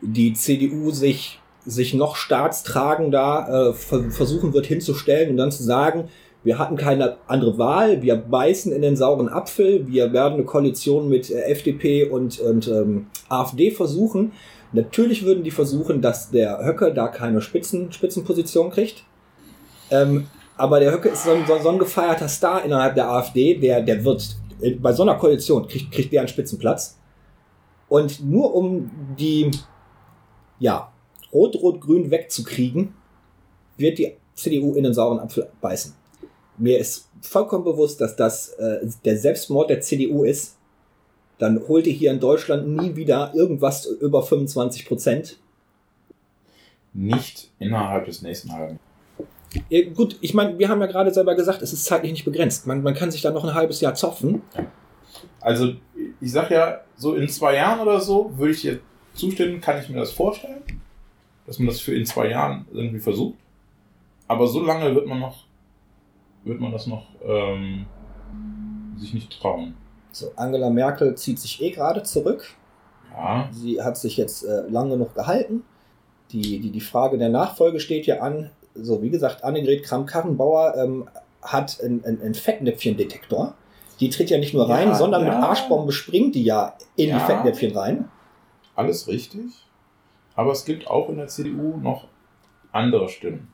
die 0.00 0.32
CDU 0.32 0.90
sich, 0.90 1.38
sich 1.64 1.94
noch 1.94 2.16
staatstragender 2.16 3.70
äh, 3.70 3.72
ver 3.74 4.10
versuchen 4.10 4.52
wird 4.52 4.66
hinzustellen 4.66 5.30
und 5.30 5.36
dann 5.36 5.52
zu 5.52 5.62
sagen, 5.62 6.08
wir 6.44 6.58
hatten 6.58 6.76
keine 6.76 7.18
andere 7.28 7.56
Wahl, 7.56 8.02
wir 8.02 8.16
beißen 8.16 8.72
in 8.72 8.82
den 8.82 8.96
sauren 8.96 9.28
Apfel, 9.28 9.86
wir 9.86 10.12
werden 10.12 10.34
eine 10.34 10.44
Koalition 10.44 11.08
mit 11.08 11.30
äh, 11.30 11.42
FDP 11.42 12.04
und, 12.04 12.40
und 12.40 12.66
ähm, 12.68 13.06
AfD 13.28 13.70
versuchen. 13.70 14.32
Natürlich 14.72 15.24
würden 15.24 15.44
die 15.44 15.50
versuchen, 15.50 16.00
dass 16.00 16.30
der 16.30 16.64
Höcke 16.64 16.92
da 16.92 17.08
keine 17.08 17.40
Spitzen, 17.40 17.92
Spitzenposition 17.92 18.70
kriegt. 18.70 19.04
Ähm, 19.90 20.26
aber 20.56 20.80
der 20.80 20.92
Höcke 20.92 21.10
ist 21.10 21.24
so 21.24 21.30
ein, 21.30 21.44
so 21.46 21.68
ein 21.68 21.78
gefeierter 21.78 22.28
Star 22.28 22.64
innerhalb 22.64 22.94
der 22.94 23.08
AfD, 23.08 23.58
der, 23.58 23.82
der 23.82 24.04
wird 24.04 24.36
äh, 24.60 24.70
bei 24.72 24.92
so 24.92 25.02
einer 25.02 25.14
Koalition 25.16 25.68
kriegt, 25.68 25.92
kriegt 25.92 26.12
der 26.12 26.22
einen 26.22 26.28
Spitzenplatz. 26.28 26.98
Und 27.88 28.24
nur 28.24 28.54
um 28.54 28.90
die, 29.18 29.50
ja, 30.58 30.91
Rot-Rot-Grün 31.32 32.10
wegzukriegen, 32.10 32.94
wird 33.76 33.98
die 33.98 34.12
CDU 34.34 34.74
in 34.74 34.84
den 34.84 34.94
sauren 34.94 35.18
Apfel 35.18 35.48
beißen. 35.60 35.94
Mir 36.58 36.78
ist 36.78 37.08
vollkommen 37.22 37.64
bewusst, 37.64 38.00
dass 38.00 38.16
das 38.16 38.50
äh, 38.54 38.86
der 39.04 39.16
Selbstmord 39.16 39.70
der 39.70 39.80
CDU 39.80 40.24
ist. 40.24 40.56
Dann 41.38 41.66
holt 41.66 41.86
ihr 41.86 41.92
hier 41.92 42.12
in 42.12 42.20
Deutschland 42.20 42.68
nie 42.68 42.94
wieder 42.94 43.32
irgendwas 43.34 43.86
über 43.86 44.22
25 44.22 44.86
Prozent. 44.86 45.38
Nicht 46.92 47.50
innerhalb 47.58 48.04
des 48.04 48.22
nächsten 48.22 48.52
halben. 48.52 48.78
Ja, 49.68 49.88
gut, 49.90 50.18
ich 50.20 50.34
meine, 50.34 50.58
wir 50.58 50.68
haben 50.68 50.80
ja 50.80 50.86
gerade 50.86 51.12
selber 51.12 51.34
gesagt, 51.34 51.62
es 51.62 51.72
ist 51.72 51.84
zeitlich 51.84 52.12
nicht 52.12 52.24
begrenzt. 52.24 52.66
Man, 52.66 52.82
man 52.82 52.94
kann 52.94 53.10
sich 53.10 53.22
da 53.22 53.30
noch 53.30 53.44
ein 53.44 53.54
halbes 53.54 53.80
Jahr 53.80 53.94
zoffen. 53.94 54.42
Also, 55.40 55.74
ich 56.20 56.32
sag 56.32 56.50
ja, 56.50 56.82
so 56.96 57.14
in 57.14 57.28
zwei 57.28 57.56
Jahren 57.56 57.80
oder 57.80 58.00
so 58.00 58.32
würde 58.36 58.52
ich 58.52 58.62
dir 58.62 58.80
zustimmen, 59.14 59.60
kann 59.60 59.78
ich 59.80 59.88
mir 59.88 59.98
das 59.98 60.12
vorstellen, 60.12 60.62
dass 61.46 61.58
man 61.58 61.66
das 61.68 61.80
für 61.80 61.94
in 61.94 62.06
zwei 62.06 62.28
Jahren 62.28 62.66
irgendwie 62.72 63.00
versucht. 63.00 63.36
Aber 64.28 64.46
so 64.46 64.60
lange 64.64 64.94
wird 64.94 65.06
man 65.06 65.20
noch, 65.20 65.44
wird 66.44 66.60
man 66.60 66.72
das 66.72 66.86
noch 66.86 67.06
ähm, 67.24 67.86
sich 68.96 69.14
nicht 69.14 69.40
trauen. 69.40 69.74
So, 70.12 70.30
Angela 70.36 70.70
Merkel 70.70 71.14
zieht 71.16 71.38
sich 71.38 71.60
eh 71.62 71.70
gerade 71.70 72.02
zurück. 72.02 72.54
Ja, 73.14 73.48
Sie 73.50 73.82
hat 73.82 73.96
sich 73.96 74.16
jetzt 74.16 74.44
äh, 74.44 74.62
lang 74.68 74.90
genug 74.90 75.14
gehalten. 75.14 75.64
Die, 76.30 76.60
die, 76.60 76.70
die 76.70 76.80
Frage 76.80 77.18
der 77.18 77.28
Nachfolge 77.28 77.78
steht 77.80 78.06
ja 78.06 78.20
an. 78.20 78.50
So, 78.74 79.02
wie 79.02 79.10
gesagt, 79.10 79.44
Annegret 79.44 79.82
Kramp-Karrenbauer 79.84 80.74
ähm, 80.78 81.08
hat 81.42 81.80
einen, 81.82 82.02
einen, 82.04 82.22
einen 82.22 82.34
Fettnäpfchendetektor. 82.34 83.54
Die 84.00 84.08
tritt 84.08 84.30
ja 84.30 84.38
nicht 84.38 84.54
nur 84.54 84.68
rein, 84.68 84.88
Ja, 84.88 84.94
sondern 84.94 85.24
mit 85.24 85.32
ja. 85.32 85.40
Arschbombe 85.40 85.92
springt 85.92 86.34
die 86.34 86.42
ja 86.44 86.74
in 86.96 87.12
die 87.12 87.20
Fettnäpfchen 87.20 87.76
rein. 87.76 88.08
alles 88.74 89.06
richtig. 89.08 89.42
Aber 90.34 90.52
es 90.52 90.64
gibt 90.64 90.86
auch 90.86 91.08
in 91.08 91.16
der 91.16 91.28
CDU 91.28 91.76
noch 91.76 92.08
andere 92.72 93.08
Stimmen. 93.08 93.52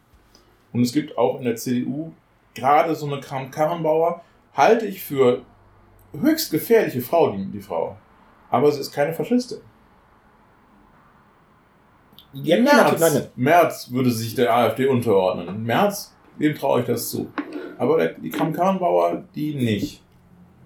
Und 0.73 0.83
es 0.83 0.93
gibt 0.93 1.17
auch 1.19 1.39
in 1.39 1.45
der 1.45 1.57
CDU 1.57 2.13
gerade 2.55 2.95
so 2.95 3.07
eine 3.07 3.21
Kram-Karrenbauer, 3.21 4.23
halte 4.55 4.87
ich 4.87 5.03
für 5.03 5.43
höchst 6.13 6.51
gefährliche 6.51 7.01
Frau, 7.01 7.31
die, 7.33 7.47
die 7.47 7.61
Frau. 7.61 7.97
Aber 8.51 8.71
sie 8.73 8.81
ist 8.81 8.93
keine 8.93 9.13
Faschistin. 9.13 9.59
Ja, 12.33 12.61
Merz, 12.61 13.01
nein, 13.01 13.13
nein. 13.15 13.29
Merz 13.37 13.91
würde 13.91 14.11
sich 14.11 14.35
der 14.35 14.55
AfD 14.55 14.87
unterordnen. 14.87 15.63
Merz, 15.65 16.15
dem 16.39 16.55
traue 16.55 16.81
ich 16.81 16.87
das 16.87 17.11
zu. 17.11 17.33
Aber 17.79 17.99
der, 17.99 18.15
die 18.15 18.31
Kram-Karrenbauer, 18.31 19.25
die 19.35 19.55
nicht. 19.55 20.03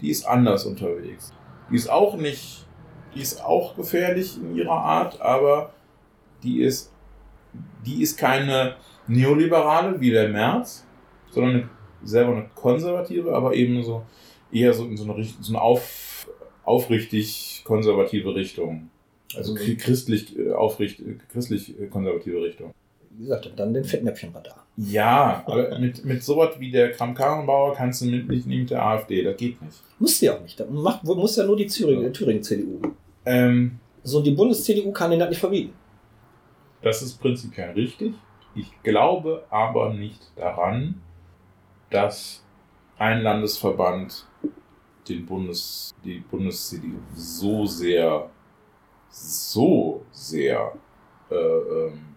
Die 0.01 0.11
ist 0.11 0.25
anders 0.25 0.67
unterwegs. 0.67 1.33
Die 1.71 1.77
ist 1.77 1.89
auch 1.89 2.17
nicht, 2.17 2.67
die 3.15 3.21
ist 3.21 3.45
auch 3.45 3.77
gefährlich 3.77 4.37
in 4.39 4.57
ihrer 4.57 4.73
Art, 4.73 5.21
aber 5.21 5.73
die 6.43 6.61
ist, 6.63 6.93
die 7.87 8.03
ist 8.03 8.17
keine 8.19 8.75
Neoliberale 9.09 10.01
wie 10.01 10.11
der 10.11 10.29
Merz, 10.29 10.85
sondern 11.31 11.55
eine, 11.55 11.69
selber 12.05 12.33
eine 12.33 12.47
konservative, 12.55 13.35
aber 13.35 13.55
eben 13.55 13.83
so 13.83 14.03
eher 14.53 14.73
so 14.73 14.85
in 14.85 14.97
so 14.97 15.05
eine, 15.13 15.25
so 15.25 15.53
eine 15.53 15.61
auf, 15.61 16.27
aufrichtig 16.65 17.63
konservative 17.65 18.35
Richtung. 18.35 18.89
Also 19.37 19.55
Mhm. 19.55 19.77
christlich, 19.79 20.39
äh, 20.39 20.53
aufricht, 20.53 21.01
äh, 21.01 21.17
christlich 21.31 21.79
äh, 21.81 21.87
konservative 21.87 22.43
Richtung. 22.43 22.73
Wie 23.11 23.25
gesagt, 23.25 23.51
dann 23.57 23.73
den 23.75 23.85
Fettnäpfchenradar. 23.85 24.67
Ja, 24.77 25.43
aber 25.47 25.79
mit, 25.79 26.05
mit 26.05 26.23
sowas 26.23 26.51
wie 26.59 26.71
der 26.71 26.93
Kram-Karrenbauer 26.93 27.75
kannst 27.75 28.01
du 28.03 28.07
mit, 28.07 28.29
nicht 28.29 28.47
mit 28.47 28.71
der 28.71 28.83
AfD, 28.83 29.23
das 29.23 29.37
geht 29.37 29.61
nicht. 29.63 29.77
Muss 29.99 30.19
die 30.19 30.31
auch 30.31 30.41
nicht. 30.41 30.59
Da 30.59 30.65
macht, 30.67 31.05
muss 31.05 31.37
ja 31.37 31.45
nur 31.45 31.57
die 31.57 31.67
Thüringen- 31.67 32.13
Thüringen-CDU. 32.13 32.81
Ähm, 33.27 33.79
so, 34.03 34.23
die 34.23 34.31
Bundes-CDU 34.33 34.93
kann 34.93 35.11
den 35.11 35.21
das 35.21 35.29
nicht 35.29 35.39
verbieten. 35.41 35.73
Das 36.83 37.03
ist 37.03 37.21
prinzipiell 37.21 37.71
richtig. 37.73 38.15
Ich 38.55 38.71
glaube 38.83 39.45
aber 39.51 39.95
nicht 39.95 40.21
daran, 40.37 41.01
dass 41.91 42.45
ein 42.99 43.23
Landesverband 43.23 44.27
den 45.09 45.27
Bundes, 45.27 45.95
die 46.05 46.21
Bundes-CDU 46.21 46.99
so 47.15 47.67
sehr, 47.67 48.31
so 49.09 50.03
sehr 50.13 50.73
äh, 51.31 51.35
ähm, 51.35 52.15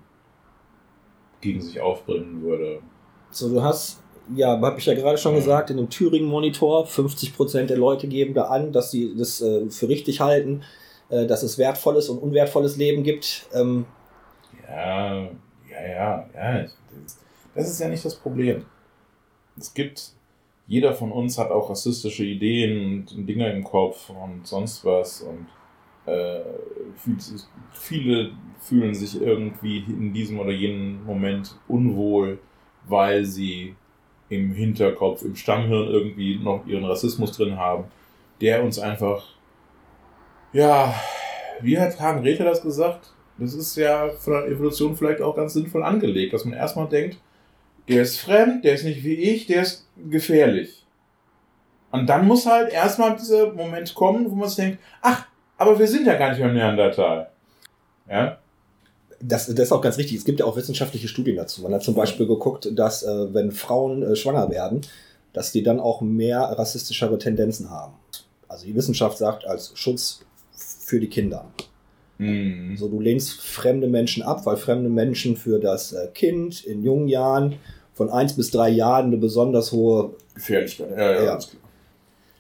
gegen 1.41 1.61
sich 1.61 1.79
aufbringen 1.79 2.41
würde. 2.41 2.81
So, 3.31 3.49
du 3.49 3.61
hast, 3.63 4.01
ja, 4.35 4.59
habe 4.59 4.79
ich 4.79 4.85
ja 4.85 4.93
gerade 4.93 5.17
schon 5.17 5.35
gesagt, 5.35 5.69
in 5.69 5.77
dem 5.77 5.89
Thüringen-Monitor, 5.89 6.85
50% 6.85 7.65
der 7.65 7.77
Leute 7.77 8.07
geben 8.07 8.33
da 8.33 8.43
an, 8.45 8.71
dass 8.71 8.91
sie 8.91 9.15
das 9.17 9.41
äh, 9.41 9.69
für 9.69 9.89
richtig 9.89 10.21
halten. 10.21 10.63
äh, 11.09 11.27
dass 11.27 11.43
es 11.43 11.57
wertvolles 11.57 12.09
und 12.09 12.17
unwertvolles 12.17 12.77
Leben 12.77 13.03
gibt. 13.03 13.47
Ähm, 13.53 13.85
ja, 14.67 15.23
ja, 15.69 15.87
ja, 15.87 16.29
ja. 16.33 16.65
Das 17.53 17.69
ist 17.69 17.79
ja 17.79 17.87
nicht 17.87 18.03
das 18.03 18.15
Problem. 18.15 18.65
Es 19.57 19.73
gibt, 19.73 20.11
jeder 20.67 20.93
von 20.93 21.11
uns 21.11 21.37
hat 21.37 21.51
auch 21.51 21.69
rassistische 21.69 22.23
Ideen 22.23 23.07
und 23.15 23.27
Dinge 23.27 23.51
im 23.51 23.63
Kopf 23.63 24.09
und 24.09 24.45
sonst 24.45 24.83
was 24.83 25.21
und 25.21 25.47
äh, 26.05 26.41
viele 27.71 28.31
fühlen 28.59 28.93
sich 28.93 29.21
irgendwie 29.21 29.79
in 29.87 30.13
diesem 30.13 30.39
oder 30.39 30.51
jenem 30.51 31.03
Moment 31.05 31.57
unwohl, 31.67 32.39
weil 32.87 33.25
sie 33.25 33.75
im 34.29 34.53
Hinterkopf, 34.53 35.23
im 35.23 35.35
Stammhirn 35.35 35.87
irgendwie 35.87 36.37
noch 36.37 36.65
ihren 36.65 36.85
Rassismus 36.85 37.31
drin 37.31 37.57
haben, 37.57 37.85
der 38.41 38.63
uns 38.63 38.79
einfach, 38.79 39.23
ja, 40.51 40.93
wie 41.61 41.79
hat 41.79 41.99
Hagen 41.99 42.21
Räther 42.21 42.43
das 42.43 42.61
gesagt? 42.61 43.14
Das 43.37 43.53
ist 43.53 43.75
ja 43.75 44.09
von 44.09 44.33
der 44.33 44.47
Evolution 44.47 44.95
vielleicht 44.95 45.21
auch 45.21 45.35
ganz 45.35 45.53
sinnvoll 45.53 45.83
angelegt, 45.83 46.33
dass 46.33 46.45
man 46.45 46.53
erstmal 46.53 46.87
denkt, 46.87 47.17
der 47.87 48.01
ist 48.01 48.17
fremd, 48.17 48.63
der 48.63 48.75
ist 48.75 48.83
nicht 48.83 49.03
wie 49.03 49.15
ich, 49.15 49.47
der 49.47 49.61
ist 49.61 49.87
gefährlich. 50.09 50.85
Und 51.91 52.07
dann 52.07 52.27
muss 52.27 52.45
halt 52.45 52.71
erstmal 52.71 53.15
dieser 53.15 53.53
Moment 53.53 53.93
kommen, 53.93 54.29
wo 54.29 54.35
man 54.35 54.47
sich 54.47 54.57
denkt, 54.57 54.79
ach, 55.01 55.25
aber 55.57 55.77
wir 55.77 55.87
sind 55.87 56.07
ja 56.07 56.15
gar 56.15 56.29
nicht 56.29 56.39
mehr 56.39 56.51
Neandertal. 56.51 57.29
Ja? 58.09 58.37
Das, 59.21 59.47
das 59.47 59.59
ist 59.59 59.71
auch 59.71 59.81
ganz 59.81 59.97
richtig. 59.97 60.17
Es 60.17 60.25
gibt 60.25 60.39
ja 60.39 60.45
auch 60.45 60.57
wissenschaftliche 60.57 61.07
Studien 61.07 61.37
dazu. 61.37 61.61
Man 61.61 61.73
hat 61.73 61.83
zum 61.83 61.95
Beispiel 61.95 62.27
geguckt, 62.27 62.69
dass 62.73 63.03
äh, 63.03 63.33
wenn 63.33 63.51
Frauen 63.51 64.03
äh, 64.03 64.15
schwanger 64.15 64.49
werden, 64.49 64.81
dass 65.31 65.51
die 65.51 65.63
dann 65.63 65.79
auch 65.79 66.01
mehr 66.01 66.39
rassistischere 66.41 67.17
Tendenzen 67.17 67.69
haben. 67.69 67.93
Also 68.47 68.65
die 68.65 68.75
Wissenschaft 68.75 69.17
sagt 69.17 69.45
als 69.45 69.71
Schutz 69.75 70.21
für 70.51 70.99
die 70.99 71.09
Kinder. 71.09 71.45
Mhm. 72.17 72.77
So, 72.77 72.87
du 72.87 72.99
lehnst 72.99 73.41
fremde 73.41 73.87
Menschen 73.87 74.23
ab, 74.23 74.45
weil 74.45 74.57
fremde 74.57 74.89
Menschen 74.89 75.35
für 75.35 75.59
das 75.59 75.93
äh, 75.93 76.07
Kind 76.13 76.63
in 76.63 76.83
jungen 76.83 77.07
Jahren 77.07 77.55
von 77.93 78.09
1 78.09 78.35
bis 78.35 78.51
3 78.51 78.69
Jahren 78.69 79.07
eine 79.07 79.17
besonders 79.17 79.71
hohe 79.71 80.15
Gefährlichkeit. 80.33 80.91
Ja, 80.91 81.11
ja, 81.11 81.23
ja. 81.23 81.39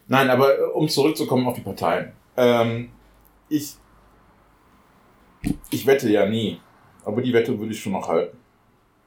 Nein, 0.07 0.29
aber 0.29 0.57
äh, 0.57 0.61
um 0.73 0.87
zurückzukommen 0.87 1.47
auf 1.47 1.55
die 1.55 1.61
Parteien. 1.61 2.11
Ähm, 2.37 2.89
ich, 3.49 3.75
ich 5.71 5.85
wette 5.85 6.09
ja 6.09 6.25
nie, 6.25 6.59
aber 7.03 7.21
die 7.21 7.33
Wette 7.33 7.57
würde 7.57 7.71
ich 7.71 7.79
schon 7.79 7.93
noch 7.93 8.07
halten. 8.07 8.37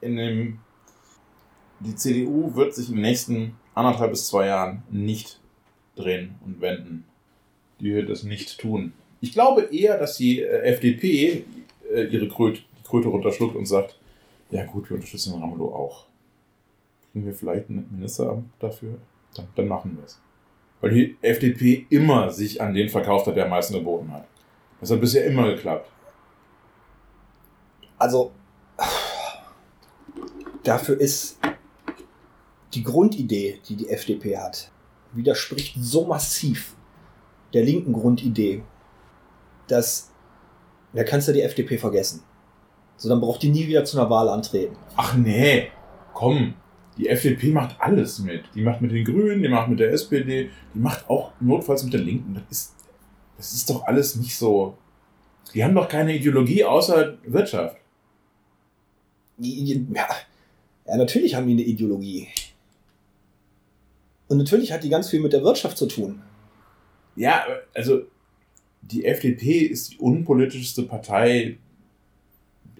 In 0.01 0.15
dem, 0.15 0.59
die 1.79 1.95
CDU 1.95 2.55
wird 2.55 2.73
sich 2.73 2.89
in 2.89 2.95
den 2.95 3.01
nächsten 3.01 3.55
anderthalb 3.73 4.11
bis 4.11 4.27
zwei 4.27 4.47
Jahren 4.47 4.83
nicht 4.89 5.39
drehen 5.95 6.35
und 6.45 6.61
wenden. 6.61 7.05
Die 7.79 7.93
wird 7.93 8.09
das 8.09 8.23
nicht 8.23 8.59
tun. 8.59 8.93
Ich 9.21 9.33
glaube 9.33 9.63
eher, 9.71 9.97
dass 9.97 10.17
die 10.17 10.41
äh, 10.41 10.61
FDP 10.61 11.43
äh, 11.91 12.03
ihre 12.03 12.27
Kröte, 12.27 12.61
Kröte 12.83 13.09
runterschluckt 13.09 13.55
und 13.55 13.65
sagt, 13.65 13.99
ja 14.51 14.65
gut, 14.65 14.89
wir 14.89 14.95
unterstützen 14.95 15.39
Ramelow 15.39 15.73
auch. 15.73 16.05
Kriegen 17.11 17.25
wir 17.25 17.33
vielleicht 17.33 17.69
einen 17.69 17.87
Ministeramt 17.91 18.49
dafür? 18.59 18.97
Dann, 19.35 19.47
dann 19.55 19.67
machen 19.67 19.97
wir 19.97 20.05
es. 20.05 20.19
Weil 20.81 20.91
die 20.91 21.17
FDP 21.21 21.85
immer 21.89 22.31
sich 22.31 22.61
an 22.61 22.73
den 22.73 22.89
verkauft 22.89 23.27
hat, 23.27 23.35
der 23.35 23.45
am 23.45 23.51
meisten 23.51 23.73
geboten 23.73 24.11
hat. 24.11 24.25
Das 24.79 24.91
hat 24.91 25.01
bisher 25.01 25.25
immer 25.25 25.47
geklappt. 25.53 25.91
Also, 27.97 28.31
dafür 30.63 30.99
ist 30.99 31.37
die 32.73 32.83
Grundidee, 32.83 33.59
die 33.67 33.75
die 33.75 33.89
FDP 33.89 34.37
hat, 34.37 34.71
widerspricht 35.11 35.75
so 35.79 36.05
massiv 36.05 36.75
der 37.53 37.63
linken 37.63 37.93
Grundidee, 37.93 38.63
dass 39.71 40.09
da 40.93 41.03
kannst 41.03 41.27
du 41.27 41.33
die 41.33 41.41
FDP 41.41 41.77
vergessen. 41.77 42.23
So, 42.97 43.07
dann 43.09 43.21
braucht 43.21 43.41
die 43.43 43.49
nie 43.49 43.67
wieder 43.67 43.85
zu 43.85 43.99
einer 43.99 44.09
Wahl 44.09 44.27
antreten. 44.27 44.75
Ach 44.95 45.15
nee, 45.15 45.69
komm, 46.13 46.55
die 46.97 47.07
FDP 47.07 47.51
macht 47.51 47.79
alles 47.79 48.19
mit. 48.19 48.43
Die 48.55 48.61
macht 48.61 48.81
mit 48.81 48.91
den 48.91 49.05
Grünen, 49.05 49.41
die 49.41 49.49
macht 49.49 49.69
mit 49.69 49.79
der 49.79 49.93
SPD, 49.93 50.49
die 50.73 50.79
macht 50.79 51.09
auch 51.09 51.31
notfalls 51.39 51.83
mit 51.83 51.93
der 51.93 52.01
Linken. 52.01 52.33
Das 52.33 52.43
ist, 52.49 52.75
das 53.37 53.53
ist 53.53 53.69
doch 53.69 53.85
alles 53.85 54.15
nicht 54.15 54.35
so. 54.35 54.77
Die 55.53 55.63
haben 55.63 55.75
doch 55.75 55.87
keine 55.87 56.15
Ideologie 56.15 56.63
außer 56.63 57.17
Wirtschaft. 57.23 57.77
Ja, 59.37 60.07
ja, 60.85 60.97
natürlich 60.97 61.35
haben 61.35 61.47
die 61.47 61.53
eine 61.53 61.63
Ideologie. 61.63 62.27
Und 64.27 64.37
natürlich 64.37 64.71
hat 64.71 64.83
die 64.83 64.89
ganz 64.89 65.09
viel 65.09 65.21
mit 65.21 65.33
der 65.33 65.43
Wirtschaft 65.43 65.77
zu 65.77 65.87
tun. 65.87 66.21
Ja, 67.15 67.45
also 67.73 68.03
die 68.81 69.05
FDP 69.05 69.59
ist 69.59 69.93
die 69.93 69.97
unpolitischste 69.97 70.83
Partei 70.83 71.57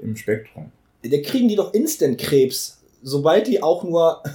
im 0.01 0.15
Spektrum. 0.15 0.71
Da 1.03 1.21
kriegen 1.21 1.47
die 1.47 1.55
doch 1.55 1.73
Instant-Krebs 1.73 2.79
sobald 3.01 3.47
die 3.47 3.61
auch 3.61 3.83
nur. 3.83 4.23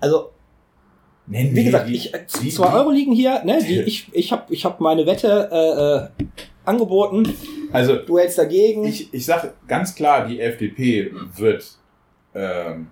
Also. 0.00 0.32
Nee, 1.28 1.48
wie 1.52 1.62
gesagt, 1.62 1.88
ich, 1.88 2.12
wie, 2.40 2.50
zwei 2.50 2.72
Euro 2.72 2.90
liegen 2.90 3.12
hier, 3.12 3.44
ne? 3.44 3.60
Die, 3.62 3.82
ich 3.82 4.08
ich 4.12 4.32
habe 4.32 4.52
ich 4.52 4.64
hab 4.64 4.80
meine 4.80 5.06
Wette 5.06 5.48
äh, 5.52 6.22
äh, 6.22 6.26
angeboten. 6.64 7.32
Also. 7.70 7.98
Du 7.98 8.18
hältst 8.18 8.36
dagegen. 8.36 8.84
Ich, 8.84 9.14
ich 9.14 9.24
sage 9.24 9.54
ganz 9.68 9.94
klar, 9.94 10.26
die 10.26 10.40
FDP 10.40 11.12
wird. 11.36 11.78
Ähm, 12.34 12.88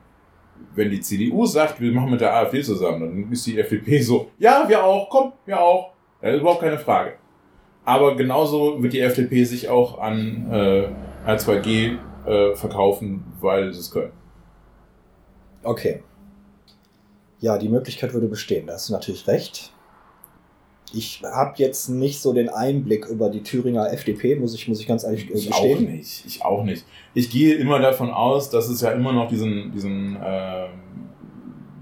wenn 0.77 0.89
die 0.93 1.01
CDU 1.01 1.47
sagt, 1.47 1.81
wir 1.81 1.91
machen 1.91 2.13
mit 2.13 2.21
der 2.21 2.33
AfD 2.33 2.63
zusammen, 2.63 3.01
dann 3.01 3.33
ist 3.33 3.45
die 3.45 3.59
FDP 3.59 4.01
so, 4.01 4.31
ja, 4.39 4.65
wir 4.69 4.85
auch, 4.85 5.11
komm, 5.11 5.33
wir 5.47 5.61
auch. 5.61 5.95
Das 6.21 6.35
ist 6.35 6.43
überhaupt 6.43 6.61
keine 6.61 6.79
Frage. 6.79 7.15
Aber 7.85 8.17
genauso 8.17 8.83
wird 8.83 8.93
die 8.93 9.01
FDP 9.01 9.45
sich 9.45 9.69
auch 9.69 9.99
an 9.99 10.51
äh, 10.51 10.89
H2G 11.27 11.99
äh, 12.27 12.55
verkaufen, 12.55 13.25
weil 13.41 13.73
sie 13.73 13.81
es 13.81 13.91
können. 13.91 14.13
Okay. 15.63 16.03
Ja, 17.41 17.59
die 17.59 17.69
Möglichkeit 17.69 18.13
würde 18.13 18.29
bestehen, 18.29 18.67
da 18.67 18.75
hast 18.75 18.89
du 18.89 18.93
natürlich 18.93 19.27
recht. 19.27 19.73
Ich 20.93 21.23
habe 21.23 21.55
jetzt 21.57 21.89
nicht 21.89 22.21
so 22.21 22.33
den 22.33 22.49
Einblick 22.49 23.07
über 23.07 23.31
die 23.31 23.43
Thüringer 23.43 23.93
FDP, 23.93 24.35
muss 24.37 24.55
ich, 24.55 24.67
muss 24.67 24.81
ich 24.81 24.89
ganz 24.89 25.05
ehrlich 25.05 25.31
ich 25.31 25.47
gestehen. 25.47 25.51
Ich 25.51 25.55
auch 25.55 25.81
nicht. 25.81 26.27
Ich 26.27 26.45
auch 26.45 26.65
nicht. 26.65 26.85
Ich 27.15 27.31
gehe 27.31 27.55
immer 27.55 27.79
davon 27.79 28.11
aus, 28.11 28.51
dass 28.51 28.69
es 28.69 28.81
ja 28.81 28.91
immer 28.91 29.13
noch 29.13 29.29
diesen, 29.29 29.71
diesen 29.73 30.17
äh, 30.17 30.67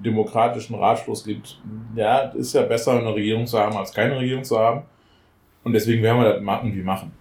demokratischen 0.05 0.75
Ratschluss 0.75 1.25
gibt. 1.25 1.59
Ja, 1.97 2.19
ist 2.19 2.53
ja 2.53 2.63
besser, 2.63 2.93
eine 2.93 3.15
Regierung 3.15 3.47
zu 3.47 3.59
haben, 3.59 3.77
als 3.77 3.93
keine 3.93 4.19
Regierung 4.19 4.45
zu 4.45 4.59
haben. 4.59 4.83
Und 5.65 5.73
deswegen 5.73 6.03
werden 6.03 6.21
wir 6.21 6.35
das 6.35 6.63
irgendwie 6.63 6.83
machen. 6.83 7.13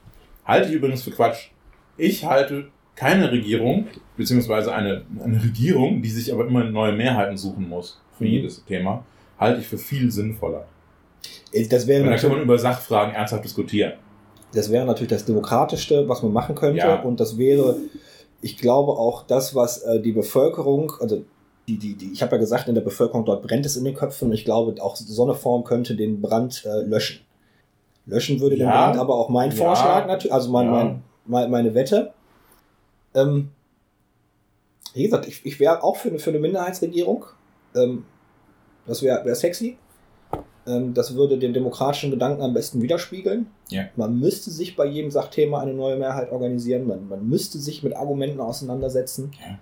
Halte 0.46 0.70
ich 0.70 0.76
übrigens 0.76 1.04
für 1.04 1.12
Quatsch. 1.12 1.50
Ich 1.98 2.26
halte 2.26 2.70
keine 2.96 3.32
Regierung, 3.32 3.88
beziehungsweise 4.16 4.74
eine, 4.74 5.04
eine 5.24 5.42
Regierung, 5.42 6.02
die 6.02 6.10
sich 6.10 6.34
aber 6.34 6.48
immer 6.48 6.64
neue 6.64 6.94
Mehrheiten 6.94 7.38
suchen 7.38 7.70
muss 7.70 8.02
für 8.18 8.24
mhm. 8.24 8.32
jedes 8.32 8.66
Thema, 8.66 9.06
halte 9.40 9.62
ich 9.62 9.68
für 9.68 9.78
viel 9.78 10.12
sinnvoller. 10.12 10.66
Das 11.70 11.88
wäre 11.88 12.04
dann 12.04 12.18
kann 12.18 12.32
man 12.32 12.42
über 12.42 12.58
Sachfragen 12.58 13.14
ernsthaft 13.14 13.44
diskutieren. 13.44 13.94
Das 14.54 14.72
wäre 14.72 14.86
natürlich 14.86 15.10
das 15.10 15.26
Demokratischste, 15.26 16.08
was 16.08 16.24
man 16.24 16.34
machen 16.34 16.56
könnte. 16.56 16.80
Ja. 16.80 17.02
Und 17.02 17.20
das 17.20 17.38
wäre, 17.38 17.78
ich 18.42 18.58
glaube, 18.58 18.94
auch 18.94 19.24
das, 19.28 19.56
was 19.56 19.80
äh, 19.80 20.02
die 20.02 20.12
Bevölkerung, 20.12 20.94
also 21.00 21.24
die, 21.68 21.78
die, 21.78 21.96
die, 21.96 22.12
ich 22.14 22.22
habe 22.22 22.34
ja 22.34 22.38
gesagt, 22.40 22.68
in 22.68 22.76
der 22.76 22.82
Bevölkerung 22.82 23.26
dort 23.26 23.44
brennt 23.44 23.66
es 23.66 23.76
in 23.76 23.84
den 23.84 23.94
Köpfen. 23.94 24.30
Und 24.30 24.34
ich 24.34 24.46
glaube, 24.46 24.82
auch 24.82 24.96
so 24.96 25.24
eine 25.24 25.36
Form 25.36 25.64
könnte 25.64 25.96
den 25.96 26.22
Brand 26.22 26.66
äh, 26.66 26.82
löschen. 26.84 27.27
Löschen 28.08 28.40
würde 28.40 28.56
ja. 28.56 28.66
den 28.66 28.72
Brand 28.72 28.98
aber 28.98 29.16
auch 29.16 29.30
mein 29.30 29.52
ja. 29.52 29.58
Vorschlag 29.58 30.08
natürlich, 30.08 30.34
also 30.34 30.50
mein, 30.50 30.70
mein, 30.70 31.04
mein, 31.26 31.52
meine 31.52 31.74
Wette. 31.76 32.14
Ähm, 33.14 33.52
wie 34.94 35.04
gesagt, 35.04 35.28
ich, 35.28 35.46
ich 35.46 35.60
wäre 35.60 35.84
auch 35.84 35.98
für 35.98 36.10
eine, 36.10 36.20
für 36.20 36.32
eine 36.32 36.40
Minderheitsregierung. 36.40 37.26
Ähm, 37.76 38.06
das 38.86 39.04
wäre 39.04 39.24
wär 39.26 39.36
sexy. 39.36 39.78
Ähm, 40.66 40.94
das 40.94 41.16
würde 41.16 41.38
den 41.38 41.54
demokratischen 41.54 42.10
Gedanken 42.10 42.42
am 42.42 42.54
besten 42.54 42.82
widerspiegeln. 42.82 43.48
Ja. 43.70 43.84
Man 43.96 44.20
müsste 44.20 44.50
sich 44.52 44.76
bei 44.76 44.86
jedem 44.86 45.12
Sachthema 45.12 45.60
eine 45.60 45.74
neue 45.74 45.98
Mehrheit 45.98 46.32
organisieren. 46.32 46.88
Man, 46.88 47.08
man 47.08 47.28
müsste 47.28 47.60
sich 47.60 47.84
mit 47.84 47.96
Argumenten 47.96 48.40
auseinandersetzen. 48.40 49.32
Ja. 49.40 49.60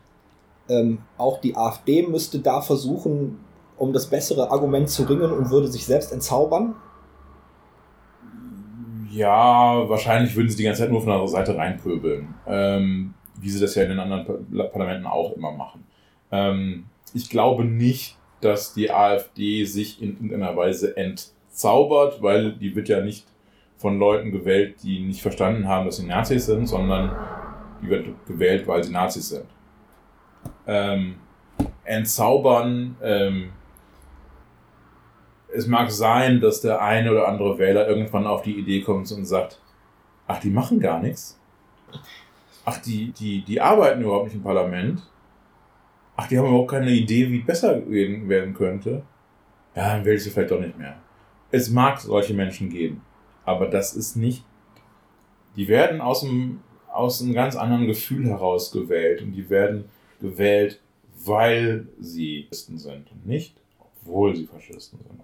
Ähm, 0.78 1.00
auch 1.18 1.42
die 1.42 1.56
AfD 1.56 2.04
müsste 2.04 2.40
da 2.40 2.62
versuchen, 2.62 3.40
um 3.78 3.94
das 3.94 4.08
bessere 4.08 4.52
Argument 4.52 4.90
zu 4.90 5.04
ringen 5.04 5.32
und 5.32 5.52
würde 5.52 5.68
sich 5.68 5.86
selbst 5.86 6.12
entzaubern. 6.12 6.76
Ja, 9.16 9.88
wahrscheinlich 9.88 10.36
würden 10.36 10.50
sie 10.50 10.58
die 10.58 10.64
ganze 10.64 10.82
Zeit 10.82 10.92
nur 10.92 11.02
von 11.02 11.18
der 11.18 11.26
Seite 11.30 11.56
reinpöbeln. 11.56 12.34
Ähm, 12.46 13.14
wie 13.40 13.50
sie 13.50 13.62
das 13.62 13.74
ja 13.76 13.84
in 13.84 13.90
den 13.90 14.00
anderen 14.00 14.26
Parlamenten 14.72 15.06
auch 15.06 15.32
immer 15.38 15.54
machen. 15.54 15.86
Ähm, 16.34 16.86
ich 17.14 17.30
glaube 17.30 17.64
nicht, 17.64 18.18
dass 18.42 18.74
die 18.74 18.92
AfD 18.92 19.64
sich 19.64 20.02
in 20.02 20.16
irgendeiner 20.16 20.58
Weise 20.58 20.98
entzaubert, 20.98 22.22
weil 22.22 22.54
die 22.54 22.76
wird 22.76 22.90
ja 22.90 23.00
nicht 23.00 23.26
von 23.78 24.00
Leuten 24.00 24.34
gewählt, 24.34 24.84
die 24.84 25.00
nicht 25.00 25.22
verstanden 25.22 25.66
haben, 25.66 25.86
dass 25.86 25.96
sie 25.96 26.06
Nazis 26.06 26.48
sind, 26.48 26.68
sondern 26.68 27.16
die 27.82 27.90
wird 27.90 28.08
gewählt, 28.28 28.68
weil 28.68 28.84
sie 28.84 28.92
Nazis 28.92 29.30
sind. 29.30 29.46
Ähm, 30.68 31.16
entzaubern, 31.86 32.98
ähm, 33.02 33.52
es 35.56 35.68
mag 35.68 35.92
sein, 35.92 36.42
dass 36.42 36.62
der 36.62 36.82
eine 36.82 37.12
oder 37.12 37.28
andere 37.28 37.58
Wähler 37.58 37.88
irgendwann 37.88 38.28
auf 38.28 38.42
die 38.42 38.58
Idee 38.58 38.82
kommt 38.82 39.12
und 39.12 39.26
sagt, 39.26 39.60
ach, 40.28 40.40
die 40.40 40.50
machen 40.50 40.80
gar 40.80 41.00
nichts. 41.00 41.40
Ach, 42.66 42.78
die, 42.80 43.12
die, 43.12 43.44
die 43.44 43.62
arbeiten 43.62 44.02
überhaupt 44.02 44.26
nicht 44.26 44.36
im 44.36 44.44
Parlament. 44.44 45.02
Ach, 46.16 46.28
die 46.28 46.38
haben 46.38 46.48
überhaupt 46.48 46.72
keine 46.72 46.92
Idee, 46.92 47.30
wie 47.30 47.40
es 47.40 47.46
besser 47.46 47.90
werden 47.90 48.54
könnte. 48.54 49.04
Ja, 49.76 49.96
dann 49.96 50.06
wähle 50.06 50.16
ich 50.16 50.24
sie 50.24 50.30
vielleicht 50.30 50.52
doch 50.52 50.60
nicht 50.60 50.78
mehr. 50.78 50.96
Es 51.52 51.70
mag 51.70 52.00
solche 52.00 52.34
Menschen 52.34 52.70
geben, 52.70 53.02
aber 53.44 53.68
das 53.68 53.94
ist 53.96 54.16
nicht. 54.16 54.44
Die 55.56 55.68
werden 55.68 56.02
aus 56.02 56.24
einem, 56.24 56.62
aus 56.92 57.22
einem 57.22 57.34
ganz 57.34 57.56
anderen 57.56 57.88
Gefühl 57.88 58.26
heraus 58.26 58.72
gewählt 58.72 59.22
und 59.22 59.34
die 59.34 59.50
werden 59.50 59.86
gewählt, 60.20 60.82
weil 61.24 61.88
sie 62.00 62.48
Faschisten 62.50 62.78
sind 62.78 63.12
und 63.12 63.26
nicht, 63.26 63.56
obwohl 63.80 64.36
sie 64.36 64.48
Faschisten 64.48 65.00
sind. 65.00 65.22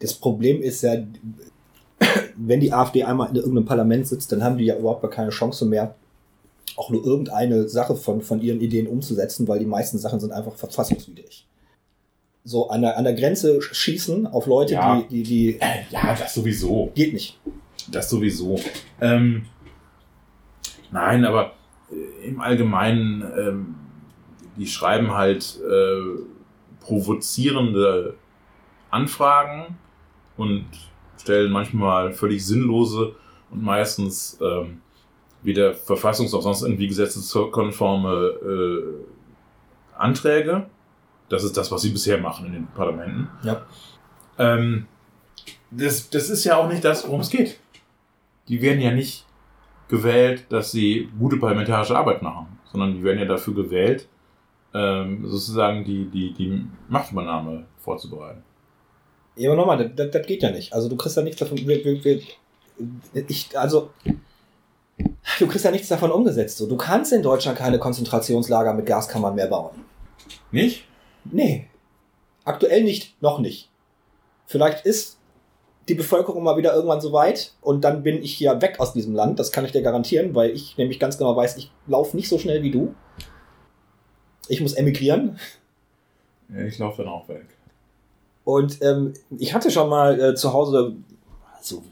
Das 0.00 0.14
Problem 0.14 0.62
ist 0.62 0.82
ja, 0.82 0.96
wenn 2.36 2.60
die 2.60 2.72
AfD 2.72 3.04
einmal 3.04 3.30
in 3.30 3.36
irgendeinem 3.36 3.66
Parlament 3.66 4.06
sitzt, 4.06 4.30
dann 4.32 4.42
haben 4.42 4.58
die 4.58 4.64
ja 4.64 4.76
überhaupt 4.76 5.08
keine 5.10 5.30
Chance 5.30 5.66
mehr, 5.66 5.94
auch 6.76 6.90
nur 6.90 7.04
irgendeine 7.04 7.68
Sache 7.68 7.96
von, 7.96 8.22
von 8.22 8.40
ihren 8.40 8.60
Ideen 8.60 8.86
umzusetzen, 8.86 9.48
weil 9.48 9.58
die 9.58 9.66
meisten 9.66 9.98
Sachen 9.98 10.20
sind 10.20 10.32
einfach 10.32 10.54
verfassungswidrig. 10.54 11.46
So 12.44 12.70
an 12.70 12.82
der, 12.82 12.96
an 12.96 13.04
der 13.04 13.14
Grenze 13.14 13.60
schießen 13.60 14.26
auf 14.26 14.46
Leute, 14.46 14.74
ja. 14.74 15.02
die, 15.02 15.08
die, 15.08 15.22
die. 15.22 15.60
Äh, 15.60 15.84
ja, 15.90 16.14
das 16.14 16.32
sowieso. 16.34 16.90
Geht 16.94 17.12
nicht. 17.12 17.38
Das 17.90 18.08
sowieso. 18.08 18.58
Ähm, 19.00 19.46
nein, 20.90 21.24
aber 21.24 21.52
äh, 21.90 22.28
im 22.28 22.40
Allgemeinen, 22.40 23.22
ähm, 23.36 23.74
die 24.56 24.66
schreiben 24.66 25.12
halt 25.12 25.58
äh, 25.60 26.22
provozierende 26.80 28.14
Anfragen 28.90 29.76
und 30.38 30.64
stellen 31.20 31.52
manchmal 31.52 32.12
völlig 32.12 32.46
sinnlose 32.46 33.14
und 33.50 33.62
meistens 33.62 34.38
ähm, 34.40 34.80
weder 35.42 35.72
verfassungs- 35.72 36.32
noch 36.32 36.42
sonst 36.42 36.62
irgendwie 36.62 36.88
gesetzeskonforme 36.88 38.14
äh, 38.14 39.98
Anträge. 39.98 40.66
Das 41.28 41.44
ist 41.44 41.56
das, 41.56 41.70
was 41.70 41.82
sie 41.82 41.90
bisher 41.90 42.18
machen 42.18 42.46
in 42.46 42.52
den 42.52 42.66
Parlamenten. 42.68 43.28
Ja. 43.42 43.66
Ähm, 44.38 44.86
das, 45.70 46.08
das 46.08 46.30
ist 46.30 46.44
ja 46.44 46.56
auch 46.56 46.68
nicht 46.68 46.84
das, 46.84 47.06
worum 47.06 47.20
es 47.20 47.28
geht. 47.28 47.60
Die 48.48 48.62
werden 48.62 48.80
ja 48.80 48.92
nicht 48.92 49.26
gewählt, 49.88 50.46
dass 50.48 50.72
sie 50.72 51.10
gute 51.18 51.36
parlamentarische 51.36 51.96
Arbeit 51.96 52.22
machen, 52.22 52.58
sondern 52.64 52.94
die 52.94 53.02
werden 53.02 53.18
ja 53.18 53.26
dafür 53.26 53.54
gewählt, 53.54 54.08
ähm, 54.72 55.26
sozusagen 55.26 55.84
die, 55.84 56.06
die, 56.06 56.32
die 56.32 56.66
Machtübernahme 56.88 57.66
vorzubereiten. 57.78 58.42
Ja, 59.38 59.50
aber 59.50 59.56
nochmal, 59.56 59.88
das, 59.90 60.10
das, 60.10 60.26
geht 60.26 60.42
ja 60.42 60.50
nicht. 60.50 60.72
Also 60.72 60.88
du 60.88 60.96
kriegst 60.96 61.16
ja 61.16 61.22
nichts 61.22 61.38
davon. 61.38 61.58
Wir, 61.58 61.84
wir, 61.84 62.04
wir, 62.04 62.20
ich, 63.28 63.56
also 63.56 63.90
du 65.38 65.46
kriegst 65.46 65.64
ja 65.64 65.70
nichts 65.70 65.88
davon 65.88 66.10
umgesetzt. 66.10 66.58
So. 66.58 66.66
Du 66.66 66.76
kannst 66.76 67.12
in 67.12 67.22
Deutschland 67.22 67.56
keine 67.56 67.78
Konzentrationslager 67.78 68.74
mit 68.74 68.86
Gaskammern 68.86 69.34
mehr 69.34 69.46
bauen. 69.46 69.84
Nicht? 70.50 70.84
Nee. 71.24 71.68
Aktuell 72.44 72.82
nicht, 72.82 73.20
noch 73.22 73.38
nicht. 73.38 73.70
Vielleicht 74.46 74.84
ist 74.84 75.18
die 75.88 75.94
Bevölkerung 75.94 76.42
mal 76.42 76.56
wieder 76.56 76.74
irgendwann 76.74 77.00
so 77.00 77.12
weit 77.12 77.52
und 77.60 77.82
dann 77.82 78.02
bin 78.02 78.22
ich 78.22 78.34
hier 78.34 78.60
weg 78.60 78.80
aus 78.80 78.92
diesem 78.92 79.14
Land. 79.14 79.38
Das 79.38 79.52
kann 79.52 79.64
ich 79.64 79.72
dir 79.72 79.82
garantieren, 79.82 80.34
weil 80.34 80.50
ich 80.50 80.76
nämlich 80.76 80.98
ganz 80.98 81.16
genau 81.16 81.36
weiß, 81.36 81.56
ich 81.56 81.70
laufe 81.86 82.16
nicht 82.16 82.28
so 82.28 82.38
schnell 82.38 82.62
wie 82.62 82.70
du. 82.70 82.94
Ich 84.48 84.60
muss 84.60 84.74
emigrieren. 84.74 85.38
Ich 86.66 86.78
laufe 86.78 87.02
dann 87.02 87.12
auch 87.12 87.28
weg. 87.28 87.46
Und 88.48 88.80
ähm, 88.80 89.12
ich 89.36 89.52
hatte 89.52 89.70
schon 89.70 89.90
mal 89.90 90.18
äh, 90.18 90.34
zu 90.34 90.54
Hause 90.54 90.94
so 91.60 91.82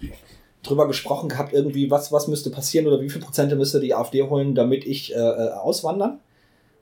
drüber 0.62 0.86
gesprochen 0.86 1.28
gehabt, 1.28 1.52
irgendwie, 1.52 1.90
was, 1.90 2.12
was 2.12 2.28
müsste 2.28 2.48
passieren 2.48 2.86
oder 2.86 2.98
wie 3.02 3.10
viel 3.10 3.20
Prozente 3.20 3.56
müsste 3.56 3.78
die 3.78 3.94
AfD 3.94 4.22
holen, 4.22 4.54
damit 4.54 4.86
ich 4.86 5.14
äh, 5.14 5.18
äh 5.18 5.50
auswandern. 5.50 6.18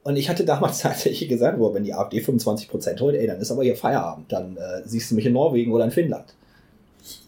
Und 0.04 0.14
ich 0.14 0.28
hatte 0.28 0.44
damals 0.44 0.78
tatsächlich 0.82 1.28
gesagt, 1.28 1.58
boah, 1.58 1.74
wenn 1.74 1.82
die 1.82 1.92
AfD 1.92 2.20
25 2.20 2.68
Prozent 2.68 3.00
holt, 3.00 3.16
ey, 3.16 3.26
dann 3.26 3.40
ist 3.40 3.50
aber 3.50 3.64
hier 3.64 3.74
Feierabend. 3.74 4.30
Dann 4.30 4.56
äh, 4.58 4.82
siehst 4.84 5.10
du 5.10 5.16
mich 5.16 5.26
in 5.26 5.32
Norwegen 5.32 5.72
oder 5.72 5.86
in 5.86 5.90
Finnland. 5.90 6.36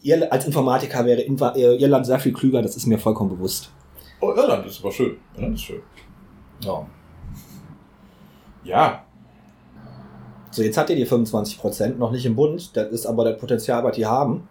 Ihr 0.05 0.32
als 0.32 0.47
Informatiker 0.47 1.05
wäre 1.05 1.22
Irland 1.22 2.07
sehr 2.07 2.20
viel 2.20 2.32
klüger, 2.32 2.62
das 2.62 2.76
ist 2.76 2.86
mir 2.86 3.01
vollkommen 3.01 3.30
bewusst. 3.30 3.72
Oh, 4.20 4.30
Irland 4.30 4.64
ist 4.66 4.78
aber 4.78 4.92
schön. 4.92 5.16
Irland 5.34 5.57
ist 5.57 5.62
schön. 5.62 5.82
Ja. 6.61 6.86
Ja. 8.62 9.06
So, 10.57 10.63
jetzt 10.63 10.79
hat 10.79 10.89
ihr 10.89 10.97
die 10.97 11.07
25% 11.07 11.97
noch 11.97 12.11
nicht 12.11 12.25
im 12.25 12.35
Bund. 12.35 12.75
Das 12.75 12.89
ist 12.89 13.05
aber 13.05 13.27
das 13.27 13.39
Potenzial, 13.39 13.85
was 13.85 13.95
die 13.95 14.07
haben. 14.07 14.49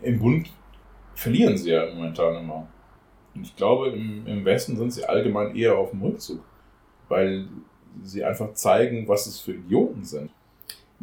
Im 0.00 0.18
Bund 0.18 0.48
verlieren 1.14 1.58
sie 1.58 1.72
ja 1.72 1.84
momentan 1.94 2.36
immer. 2.36 2.66
Und 3.34 3.42
ich 3.42 3.54
glaube, 3.56 3.90
im, 3.90 4.26
im 4.26 4.42
Westen 4.42 4.78
sind 4.78 4.90
sie 4.90 5.04
allgemein 5.04 5.54
eher 5.54 5.76
auf 5.76 5.90
dem 5.90 6.00
Rückzug. 6.00 6.40
Weil 7.10 7.46
sie 8.02 8.24
einfach 8.24 8.54
zeigen, 8.54 9.06
was 9.06 9.26
es 9.26 9.38
für 9.38 9.52
Idioten 9.52 10.02
sind. 10.02 10.30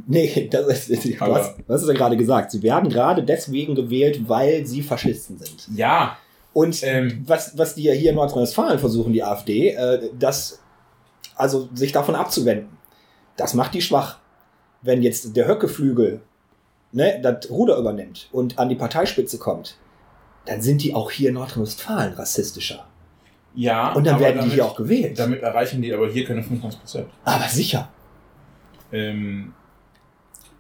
Nee, 0.08 0.50
das 0.52 0.90
ist, 0.90 1.06
du 1.20 1.20
hast, 1.20 1.60
was 1.68 1.84
ist 1.84 1.88
ja 1.88 1.94
gerade 1.94 2.18
gesagt? 2.18 2.50
Sie 2.50 2.64
werden 2.64 2.90
gerade 2.90 3.22
deswegen 3.22 3.76
gewählt, 3.76 4.28
weil 4.28 4.66
sie 4.66 4.82
Faschisten 4.82 5.38
sind. 5.38 5.68
Ja. 5.78 6.18
Und 6.52 6.82
ähm, 6.82 7.24
was, 7.28 7.56
was 7.56 7.76
die 7.76 7.84
ja 7.84 7.94
hier 7.94 8.10
in 8.10 8.16
Nordrhein-Westfalen 8.16 8.80
versuchen, 8.80 9.14
die 9.14 9.24
AfD, 9.24 9.70
äh, 9.70 10.10
das 10.18 10.64
also 11.36 11.70
sich 11.76 11.92
davon 11.92 12.16
abzuwenden. 12.16 12.81
Das 13.38 13.54
macht 13.54 13.74
die 13.74 13.82
schwach. 13.82 14.20
Wenn 14.82 15.02
jetzt 15.02 15.36
der 15.36 15.48
Höckeflügel 15.48 16.22
ne, 16.92 17.20
das 17.22 17.50
Ruder 17.50 17.78
übernimmt 17.78 18.30
und 18.32 18.58
an 18.58 18.70
die 18.70 18.76
Parteispitze 18.76 19.38
kommt, 19.38 19.78
dann 20.46 20.62
sind 20.62 20.84
die 20.84 20.94
auch 20.96 21.12
hier 21.12 21.30
in 21.30 21.36
Nordrhein-Westfalen 21.36 22.14
rassistischer. 22.14 22.88
Ja. 23.54 23.94
Und 23.94 24.06
dann 24.06 24.20
werden 24.20 24.38
damit, 24.38 24.52
die 24.52 24.56
hier 24.56 24.66
auch 24.66 24.76
gewählt. 24.76 25.20
Damit 25.20 25.42
erreichen 25.42 25.82
die 25.82 25.94
aber 25.94 26.10
hier 26.10 26.26
keine 26.26 26.42
25 26.42 26.80
Prozent. 26.80 27.08
Aber 27.26 27.48
sicher. 27.48 27.90
Ähm, 28.92 29.54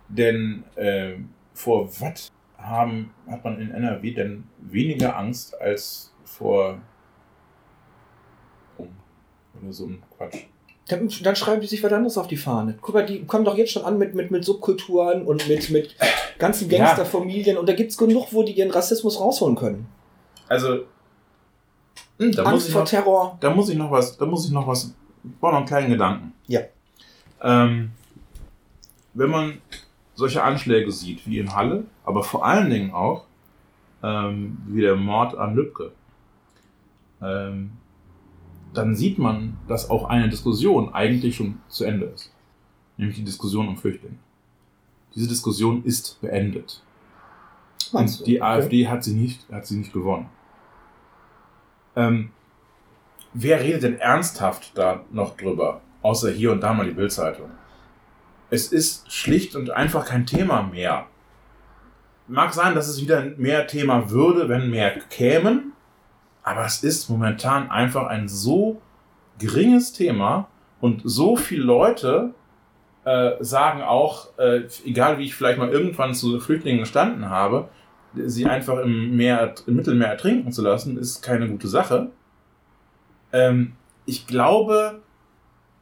denn 0.08 0.64
äh, 0.76 1.14
vor 1.54 1.90
was 2.00 2.32
haben, 2.58 3.14
hat 3.28 3.44
man 3.44 3.60
in 3.60 3.72
NRW 3.72 4.14
denn 4.14 4.44
weniger 4.60 5.18
Angst 5.18 5.60
als 5.60 6.14
vor 6.24 6.80
oh, 8.78 8.88
oder 9.62 9.74
so 9.74 9.88
ein 9.88 10.04
Quatsch? 10.16 10.46
Dann, 10.88 11.10
dann, 11.24 11.36
schreiben 11.36 11.62
die 11.62 11.68
sich 11.68 11.84
was 11.84 11.94
anderes 11.94 12.18
auf 12.18 12.28
die 12.28 12.38
Fahne. 12.38 12.78
Guck 12.82 12.96
mal, 12.96 13.06
die 13.06 13.26
kommen 13.26 13.46
doch 13.46 13.56
jetzt 13.56 13.72
schon 13.72 13.86
an 13.86 13.98
mit, 13.98 14.14
mit, 14.14 14.32
mit 14.32 14.44
Subkulturen 14.44 15.24
und 15.24 15.48
mit, 15.48 15.70
mit 15.70 15.96
ganzen 16.38 16.68
Gangsterfamilien 16.68 17.58
und 17.58 17.70
da 17.70 17.74
gibt 17.74 17.92
es 17.92 17.98
genug, 17.98 18.34
wo 18.34 18.44
die 18.44 18.54
ihren 18.54 18.72
Rassismus 18.72 19.20
rausholen 19.20 19.56
können. 19.56 19.88
Also, 20.50 20.86
hm, 22.18 22.32
da 22.34 22.44
Angst 22.44 22.72
vor 22.72 22.82
noch, 22.82 22.90
Terror. 22.90 23.38
Da 23.40 23.52
muss 23.52 23.70
ich 23.70 23.78
noch 23.78 23.92
was, 23.92 24.18
da 24.18 24.26
muss 24.26 24.46
ich 24.46 24.52
noch 24.52 24.68
was, 24.68 24.94
ich 25.24 25.40
brauche 25.40 25.54
noch 25.54 25.60
einen 25.60 25.68
kleinen 25.68 25.90
Gedanken. 25.92 26.34
Ja. 26.48 26.62
Ähm, 27.42 27.92
wenn 29.14 29.30
man 29.30 29.62
solche 30.16 30.44
Anschläge 30.44 30.92
sieht, 30.92 31.26
wie 31.26 31.40
in 31.40 31.56
Halle, 31.56 31.86
aber 32.04 32.24
vor 32.24 32.46
allen 32.46 32.70
Dingen 32.70 32.94
auch 32.94 33.26
ähm, 34.04 34.58
wie 34.68 34.82
der 34.82 34.96
Mord 34.96 35.36
an 35.36 35.56
Lübcke, 35.56 35.92
ähm, 37.22 37.72
dann 38.74 38.96
sieht 38.96 39.18
man, 39.18 39.58
dass 39.68 39.90
auch 39.90 40.06
eine 40.06 40.30
Diskussion 40.30 40.94
eigentlich 40.94 41.36
schon 41.36 41.60
zu 41.68 41.84
Ende 41.86 42.06
ist. 42.08 42.32
Nämlich 42.98 43.18
die 43.18 43.24
Diskussion 43.24 43.68
um 43.68 43.78
Flüchtlinge. 43.78 44.18
Diese 45.16 45.28
Diskussion 45.28 45.84
ist 45.84 46.22
beendet. 46.22 46.82
Und 47.92 48.26
die 48.26 48.42
okay. 48.42 48.42
AfD 48.42 48.88
hat 48.88 49.04
sie 49.04 49.14
nicht, 49.14 49.50
hat 49.52 49.66
sie 49.66 49.78
nicht 49.78 49.92
gewonnen. 49.92 50.30
Ähm, 51.96 52.32
wer 53.34 53.62
redet 53.62 53.84
denn 53.84 54.00
ernsthaft 54.00 54.78
da 54.78 55.04
noch 55.12 55.36
drüber? 55.36 55.82
Außer 56.02 56.32
hier 56.32 56.52
und 56.52 56.62
da 56.62 56.74
mal 56.74 56.86
die 56.86 56.94
Bildzeitung. 56.94 57.50
Es 58.50 58.72
ist 58.72 59.12
schlicht 59.12 59.56
und 59.56 59.72
einfach 59.72 60.06
kein 60.06 60.26
Thema 60.26 60.64
mehr. 60.64 61.08
Mag 62.28 62.54
sein, 62.54 62.76
dass 62.76 62.88
es 62.88 63.02
wieder 63.02 63.24
mehr 63.38 63.68
Thema 63.68 64.10
würde, 64.10 64.48
wenn 64.48 64.70
mehr 64.70 65.00
kämen. 65.10 65.74
Aber 66.44 66.66
es 66.66 66.84
ist 66.84 67.10
momentan 67.10 67.70
einfach 67.70 68.08
ein 68.08 68.28
so 68.28 68.82
geringes 69.40 69.94
Thema 69.94 70.48
und 70.80 71.02
so 71.04 71.36
viele 71.36 71.64
Leute 71.64 72.34
äh, 73.04 73.32
sagen 73.40 73.82
auch, 73.82 74.38
äh, 74.38 74.64
egal 74.86 75.18
wie 75.18 75.26
ich 75.26 75.36
vielleicht 75.36 75.60
mal 75.60 75.70
irgendwann 75.70 76.14
zu 76.14 76.40
Flüchtlingen 76.40 76.82
gestanden 76.82 77.30
habe, 77.30 77.70
sie 78.14 78.46
einfach 78.46 78.80
im, 78.80 79.16
Meer, 79.16 79.56
im 79.68 79.76
Mittelmeer 79.76 80.10
ertrinken 80.10 80.52
zu 80.52 80.62
lassen, 80.62 80.98
ist 80.98 81.22
keine 81.22 81.48
gute 81.48 81.68
Sache. 81.68 82.12
Ähm, 83.32 83.74
ich 84.06 84.28
glaube, 84.28 85.02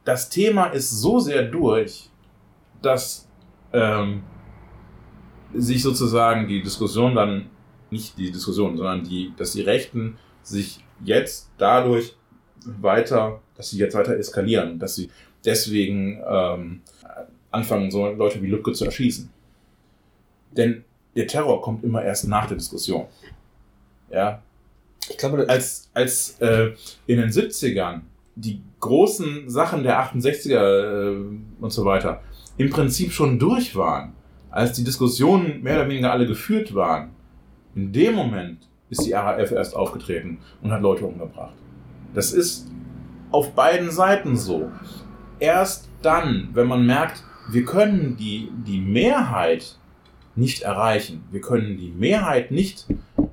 das 0.04 0.30
Thema 0.30 0.66
ist 0.66 0.90
so 0.90 1.18
sehr 1.18 1.42
durch, 1.42 2.10
dass 2.82 3.28
ähm, 3.72 4.22
sich 5.52 5.82
sozusagen 5.82 6.46
die 6.48 6.62
Diskussion 6.62 7.14
dann, 7.14 7.50
nicht 7.90 8.16
die 8.16 8.30
Diskussion, 8.30 8.76
sondern 8.76 9.02
die, 9.02 9.32
dass 9.36 9.52
die 9.52 9.62
Rechten 9.62 10.16
sich 10.50 10.84
jetzt 11.04 11.50
dadurch 11.58 12.14
weiter, 12.64 13.40
dass 13.56 13.70
sie 13.70 13.78
jetzt 13.78 13.94
weiter 13.94 14.16
eskalieren, 14.16 14.78
dass 14.78 14.96
sie 14.96 15.10
deswegen 15.44 16.20
ähm, 16.28 16.82
anfangen, 17.50 17.90
so 17.90 18.06
Leute 18.08 18.42
wie 18.42 18.46
Lübcke 18.46 18.72
zu 18.72 18.84
erschießen. 18.84 19.30
Denn 20.52 20.84
der 21.16 21.26
Terror 21.26 21.62
kommt 21.62 21.84
immer 21.84 22.02
erst 22.02 22.28
nach 22.28 22.46
der 22.46 22.56
Diskussion. 22.56 23.06
Ja. 24.10 24.42
Ich 25.08 25.16
glaube, 25.16 25.48
als, 25.48 25.90
als 25.94 26.38
äh, 26.40 26.72
in 27.06 27.18
den 27.18 27.30
70ern 27.30 28.02
die 28.36 28.60
großen 28.78 29.48
Sachen 29.48 29.82
der 29.82 30.00
68er 30.00 31.12
äh, 31.12 31.16
und 31.60 31.72
so 31.72 31.84
weiter 31.84 32.22
im 32.56 32.70
Prinzip 32.70 33.12
schon 33.12 33.38
durch 33.38 33.74
waren, 33.74 34.12
als 34.50 34.72
die 34.72 34.84
Diskussionen 34.84 35.62
mehr 35.62 35.76
oder 35.76 35.88
weniger 35.88 36.12
alle 36.12 36.26
geführt 36.26 36.74
waren, 36.74 37.10
in 37.74 37.92
dem 37.92 38.14
Moment 38.14 38.68
ist 38.90 39.06
die 39.06 39.12
RAF 39.12 39.52
erst 39.52 39.74
aufgetreten 39.74 40.38
und 40.62 40.72
hat 40.72 40.82
Leute 40.82 41.06
umgebracht. 41.06 41.54
Das 42.14 42.32
ist 42.32 42.68
auf 43.30 43.52
beiden 43.54 43.90
Seiten 43.90 44.36
so. 44.36 44.70
Erst 45.38 45.88
dann, 46.02 46.50
wenn 46.52 46.66
man 46.66 46.84
merkt, 46.84 47.22
wir 47.50 47.64
können 47.64 48.16
die, 48.16 48.50
die 48.66 48.80
Mehrheit 48.80 49.76
nicht 50.36 50.62
erreichen, 50.62 51.24
wir 51.30 51.40
können 51.40 51.76
die 51.76 51.90
Mehrheit 51.90 52.50
nicht, 52.50 52.86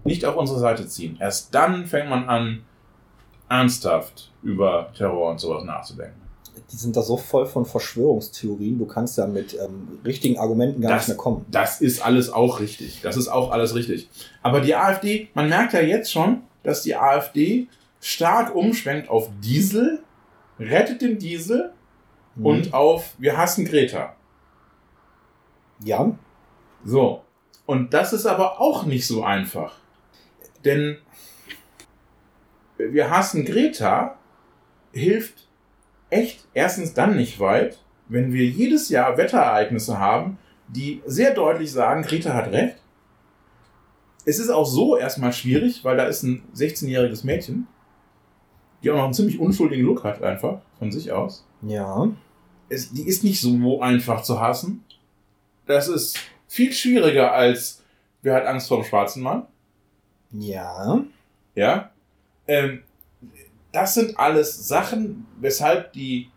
nicht 0.04 0.26
auf 0.26 0.36
unsere 0.36 0.60
Seite 0.60 0.88
ziehen, 0.88 1.18
erst 1.20 1.54
dann 1.54 1.86
fängt 1.86 2.10
man 2.10 2.28
an, 2.30 2.62
ernsthaft 3.50 4.32
über 4.44 4.92
Terror 4.96 5.32
und 5.32 5.40
sowas 5.40 5.64
nachzudenken. 5.64 6.27
Die 6.72 6.76
sind 6.76 6.96
da 6.96 7.02
so 7.02 7.18
voll 7.18 7.46
von 7.46 7.66
Verschwörungstheorien, 7.66 8.78
du 8.78 8.86
kannst 8.86 9.18
ja 9.18 9.28
mit 9.28 9.54
ähm, 9.54 10.00
richtigen 10.06 10.38
Argumenten 10.38 10.82
gar 10.82 10.92
das, 10.92 11.02
nicht 11.02 11.08
mehr 11.10 11.18
kommen. 11.18 11.46
Das 11.50 11.82
ist 11.82 12.02
alles 12.02 12.32
auch 12.32 12.60
richtig. 12.60 13.02
Das 13.02 13.18
ist 13.18 13.28
auch 13.28 13.52
alles 13.52 13.76
richtig. 13.76 14.10
Aber 14.42 14.62
die 14.62 14.76
AfD, 14.76 15.30
man 15.34 15.50
merkt 15.50 15.74
ja 15.74 15.82
jetzt 15.82 16.12
schon, 16.12 16.42
dass 16.64 16.82
die 16.82 16.96
AfD 16.96 17.68
stark 18.02 18.56
umschwenkt 18.56 19.10
auf 19.10 19.30
Diesel, 19.42 20.04
rettet 20.60 21.02
den 21.02 21.18
Diesel 21.18 21.72
mhm. 22.36 22.46
und 22.46 22.74
auf 22.74 23.16
wir 23.18 23.38
hassen 23.38 23.66
Greta. 23.66 24.16
Ja. 25.84 26.18
So. 26.84 27.24
Und 27.66 27.94
das 27.94 28.14
ist 28.14 28.26
aber 28.26 28.62
auch 28.62 28.86
nicht 28.86 29.06
so 29.06 29.24
einfach. 29.24 29.76
Denn 30.64 30.98
wir 32.78 33.10
hassen 33.10 33.46
Greta 33.46 34.18
hilft 34.92 35.47
echt 36.10 36.48
erstens 36.54 36.94
dann 36.94 37.16
nicht 37.16 37.40
weit, 37.40 37.80
wenn 38.08 38.32
wir 38.34 38.46
jedes 38.46 38.90
Jahr 38.90 39.18
Wetterereignisse 39.18 40.00
haben, 40.00 40.38
die 40.68 41.02
sehr 41.06 41.34
deutlich 41.34 41.72
sagen, 41.72 42.04
Greta 42.04 42.34
hat 42.34 42.52
recht. 42.52 42.78
Es 44.26 44.40
ist 44.40 44.50
auch 44.50 44.66
so 44.66 44.98
erstmal 44.98 45.32
schwierig, 45.32 45.84
weil 45.84 45.98
da 45.98 46.04
ist 46.04 46.24
ein 46.24 46.44
16-jähriges 46.54 47.26
Mädchen, 47.26 47.68
die 48.84 48.92
auch 48.92 48.98
noch 48.98 49.06
einen 49.06 49.14
ziemlich 49.14 49.40
unschuldigen 49.40 49.86
Look 49.86 50.04
hat, 50.04 50.22
einfach 50.22 50.60
von 50.78 50.92
sich 50.92 51.12
aus. 51.12 51.46
Ja. 51.62 52.10
Es, 52.70 52.92
die 52.92 53.08
ist 53.08 53.24
nicht 53.24 53.40
so 53.40 53.82
einfach 53.82 54.24
zu 54.24 54.42
hassen. 54.42 54.84
Das 55.66 55.88
ist 55.88 56.18
viel 56.48 56.74
schwieriger 56.74 57.32
als 57.32 57.84
wer 58.22 58.36
hat 58.36 58.46
Angst 58.46 58.68
vor 58.68 58.78
dem 58.78 58.86
schwarzen 58.86 59.24
Mann. 59.24 59.48
Ja. 60.32 61.04
Ja. 61.56 61.92
Ähm, 62.48 62.84
das 63.72 63.94
sind 63.94 64.18
alles 64.18 64.68
Sachen, 64.68 65.26
weshalb 65.40 65.94
die 65.94 66.30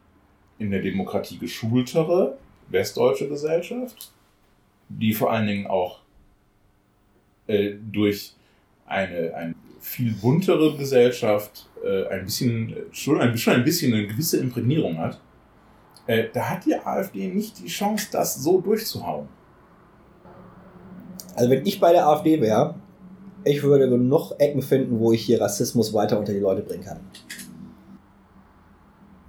in 0.58 0.70
der 0.70 0.82
Demokratie 0.82 1.38
geschultere 1.38 2.38
westdeutsche 2.68 3.28
Gesellschaft, 3.28 4.12
die 4.88 5.12
vor 5.12 5.32
allen 5.32 5.46
Dingen 5.46 5.66
auch 5.66 6.00
äh, 7.46 7.74
durch 7.90 8.34
eine, 8.86 9.34
eine 9.34 9.54
viel 9.80 10.12
buntere 10.12 10.76
Gesellschaft 10.76 11.68
äh, 11.82 12.06
ein 12.08 12.24
bisschen, 12.24 12.74
schon 12.92 13.20
ein, 13.20 13.36
schon 13.38 13.54
ein 13.54 13.64
bisschen 13.64 13.94
eine 13.94 14.06
gewisse 14.06 14.38
Imprägnierung 14.38 14.98
hat, 14.98 15.20
äh, 16.06 16.28
da 16.32 16.50
hat 16.50 16.66
die 16.66 16.74
AfD 16.74 17.28
nicht 17.28 17.58
die 17.58 17.68
Chance, 17.68 18.08
das 18.12 18.36
so 18.36 18.60
durchzuhauen. 18.60 19.28
Also 21.34 21.50
wenn 21.50 21.64
ich 21.64 21.80
bei 21.80 21.92
der 21.92 22.06
AfD 22.06 22.40
wäre, 22.40 22.74
ich 23.44 23.62
würde 23.62 23.88
genug 23.88 24.32
Ecken 24.38 24.62
finden, 24.62 24.98
wo 24.98 25.12
ich 25.12 25.22
hier 25.22 25.40
Rassismus 25.40 25.92
weiter 25.92 26.18
unter 26.18 26.32
die 26.32 26.38
Leute 26.38 26.62
bringen 26.62 26.84
kann. 26.84 27.00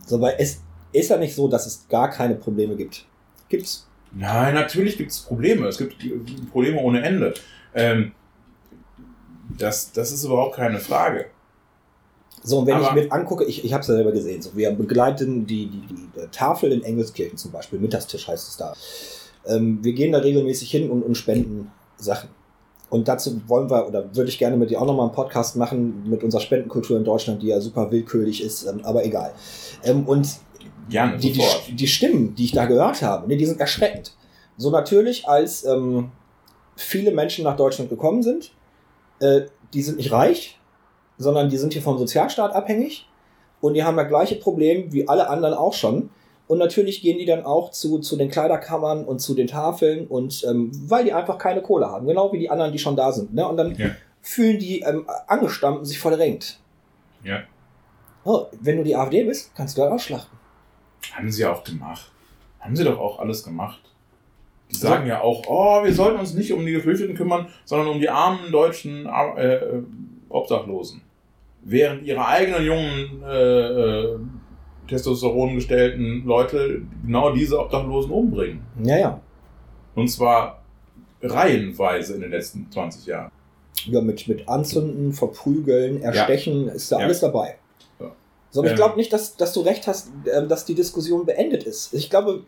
So, 0.05 0.19
weil 0.19 0.35
es 0.37 0.61
ist 0.91 1.09
ja 1.09 1.17
nicht 1.17 1.35
so, 1.35 1.47
dass 1.47 1.65
es 1.65 1.87
gar 1.87 2.09
keine 2.09 2.35
Probleme 2.35 2.75
gibt. 2.75 3.05
Gibt's? 3.49 3.87
Nein, 4.13 4.55
natürlich 4.55 4.97
gibt 4.97 5.11
es 5.11 5.21
Probleme. 5.21 5.67
Es 5.67 5.77
gibt 5.77 5.95
Probleme 6.51 6.81
ohne 6.81 7.01
Ende. 7.01 7.33
Ähm, 7.73 8.11
das, 9.57 9.91
das 9.91 10.11
ist 10.11 10.23
überhaupt 10.23 10.55
keine 10.55 10.79
Frage. 10.79 11.27
So, 12.43 12.59
und 12.59 12.67
wenn 12.67 12.75
Aber 12.75 12.87
ich 12.87 13.05
mir 13.05 13.11
angucke, 13.11 13.45
ich, 13.45 13.63
ich 13.63 13.71
habe 13.71 13.81
es 13.81 13.87
ja 13.87 13.93
selber 13.93 14.11
gesehen, 14.11 14.41
so, 14.41 14.55
wir 14.55 14.71
begleiten 14.71 15.45
die, 15.45 15.67
die, 15.67 15.87
die 15.87 16.27
Tafel 16.31 16.71
in 16.71 16.83
Engelskirchen 16.83 17.37
zum 17.37 17.51
Beispiel, 17.51 17.79
Mittagstisch 17.79 18.27
heißt 18.27 18.49
es 18.49 18.57
da. 18.57 18.73
Ähm, 19.45 19.83
wir 19.83 19.93
gehen 19.93 20.11
da 20.11 20.19
regelmäßig 20.19 20.71
hin 20.71 20.89
und, 20.89 21.03
und 21.03 21.15
spenden 21.15 21.71
Sachen. 21.97 22.29
Und 22.91 23.07
dazu 23.07 23.41
wollen 23.47 23.69
wir, 23.69 23.87
oder 23.87 24.13
würde 24.13 24.29
ich 24.29 24.37
gerne 24.37 24.57
mit 24.57 24.69
dir 24.69 24.81
auch 24.81 24.85
nochmal 24.85 25.05
einen 25.05 25.15
Podcast 25.15 25.55
machen 25.55 26.03
mit 26.09 26.25
unserer 26.25 26.41
Spendenkultur 26.41 26.97
in 26.97 27.05
Deutschland, 27.05 27.41
die 27.41 27.47
ja 27.47 27.61
super 27.61 27.89
willkürlich 27.89 28.43
ist, 28.43 28.65
ähm, 28.65 28.81
aber 28.83 29.05
egal. 29.05 29.33
Ähm, 29.83 30.05
und 30.05 30.27
Gerne, 30.89 31.17
die, 31.17 31.31
die, 31.31 31.73
die, 31.73 31.87
Stimmen, 31.87 32.35
die 32.35 32.43
ich 32.43 32.51
da 32.51 32.65
gehört 32.65 33.01
habe, 33.01 33.29
ne, 33.29 33.37
die 33.37 33.45
sind 33.45 33.61
erschreckend. 33.61 34.13
So 34.57 34.71
natürlich, 34.71 35.25
als 35.25 35.63
ähm, 35.63 36.11
viele 36.75 37.11
Menschen 37.11 37.45
nach 37.45 37.55
Deutschland 37.55 37.89
gekommen 37.89 38.23
sind, 38.23 38.51
äh, 39.19 39.43
die 39.73 39.81
sind 39.83 39.95
nicht 39.97 40.11
reich, 40.11 40.59
sondern 41.17 41.49
die 41.49 41.57
sind 41.57 41.71
hier 41.71 41.81
vom 41.81 41.97
Sozialstaat 41.97 42.53
abhängig 42.53 43.07
und 43.61 43.75
die 43.75 43.85
haben 43.85 43.95
das 43.95 44.09
gleiche 44.09 44.35
Problem 44.35 44.91
wie 44.91 45.07
alle 45.07 45.29
anderen 45.29 45.53
auch 45.53 45.73
schon. 45.73 46.09
Und 46.51 46.57
natürlich 46.57 47.01
gehen 47.01 47.17
die 47.17 47.23
dann 47.23 47.45
auch 47.45 47.71
zu, 47.71 47.99
zu 47.99 48.17
den 48.17 48.29
Kleiderkammern 48.29 49.05
und 49.05 49.19
zu 49.19 49.35
den 49.35 49.47
Tafeln 49.47 50.05
und 50.05 50.43
ähm, 50.43 50.69
weil 50.85 51.05
die 51.05 51.13
einfach 51.13 51.37
keine 51.37 51.61
Kohle 51.61 51.87
haben, 51.87 52.05
genau 52.05 52.33
wie 52.33 52.39
die 52.39 52.49
anderen, 52.49 52.73
die 52.73 52.77
schon 52.77 52.97
da 52.97 53.13
sind. 53.13 53.33
Ne? 53.33 53.47
Und 53.47 53.55
dann 53.55 53.73
ja. 53.77 53.91
fühlen 54.21 54.59
die 54.59 54.81
ähm, 54.81 55.07
Angestammten 55.27 55.85
sich 55.85 55.97
verdrängt. 55.97 56.59
Ja. 57.23 57.43
Oh, 58.25 58.47
wenn 58.59 58.75
du 58.75 58.83
die 58.83 58.97
AfD 58.97 59.23
bist, 59.23 59.55
kannst 59.55 59.77
du 59.77 59.81
da 59.81 59.91
ausschlachten. 59.91 60.37
Haben 61.13 61.31
sie 61.31 61.45
auch 61.45 61.63
gemacht. 61.63 62.11
Haben 62.59 62.75
sie 62.75 62.83
doch 62.83 62.99
auch 62.99 63.19
alles 63.19 63.45
gemacht. 63.45 63.79
Die 64.71 64.75
sagen 64.75 65.07
ja 65.07 65.21
auch, 65.21 65.43
oh, 65.47 65.85
wir 65.85 65.93
sollten 65.93 66.19
uns 66.19 66.33
nicht 66.33 66.51
um 66.51 66.65
die 66.65 66.73
Geflüchteten 66.73 67.15
kümmern, 67.15 67.47
sondern 67.63 67.87
um 67.87 68.01
die 68.01 68.09
armen 68.09 68.51
deutschen 68.51 69.05
äh, 69.05 69.55
äh 69.55 69.83
Obdachlosen. 70.27 71.01
Während 71.61 72.03
ihre 72.03 72.27
eigenen 72.27 72.65
jungen 72.65 73.23
äh, 73.23 73.67
äh 73.67 74.19
Testosteron 74.91 75.55
gestellten 75.55 76.23
Leute 76.25 76.81
genau 77.05 77.33
diese 77.33 77.57
Obdachlosen 77.59 78.11
umbringen. 78.11 78.61
Ja, 78.83 78.97
ja. 78.97 79.21
Und 79.95 80.09
zwar 80.09 80.61
reihenweise 81.21 82.15
in 82.15 82.21
den 82.21 82.31
letzten 82.31 82.69
20 82.69 83.05
Jahren. 83.05 83.31
Ja, 83.85 84.01
mit, 84.01 84.27
mit 84.27 84.47
Anzünden, 84.49 85.13
Verprügeln, 85.13 86.01
Erstechen 86.01 86.67
ja. 86.67 86.73
ist 86.73 86.91
da 86.91 86.99
ja. 86.99 87.05
alles 87.05 87.21
dabei. 87.21 87.55
Ja. 87.99 88.11
So, 88.49 88.59
aber 88.59 88.67
ich 88.67 88.71
ähm. 88.71 88.77
glaube 88.77 88.97
nicht, 88.97 89.13
dass, 89.13 89.37
dass 89.37 89.53
du 89.53 89.61
recht 89.61 89.87
hast, 89.87 90.11
ähm, 90.31 90.49
dass 90.49 90.65
die 90.65 90.75
Diskussion 90.75 91.25
beendet 91.25 91.63
ist. 91.63 91.93
Ich 91.93 92.09
glaube, 92.09 92.43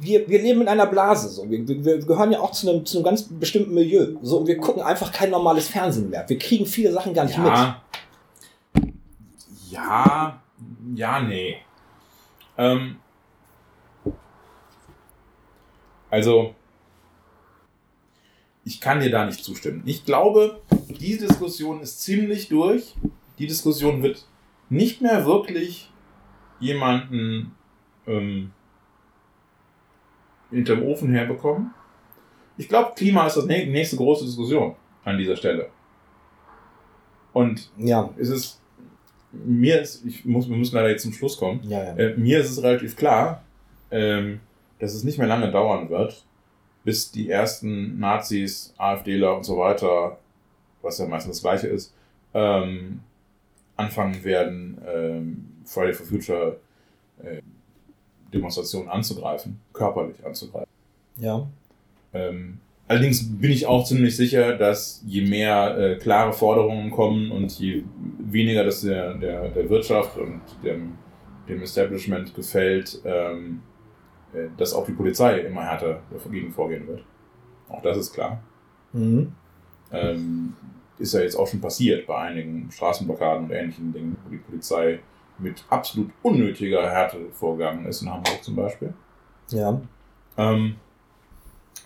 wir, 0.00 0.28
wir 0.28 0.40
leben 0.40 0.60
in 0.60 0.68
einer 0.68 0.86
Blase. 0.86 1.28
So. 1.28 1.50
Wir, 1.50 1.66
wir 1.66 1.98
gehören 1.98 2.30
ja 2.30 2.40
auch 2.40 2.52
zu 2.52 2.70
einem, 2.70 2.86
zu 2.86 2.98
einem 2.98 3.04
ganz 3.04 3.24
bestimmten 3.24 3.74
Milieu. 3.74 4.14
So, 4.22 4.38
und 4.38 4.46
wir 4.46 4.58
gucken 4.58 4.82
einfach 4.82 5.12
kein 5.12 5.30
normales 5.30 5.66
Fernsehen 5.68 6.10
mehr. 6.10 6.24
Wir 6.28 6.38
kriegen 6.38 6.64
viele 6.64 6.92
Sachen 6.92 7.12
gar 7.12 7.24
nicht 7.24 7.36
ja. 7.36 7.82
mit. 8.74 8.94
Ja, 9.70 10.40
ja, 10.94 11.20
nee. 11.20 11.58
Ähm, 12.56 12.96
also, 16.10 16.54
ich 18.64 18.80
kann 18.80 19.00
dir 19.00 19.10
da 19.10 19.26
nicht 19.26 19.44
zustimmen. 19.44 19.82
Ich 19.86 20.04
glaube, 20.04 20.60
die 20.88 21.18
Diskussion 21.18 21.80
ist 21.80 22.00
ziemlich 22.00 22.48
durch. 22.48 22.94
Die 23.38 23.46
Diskussion 23.46 24.02
wird 24.02 24.26
nicht 24.68 25.00
mehr 25.00 25.26
wirklich 25.26 25.90
jemanden 26.58 27.54
ähm, 28.06 28.52
hinterm 30.50 30.82
Ofen 30.82 31.12
herbekommen. 31.12 31.74
Ich 32.56 32.68
glaube, 32.68 32.94
Klima 32.96 33.26
ist 33.26 33.36
das 33.36 33.46
nächste 33.46 33.96
große 33.96 34.24
Diskussion 34.24 34.74
an 35.04 35.18
dieser 35.18 35.36
Stelle. 35.36 35.70
Und 37.32 37.70
ja. 37.76 38.08
es 38.16 38.30
ist 38.30 38.62
mir 39.44 39.80
ist, 39.80 40.04
ich 40.04 40.24
muss, 40.24 40.48
wir 40.48 40.56
müssen 40.56 40.74
leider 40.74 40.90
jetzt 40.90 41.02
zum 41.02 41.12
Schluss 41.12 41.36
kommen. 41.36 41.60
Ja, 41.64 41.82
ja. 41.82 41.96
Äh, 41.96 42.16
mir 42.16 42.40
ist 42.40 42.50
es 42.50 42.62
relativ 42.62 42.96
klar, 42.96 43.42
ähm, 43.90 44.40
dass 44.78 44.94
es 44.94 45.04
nicht 45.04 45.18
mehr 45.18 45.26
lange 45.26 45.50
dauern 45.50 45.88
wird, 45.90 46.24
bis 46.84 47.10
die 47.10 47.30
ersten 47.30 47.98
Nazis, 47.98 48.74
AfDler 48.76 49.36
und 49.36 49.44
so 49.44 49.58
weiter, 49.58 50.18
was 50.82 50.98
ja 50.98 51.06
meistens 51.06 51.36
das 51.36 51.42
Gleiche 51.42 51.66
ist, 51.68 51.94
ähm, 52.34 53.00
anfangen 53.76 54.22
werden, 54.24 54.78
ähm, 54.86 55.46
Friday 55.64 55.92
for 55.92 56.06
Future 56.06 56.56
äh, 57.22 57.42
Demonstrationen 58.32 58.88
anzugreifen, 58.88 59.60
körperlich 59.72 60.24
anzugreifen. 60.24 60.70
Ja. 61.18 61.46
Ähm, 62.12 62.60
Allerdings 62.88 63.38
bin 63.38 63.50
ich 63.50 63.66
auch 63.66 63.84
ziemlich 63.84 64.16
sicher, 64.16 64.56
dass 64.56 65.02
je 65.04 65.26
mehr 65.26 65.76
äh, 65.76 65.96
klare 65.96 66.32
Forderungen 66.32 66.90
kommen 66.90 67.32
und 67.32 67.58
je 67.58 67.82
weniger 68.18 68.62
das 68.64 68.82
der, 68.82 69.14
der, 69.14 69.48
der 69.48 69.68
Wirtschaft 69.68 70.16
und 70.18 70.40
dem, 70.62 70.92
dem 71.48 71.62
Establishment 71.62 72.32
gefällt, 72.34 73.00
ähm, 73.04 73.62
äh, 74.32 74.46
dass 74.56 74.72
auch 74.72 74.86
die 74.86 74.92
Polizei 74.92 75.40
immer 75.40 75.62
härter 75.62 76.00
dagegen 76.24 76.52
vorgehen 76.52 76.86
wird. 76.86 77.04
Auch 77.68 77.82
das 77.82 77.98
ist 77.98 78.12
klar. 78.12 78.40
Mhm. 78.92 79.32
Ähm, 79.90 80.54
ist 80.98 81.14
ja 81.14 81.20
jetzt 81.20 81.36
auch 81.36 81.46
schon 81.46 81.60
passiert 81.60 82.06
bei 82.06 82.16
einigen 82.16 82.70
Straßenblockaden 82.70 83.46
und 83.46 83.50
ähnlichen 83.50 83.92
Dingen, 83.92 84.16
wo 84.24 84.30
die 84.30 84.38
Polizei 84.38 85.00
mit 85.38 85.64
absolut 85.68 86.10
unnötiger 86.22 86.88
Härte 86.88 87.18
vorgegangen 87.32 87.84
ist, 87.86 88.02
in 88.02 88.10
Hamburg 88.10 88.42
zum 88.42 88.56
Beispiel. 88.56 88.94
Ja. 89.50 89.80
Ähm, 90.38 90.76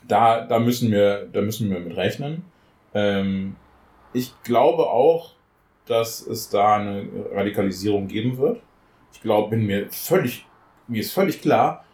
da, 0.08 0.46
da, 0.46 0.58
müssen 0.58 0.90
wir, 0.90 1.26
da 1.32 1.40
müssen 1.40 1.70
wir 1.70 1.80
mit 1.80 1.96
rechnen. 1.96 2.44
Ähm, 2.94 3.56
ich 4.12 4.32
glaube 4.42 4.88
auch, 4.88 5.32
dass 5.86 6.26
es 6.26 6.48
da 6.48 6.76
eine 6.76 7.06
Radikalisierung 7.32 8.08
geben 8.08 8.38
wird. 8.38 8.60
Ich 9.12 9.20
glaube, 9.20 9.50
bin 9.50 9.66
mir 9.66 9.88
völlig, 9.90 10.46
mir 10.88 11.00
ist 11.00 11.12
völlig 11.12 11.40
klar, 11.40 11.84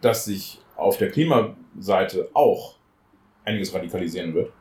dass 0.00 0.24
sich 0.24 0.60
auf 0.76 0.96
der 0.98 1.10
Klimaseite 1.10 2.28
auch 2.34 2.76
einiges 3.44 3.74
radikalisieren 3.74 4.34
wird. 4.34 4.52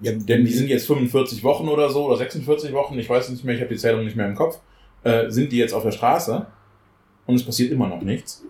Ja, 0.00 0.12
denn 0.12 0.44
die 0.44 0.52
sind 0.52 0.68
jetzt 0.68 0.86
45 0.86 1.44
Wochen 1.44 1.68
oder 1.68 1.88
so 1.88 2.06
oder 2.06 2.16
46 2.16 2.72
Wochen, 2.72 2.98
ich 2.98 3.08
weiß 3.08 3.28
nicht 3.30 3.44
mehr, 3.44 3.54
ich 3.54 3.60
habe 3.60 3.72
die 3.72 3.80
Zählung 3.80 4.04
nicht 4.04 4.16
mehr 4.16 4.26
im 4.26 4.34
Kopf, 4.34 4.60
äh, 5.04 5.30
sind 5.30 5.52
die 5.52 5.58
jetzt 5.58 5.72
auf 5.72 5.84
der 5.84 5.92
Straße 5.92 6.46
und 7.26 7.34
es 7.36 7.44
passiert 7.44 7.70
immer 7.70 7.88
noch 7.88 8.02
nichts. 8.02 8.44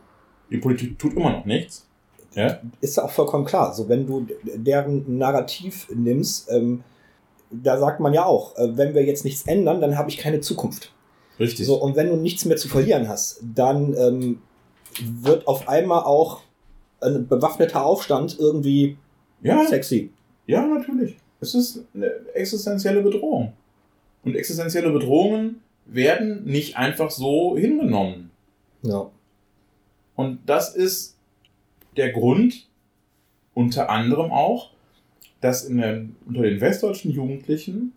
Die 0.51 0.59
Politik 0.59 0.99
tut 0.99 1.15
immer 1.15 1.31
noch 1.31 1.45
nichts. 1.45 1.89
Ja? 2.35 2.61
Ist 2.81 2.99
auch 2.99 3.11
vollkommen 3.11 3.45
klar. 3.45 3.75
So, 3.75 3.89
wenn 3.89 4.07
du 4.07 4.27
deren 4.45 5.19
Narrativ 5.19 5.89
nimmst, 5.95 6.51
ähm, 6.51 6.83
da 7.51 7.79
sagt 7.79 8.01
man 8.01 8.13
ja 8.13 8.25
auch, 8.25 8.57
äh, 8.57 8.77
wenn 8.77 8.95
wir 8.95 9.05
jetzt 9.05 9.25
nichts 9.25 9.47
ändern, 9.47 9.81
dann 9.81 9.97
habe 9.97 10.11
ich 10.11 10.19
keine 10.19 10.41
Zukunft. 10.41 10.93
Richtig. 11.39 11.67
So, 11.67 11.81
und 11.81 11.97
wenn 11.97 12.09
du 12.09 12.17
nichts 12.17 12.45
mehr 12.45 12.57
zu 12.57 12.69
verlieren 12.69 13.09
hast, 13.09 13.41
dann 13.55 13.95
ähm, 13.97 14.41
wird 15.03 15.47
auf 15.47 15.69
einmal 15.69 16.05
auch 16.05 16.43
ein 17.01 17.27
bewaffneter 17.27 17.85
Aufstand 17.85 18.39
irgendwie 18.39 18.97
ja. 19.43 19.65
sexy. 19.67 20.11
Ja, 20.47 20.65
natürlich. 20.67 21.17
Es 21.41 21.55
ist 21.55 21.85
eine 21.95 22.11
existenzielle 22.35 23.03
Bedrohung. 23.03 23.53
Und 24.23 24.37
existenzielle 24.37 24.91
Bedrohungen 24.91 25.61
werden 25.87 26.45
nicht 26.45 26.77
einfach 26.77 27.11
so 27.11 27.57
hingenommen. 27.57 28.31
Ja. 28.83 29.11
Und 30.17 30.39
das 30.47 30.75
ist 30.75 31.14
der 31.97 32.13
Grund, 32.13 32.69
unter 33.55 33.91
anderem 33.91 34.31
auch, 34.33 34.71
dass 35.41 35.69
der, 35.69 36.07
unter 36.27 36.43
den 36.43 36.61
westdeutschen 36.61 37.11
Jugendlichen 37.11 37.93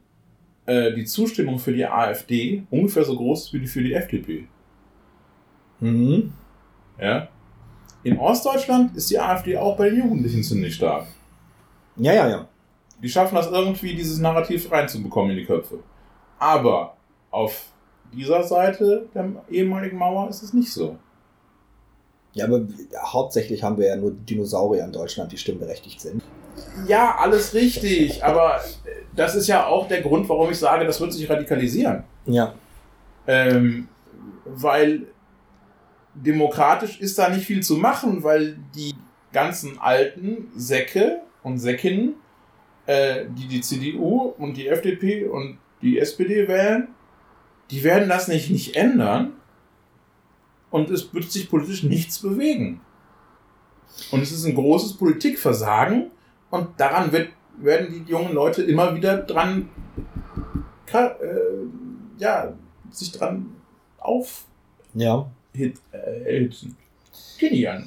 äh, 0.65 0.93
die 0.93 1.05
Zustimmung 1.05 1.59
für 1.59 1.73
die 1.73 1.85
AfD 1.85 2.63
ungefähr 2.69 3.05
so 3.05 3.15
groß 3.15 3.45
ist 3.45 3.53
wie 3.53 3.59
die 3.59 3.67
für 3.67 3.81
die 3.81 3.93
FDP. 3.93 4.47
Mhm. 5.79 6.33
Ja. 6.99 7.29
In 8.03 8.17
Ostdeutschland 8.19 8.95
ist 8.95 9.09
die 9.09 9.19
AfD 9.19 9.57
auch 9.57 9.77
bei 9.77 9.89
den 9.89 9.99
Jugendlichen 9.99 10.43
ziemlich 10.43 10.75
stark. 10.75 11.07
Ja, 11.95 12.13
ja, 12.13 12.29
ja. 12.29 12.47
Die 13.01 13.09
schaffen 13.09 13.35
das 13.35 13.47
irgendwie, 13.47 13.95
dieses 13.95 14.19
Narrativ 14.19 14.71
reinzubekommen 14.71 15.31
in 15.31 15.37
die 15.37 15.45
Köpfe. 15.45 15.79
Aber 16.39 16.97
auf 17.31 17.67
dieser 18.13 18.43
Seite 18.43 19.07
der 19.13 19.31
ehemaligen 19.49 19.97
Mauer 19.97 20.29
ist 20.29 20.43
es 20.43 20.53
nicht 20.53 20.71
so. 20.71 20.97
Ja, 22.37 22.45
aber 22.45 22.61
hauptsächlich 23.01 23.63
haben 23.63 23.77
wir 23.77 23.87
ja 23.87 23.95
nur 23.95 24.11
Dinosaurier 24.11 24.83
in 24.83 24.91
Deutschland, 24.91 25.31
die 25.31 25.37
stimmberechtigt 25.37 25.99
sind. 25.99 26.21
Ja, 26.87 27.15
alles 27.19 27.53
richtig, 27.53 28.23
aber 28.23 28.61
das 29.15 29.35
ist 29.35 29.47
ja 29.47 29.65
auch 29.65 29.87
der 29.87 30.01
Grund, 30.01 30.27
warum 30.29 30.49
ich 30.51 30.57
sage, 30.57 30.85
das 30.85 30.99
wird 31.01 31.13
sich 31.13 31.29
radikalisieren. 31.29 32.03
Ja. 32.25 32.53
Ähm, 33.27 33.87
weil 34.45 35.07
demokratisch 36.13 36.99
ist 36.99 37.17
da 37.19 37.29
nicht 37.29 37.45
viel 37.45 37.61
zu 37.61 37.77
machen, 37.77 38.23
weil 38.23 38.57
die 38.75 38.93
ganzen 39.33 39.79
alten 39.79 40.51
Säcke 40.55 41.21
und 41.43 41.59
Säckinnen, 41.59 42.15
äh, 42.85 43.25
die 43.37 43.47
die 43.47 43.61
CDU 43.61 44.33
und 44.37 44.55
die 44.55 44.67
FDP 44.67 45.25
und 45.25 45.57
die 45.81 45.99
SPD 45.99 46.47
wählen, 46.47 46.87
die 47.69 47.83
werden 47.83 48.09
das 48.09 48.27
nicht, 48.27 48.49
nicht 48.49 48.75
ändern 48.75 49.33
und 50.71 50.89
es 50.89 51.13
wird 51.13 51.31
sich 51.31 51.49
politisch 51.49 51.83
nichts 51.83 52.19
bewegen. 52.19 52.81
Und 54.11 54.21
es 54.21 54.31
ist 54.31 54.45
ein 54.45 54.55
großes 54.55 54.93
Politikversagen 54.93 56.11
und 56.51 56.67
daran 56.77 57.11
wird, 57.11 57.29
werden 57.57 58.05
die 58.05 58.11
jungen 58.11 58.33
Leute 58.33 58.63
immer 58.63 58.95
wieder 58.95 59.17
dran, 59.17 59.69
äh, 60.93 61.07
ja, 62.19 62.53
sich 62.91 63.11
dran 63.11 63.55
auf 63.97 64.45
ja. 64.93 65.29
hit, 65.53 65.77
äh, 65.91 66.39
hitzen. 66.39 66.77
Genial. 67.39 67.83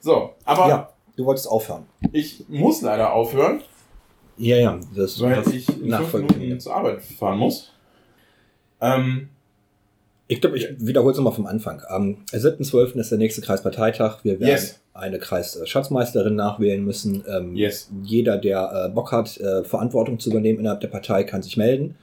So, 0.00 0.34
aber. 0.44 0.68
Ja, 0.68 0.92
du 1.16 1.24
wolltest 1.24 1.48
aufhören. 1.48 1.86
Ich 2.12 2.44
muss 2.48 2.82
leider 2.82 3.12
aufhören. 3.12 3.62
Ja, 4.36 4.56
ja, 4.56 4.80
das 4.94 5.20
weil 5.20 5.46
ich 5.54 5.68
in 5.68 5.92
fünf 5.92 6.34
Minuten 6.36 6.60
zur 6.60 6.74
Arbeit 6.74 7.02
fahren 7.02 7.38
muss. 7.38 7.72
Ähm, 8.80 9.28
ich 10.30 10.40
glaube, 10.40 10.56
ich 10.56 10.68
wiederhole 10.78 11.10
es 11.10 11.16
nochmal 11.16 11.32
vom 11.32 11.46
Anfang. 11.46 11.82
Am 11.88 12.18
7.12. 12.30 13.00
ist 13.00 13.10
der 13.10 13.18
nächste 13.18 13.40
Kreisparteitag. 13.40 14.18
Wir 14.22 14.38
werden 14.38 14.50
yes. 14.50 14.80
eine 14.94 15.18
Kreisschatzmeisterin 15.18 16.36
nachwählen 16.36 16.84
müssen. 16.84 17.24
Ähm, 17.28 17.56
yes. 17.56 17.90
Jeder, 18.04 18.38
der 18.38 18.86
äh, 18.86 18.94
Bock 18.94 19.10
hat, 19.10 19.38
äh, 19.38 19.64
Verantwortung 19.64 20.20
zu 20.20 20.30
übernehmen 20.30 20.60
innerhalb 20.60 20.80
der 20.82 20.88
Partei, 20.88 21.24
kann 21.24 21.42
sich 21.42 21.56
melden. 21.56 21.96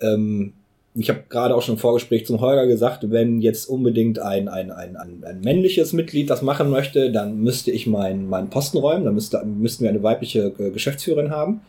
Ähm, 0.00 0.54
ich 0.94 1.10
habe 1.10 1.24
gerade 1.28 1.54
auch 1.54 1.60
schon 1.60 1.74
im 1.74 1.78
Vorgespräch 1.78 2.24
zum 2.24 2.40
Holger 2.40 2.66
gesagt, 2.66 3.10
wenn 3.10 3.42
jetzt 3.42 3.66
unbedingt 3.66 4.18
ein, 4.18 4.48
ein, 4.48 4.70
ein, 4.70 4.96
ein, 4.96 5.22
ein 5.22 5.40
männliches 5.42 5.92
Mitglied 5.92 6.30
das 6.30 6.40
machen 6.40 6.70
möchte, 6.70 7.12
dann 7.12 7.36
müsste 7.42 7.70
ich 7.70 7.86
meinen 7.86 8.30
mein 8.30 8.48
Posten 8.48 8.78
räumen. 8.78 9.04
Dann 9.04 9.14
müsste, 9.14 9.44
müssten 9.44 9.84
wir 9.84 9.90
eine 9.90 10.02
weibliche 10.02 10.54
äh, 10.58 10.70
Geschäftsführerin 10.70 11.30
haben. 11.30 11.60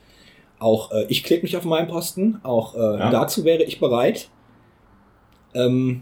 Auch 0.59 0.91
ich 1.07 1.23
klebe 1.23 1.43
mich 1.43 1.55
auf 1.55 1.65
meinen 1.65 1.87
Posten. 1.87 2.39
Auch 2.41 2.73
ja. 2.73 3.11
dazu 3.11 3.43
wäre 3.43 3.61
ich 3.61 3.79
bereit. 3.79 4.31
Ähm, 5.53 6.01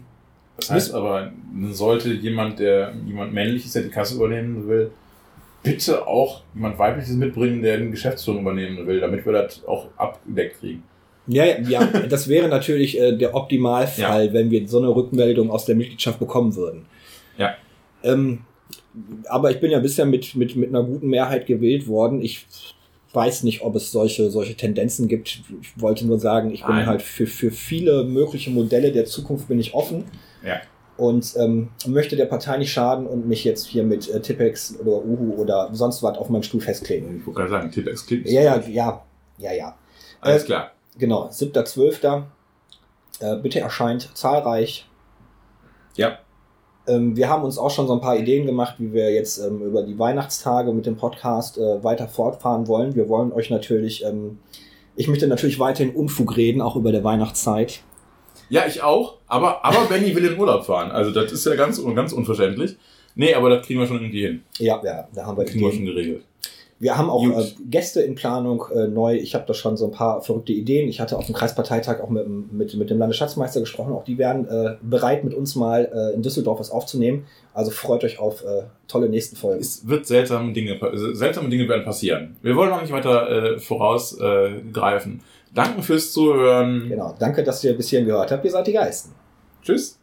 das 0.56 0.70
heißt 0.70 0.94
aber, 0.94 1.32
sollte 1.70 2.12
jemand, 2.12 2.58
der 2.58 2.94
jemand 3.06 3.32
männliches, 3.32 3.72
der 3.72 3.82
die 3.82 3.90
Kasse 3.90 4.16
übernehmen 4.16 4.66
will, 4.66 4.90
bitte 5.62 6.06
auch 6.06 6.42
jemand 6.54 6.78
weibliches 6.78 7.14
mitbringen, 7.14 7.62
der 7.62 7.78
den 7.78 7.90
Geschäftsführung 7.90 8.42
übernehmen 8.42 8.86
will, 8.86 9.00
damit 9.00 9.26
wir 9.26 9.32
das 9.32 9.64
auch 9.66 9.88
abgedeckt 9.96 10.60
kriegen. 10.60 10.82
Ja, 11.26 11.44
ja, 11.44 11.84
das 12.08 12.28
wäre 12.28 12.48
natürlich 12.48 12.98
äh, 12.98 13.16
der 13.16 13.34
Optimalfall, 13.34 14.26
ja. 14.26 14.32
wenn 14.32 14.50
wir 14.50 14.66
so 14.68 14.78
eine 14.78 14.94
Rückmeldung 14.94 15.50
aus 15.50 15.64
der 15.64 15.74
Mitgliedschaft 15.74 16.20
bekommen 16.20 16.54
würden. 16.54 16.86
Ja. 17.36 17.56
Ähm, 18.04 18.40
aber 19.28 19.50
ich 19.50 19.60
bin 19.60 19.70
ja 19.70 19.80
bisher 19.80 20.06
mit, 20.06 20.34
mit, 20.36 20.56
mit 20.56 20.68
einer 20.68 20.84
guten 20.84 21.08
Mehrheit 21.08 21.46
gewählt 21.46 21.88
worden. 21.88 22.22
Ich 22.22 22.46
weiß 23.16 23.42
nicht, 23.42 23.62
ob 23.62 23.74
es 23.74 23.90
solche, 23.90 24.30
solche 24.30 24.54
Tendenzen 24.54 25.08
gibt. 25.08 25.40
Ich 25.60 25.80
wollte 25.80 26.06
nur 26.06 26.20
sagen, 26.20 26.52
ich 26.52 26.64
bin 26.64 26.76
Nein. 26.76 26.86
halt 26.86 27.02
für, 27.02 27.26
für 27.26 27.50
viele 27.50 28.04
mögliche 28.04 28.50
Modelle 28.50 28.92
der 28.92 29.06
Zukunft 29.06 29.48
bin 29.48 29.58
ich 29.58 29.74
offen. 29.74 30.04
Ja. 30.44 30.60
Und 30.96 31.34
ähm, 31.36 31.70
möchte 31.86 32.14
der 32.16 32.26
Partei 32.26 32.58
nicht 32.58 32.72
schaden 32.72 33.06
und 33.06 33.26
mich 33.26 33.44
jetzt 33.44 33.66
hier 33.66 33.82
mit 33.82 34.08
äh, 34.08 34.20
Tippex 34.20 34.78
oder 34.78 35.04
Uhu 35.04 35.34
oder 35.34 35.70
sonst 35.72 36.02
was 36.02 36.16
auf 36.16 36.28
meinen 36.28 36.42
Stuhl 36.42 36.60
festkleben. 36.60 37.18
Ich 37.18 37.26
wollte 37.26 37.40
gerade 37.40 37.50
sagen, 37.50 37.70
Tippex 37.70 38.06
klingt. 38.06 38.26
Ja, 38.28 38.42
ja, 38.42 38.60
ja, 38.60 39.04
ja, 39.38 39.52
ja. 39.52 39.78
Alles 40.20 40.44
äh, 40.44 40.46
klar. 40.46 40.72
Genau, 40.98 41.28
7.12. 41.28 42.22
Äh, 43.20 43.36
bitte 43.36 43.60
erscheint 43.60 44.10
zahlreich. 44.14 44.86
Ja. 45.96 46.18
Ähm, 46.88 47.16
wir 47.16 47.28
haben 47.28 47.44
uns 47.44 47.58
auch 47.58 47.70
schon 47.70 47.86
so 47.86 47.92
ein 47.92 48.00
paar 48.00 48.16
Ideen 48.16 48.46
gemacht, 48.46 48.76
wie 48.78 48.92
wir 48.92 49.12
jetzt 49.12 49.38
ähm, 49.38 49.62
über 49.62 49.82
die 49.82 49.98
Weihnachtstage 49.98 50.72
mit 50.72 50.86
dem 50.86 50.96
Podcast 50.96 51.58
äh, 51.58 51.82
weiter 51.82 52.08
fortfahren 52.08 52.68
wollen. 52.68 52.94
Wir 52.94 53.08
wollen 53.08 53.32
euch 53.32 53.50
natürlich, 53.50 54.04
ähm, 54.04 54.38
ich 54.94 55.08
möchte 55.08 55.26
natürlich 55.26 55.58
weiterhin 55.58 55.94
Unfug 55.94 56.36
reden, 56.36 56.60
auch 56.60 56.76
über 56.76 56.92
der 56.92 57.04
Weihnachtszeit. 57.04 57.80
Ja, 58.48 58.66
ich 58.66 58.82
auch. 58.82 59.16
Aber, 59.26 59.64
aber 59.64 59.84
Benny 59.88 60.14
will 60.14 60.24
in 60.24 60.38
Urlaub 60.38 60.64
fahren. 60.64 60.90
Also 60.90 61.10
das 61.10 61.32
ist 61.32 61.44
ja 61.46 61.54
ganz, 61.54 61.82
ganz 61.94 62.12
unverständlich. 62.12 62.76
Nee, 63.14 63.34
aber 63.34 63.48
das 63.50 63.66
kriegen 63.66 63.80
wir 63.80 63.86
schon 63.86 63.96
irgendwie 63.96 64.22
hin. 64.22 64.42
Ja, 64.58 64.80
ja, 64.84 65.08
da 65.14 65.26
haben 65.26 65.38
wir 65.38 65.44
kriegen 65.44 65.64
wir 65.64 65.72
schon 65.72 65.86
geregelt. 65.86 66.22
Wir 66.78 66.98
haben 66.98 67.08
auch 67.08 67.24
äh, 67.24 67.52
Gäste 67.70 68.02
in 68.02 68.14
Planung 68.14 68.64
äh, 68.74 68.86
neu. 68.86 69.14
Ich 69.14 69.34
habe 69.34 69.44
da 69.46 69.54
schon 69.54 69.78
so 69.78 69.86
ein 69.86 69.92
paar 69.92 70.20
verrückte 70.20 70.52
Ideen. 70.52 70.88
Ich 70.88 71.00
hatte 71.00 71.16
auf 71.16 71.24
dem 71.24 71.34
Kreisparteitag 71.34 72.00
auch 72.00 72.10
mit, 72.10 72.28
mit, 72.52 72.74
mit 72.74 72.90
dem 72.90 72.98
Landesschatzmeister 72.98 73.60
gesprochen. 73.60 73.94
Auch 73.94 74.04
die 74.04 74.18
wären 74.18 74.46
äh, 74.46 74.76
bereit, 74.82 75.24
mit 75.24 75.32
uns 75.32 75.56
mal 75.56 75.90
äh, 75.92 76.14
in 76.14 76.22
Düsseldorf 76.22 76.60
was 76.60 76.70
aufzunehmen. 76.70 77.26
Also 77.54 77.70
freut 77.70 78.04
euch 78.04 78.18
auf 78.18 78.42
äh, 78.42 78.64
tolle 78.88 79.08
nächsten 79.08 79.36
Folgen. 79.36 79.60
Es 79.60 79.88
wird 79.88 80.06
seltsame 80.06 80.52
Dinge, 80.52 80.78
seltsame 81.14 81.48
Dinge 81.48 81.66
werden 81.66 81.84
passieren. 81.84 82.36
Wir 82.42 82.54
wollen 82.56 82.70
noch 82.70 82.82
nicht 82.82 82.92
weiter 82.92 83.54
äh, 83.54 83.58
vorausgreifen. 83.58 85.22
Danke 85.54 85.82
fürs 85.82 86.12
Zuhören. 86.12 86.90
Genau, 86.90 87.14
danke, 87.18 87.42
dass 87.42 87.64
ihr 87.64 87.74
bis 87.74 87.88
hierhin 87.88 88.06
gehört 88.06 88.30
habt. 88.30 88.44
Ihr 88.44 88.50
seid 88.50 88.66
die 88.66 88.72
Geisten. 88.72 89.12
Tschüss. 89.62 89.98